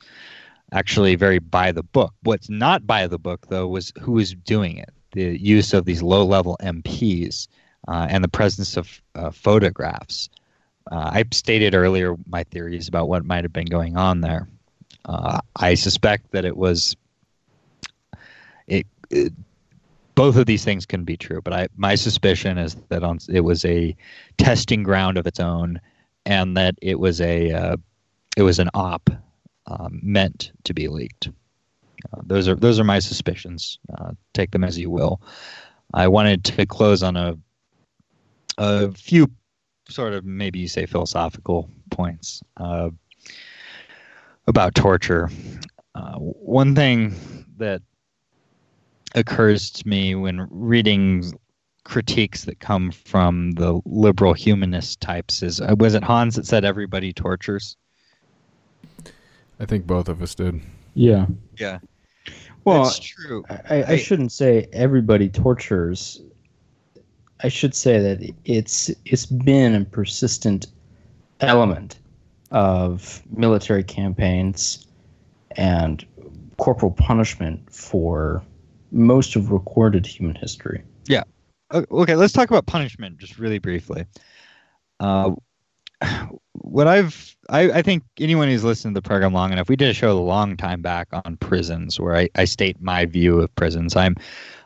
[0.72, 2.12] actually very by the book.
[2.22, 4.90] What's not by the book, though, was who was doing it.
[5.12, 7.48] The use of these low level MPs
[7.88, 10.28] uh, and the presence of uh, photographs.
[10.90, 14.48] Uh, I stated earlier my theories about what might have been going on there.
[15.04, 16.96] Uh, I suspect that it was
[18.66, 19.32] it, it,
[20.16, 23.42] both of these things can be true, but I my suspicion is that on, it
[23.42, 23.94] was a
[24.38, 25.80] testing ground of its own,
[26.24, 27.76] and that it was a uh,
[28.36, 29.08] it was an op
[29.66, 31.28] um, meant to be leaked.
[32.12, 33.78] Uh, those are those are my suspicions.
[33.96, 35.20] Uh, take them as you will.
[35.94, 37.38] I wanted to close on a
[38.58, 39.30] a few
[39.88, 42.88] sort of maybe you say philosophical points uh,
[44.46, 45.30] about torture.
[45.94, 47.14] Uh, one thing
[47.58, 47.82] that
[49.16, 51.32] occurs to me when reading
[51.84, 56.64] critiques that come from the liberal humanist types is uh, was it Hans that said
[56.64, 57.76] everybody tortures?
[59.58, 60.60] I think both of us did.
[60.94, 61.26] Yeah.
[61.56, 61.78] Yeah.
[62.64, 63.44] Well, That's true.
[63.48, 66.20] I, I, shouldn't say everybody tortures.
[67.44, 70.66] I should say that it's it's been a persistent
[71.40, 72.00] element
[72.50, 74.86] of military campaigns
[75.52, 76.04] and
[76.56, 78.42] corporal punishment for
[78.96, 80.82] most of recorded human history.
[81.06, 81.24] Yeah.
[81.72, 84.06] Okay, let's talk about punishment just really briefly.
[85.00, 85.32] Uh,
[86.52, 89.88] what I've, I, I, think anyone who's listened to the program long enough, we did
[89.88, 93.54] a show a long time back on prisons where I, I state my view of
[93.54, 93.96] prisons.
[93.96, 94.16] I'm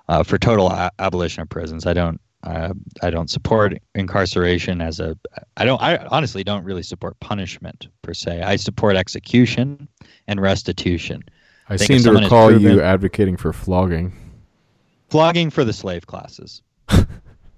[0.09, 1.86] uh, for total a- abolition of prisons.
[1.86, 5.16] I don't, uh, I don't support incarceration as a.
[5.57, 5.81] I don't.
[5.81, 8.43] I honestly don't really support punishment per se.
[8.43, 9.86] I support execution
[10.27, 11.23] and restitution.
[11.70, 14.12] I, I seem to recall you advocating for flogging.
[15.09, 16.62] Flogging for the slave classes.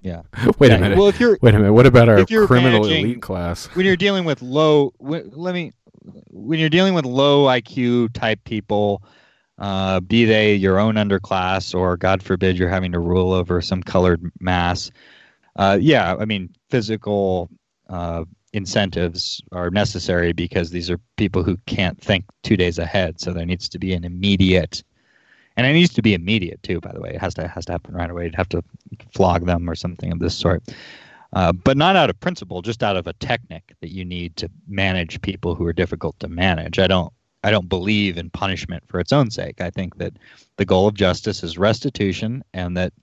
[0.03, 0.23] Yeah.
[0.59, 0.75] Wait yeah.
[0.75, 0.97] a minute.
[0.97, 3.67] Well, if you're wait a minute, what about our criminal elite class?
[3.67, 5.71] When you're dealing with low, let me,
[6.29, 9.01] when you're dealing with low IQ type people,
[9.59, 13.81] uh, be they your own underclass or God forbid you're having to rule over some
[13.81, 14.91] colored mass.
[15.55, 17.49] Uh, yeah, I mean physical
[17.87, 23.19] uh, incentives are necessary because these are people who can't think two days ahead.
[23.19, 24.83] So there needs to be an immediate
[25.55, 26.79] and it needs to be immediate too.
[26.79, 28.25] By the way, it has to has to happen right away.
[28.25, 28.63] You'd have to
[29.13, 30.63] flog them or something of this sort,
[31.33, 34.49] uh, but not out of principle, just out of a technique that you need to
[34.67, 36.79] manage people who are difficult to manage.
[36.79, 37.13] I don't
[37.43, 39.61] I don't believe in punishment for its own sake.
[39.61, 40.13] I think that
[40.57, 42.93] the goal of justice is restitution, and that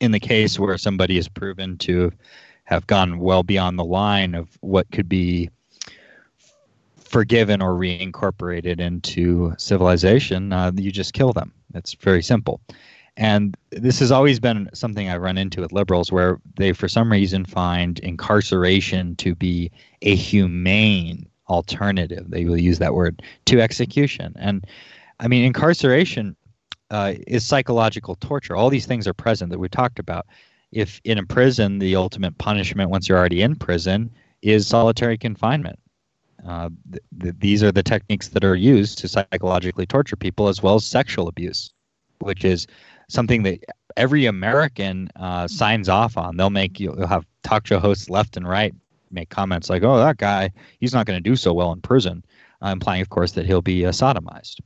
[0.00, 2.12] in the case where somebody is proven to
[2.68, 5.48] have gone well beyond the line of what could be
[6.98, 11.50] forgiven or reincorporated into civilization, uh, you just kill them.
[11.72, 12.60] It's very simple.
[13.16, 17.10] And this has always been something I run into with liberals where they, for some
[17.10, 19.70] reason, find incarceration to be
[20.02, 22.26] a humane alternative.
[22.28, 24.34] They will use that word to execution.
[24.38, 24.66] And
[25.20, 26.36] I mean, incarceration
[26.90, 28.56] uh, is psychological torture.
[28.56, 30.26] All these things are present that we talked about.
[30.72, 34.10] If in a prison, the ultimate punishment once you're already in prison
[34.42, 35.78] is solitary confinement.
[36.46, 40.62] Uh, th- th- these are the techniques that are used to psychologically torture people as
[40.62, 41.72] well as sexual abuse,
[42.20, 42.66] which is
[43.08, 43.58] something that
[43.96, 46.36] every American uh, signs off on.
[46.36, 48.74] They'll make you'll have talk show hosts left and right
[49.10, 50.50] make comments like, "Oh, that guy,
[50.80, 52.24] he's not going to do so well in prison,"
[52.62, 54.60] uh, implying, of course, that he'll be uh, sodomized.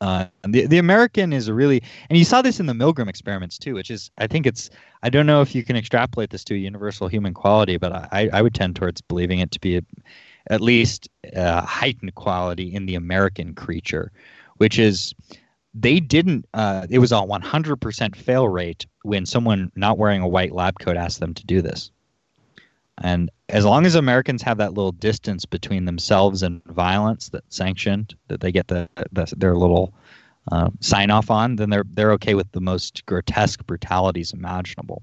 [0.00, 3.58] Uh, the the American is a really, and you saw this in the Milgram experiments
[3.58, 4.70] too, which is, I think it's,
[5.02, 8.28] I don't know if you can extrapolate this to a universal human quality, but I,
[8.32, 9.82] I would tend towards believing it to be a,
[10.50, 14.12] at least uh, heightened quality in the American creature,
[14.58, 15.14] which is
[15.74, 16.46] they didn't.
[16.54, 20.96] Uh, it was a 100% fail rate when someone not wearing a white lab coat
[20.96, 21.90] asked them to do this.
[23.02, 28.14] And as long as Americans have that little distance between themselves and violence that's sanctioned,
[28.28, 29.92] that they get the, the their little
[30.50, 35.02] uh, sign off on, then they're they're okay with the most grotesque brutalities imaginable.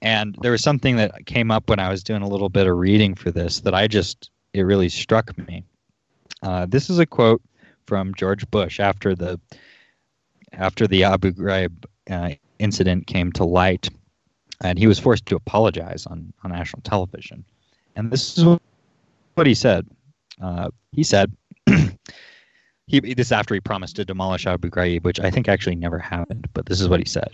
[0.00, 2.76] And there was something that came up when I was doing a little bit of
[2.76, 5.64] reading for this that I just it really struck me.
[6.42, 7.42] Uh, this is a quote
[7.86, 9.40] from George Bush after the
[10.52, 13.88] after the Abu Ghraib uh, incident came to light,
[14.60, 17.44] and he was forced to apologize on on national television.
[17.96, 18.44] And this is
[19.34, 19.86] what he said.
[20.40, 21.32] Uh, he said.
[22.86, 26.48] he, this after he promised to demolish Abu Ghraib, which I think actually never happened,
[26.54, 27.30] but this is what he said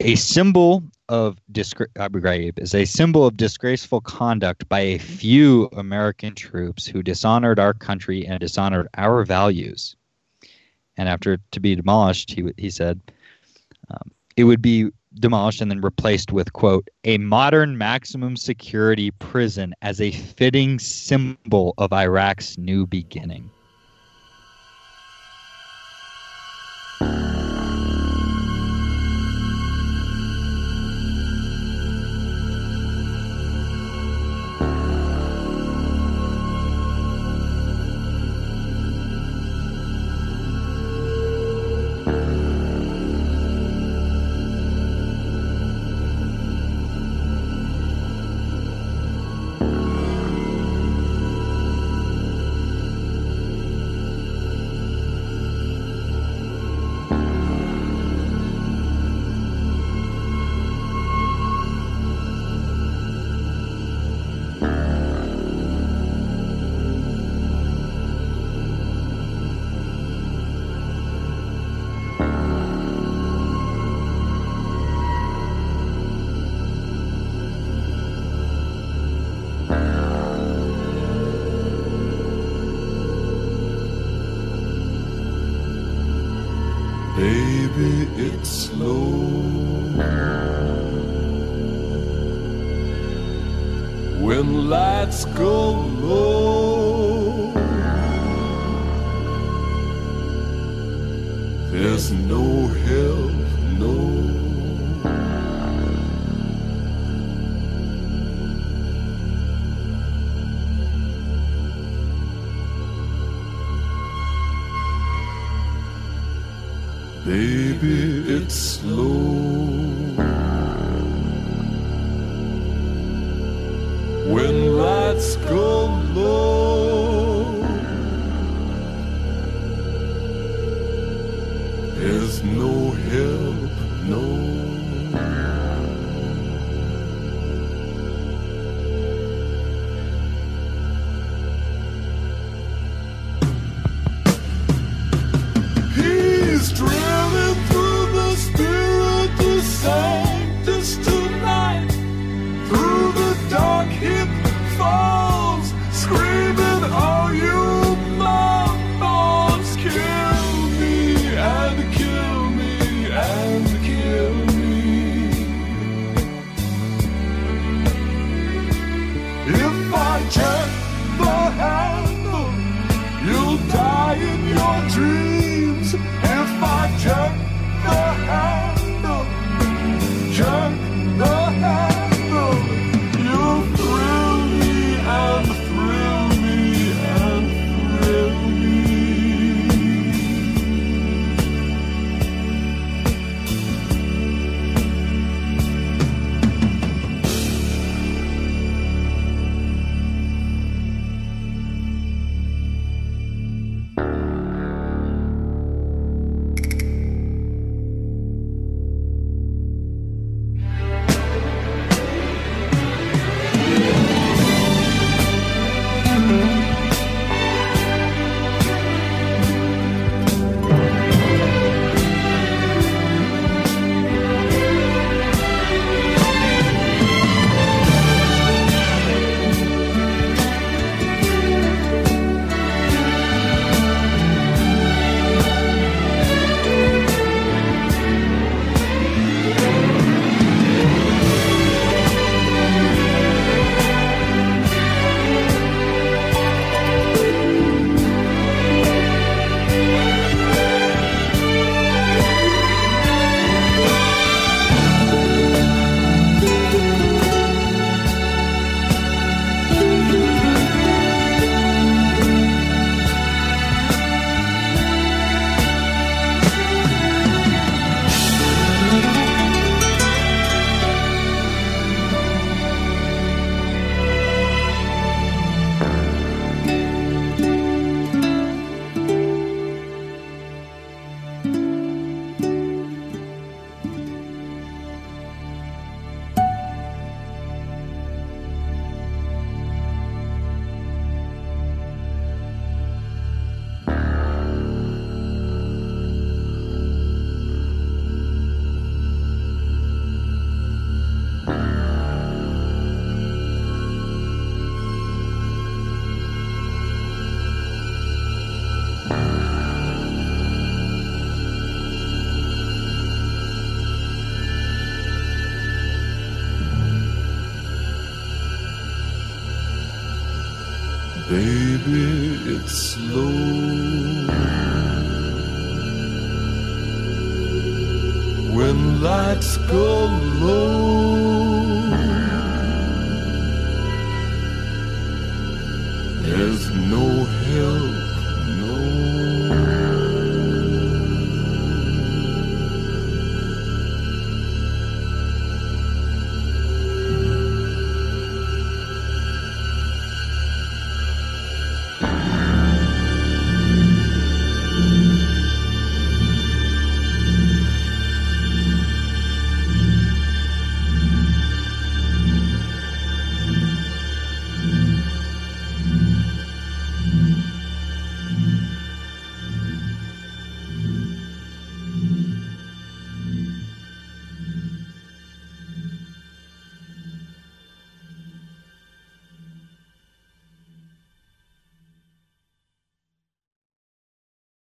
[0.00, 5.68] a symbol of disgra- Abu Ghraib is a symbol of disgraceful conduct by a few
[5.76, 9.96] American troops who dishonored our country and dishonored our values.
[10.96, 13.00] And after to be demolished, he he said,
[13.90, 14.90] um, it would be
[15.20, 21.74] demolished and then replaced with quote a modern maximum security prison as a fitting symbol
[21.78, 23.50] of Iraq's new beginning.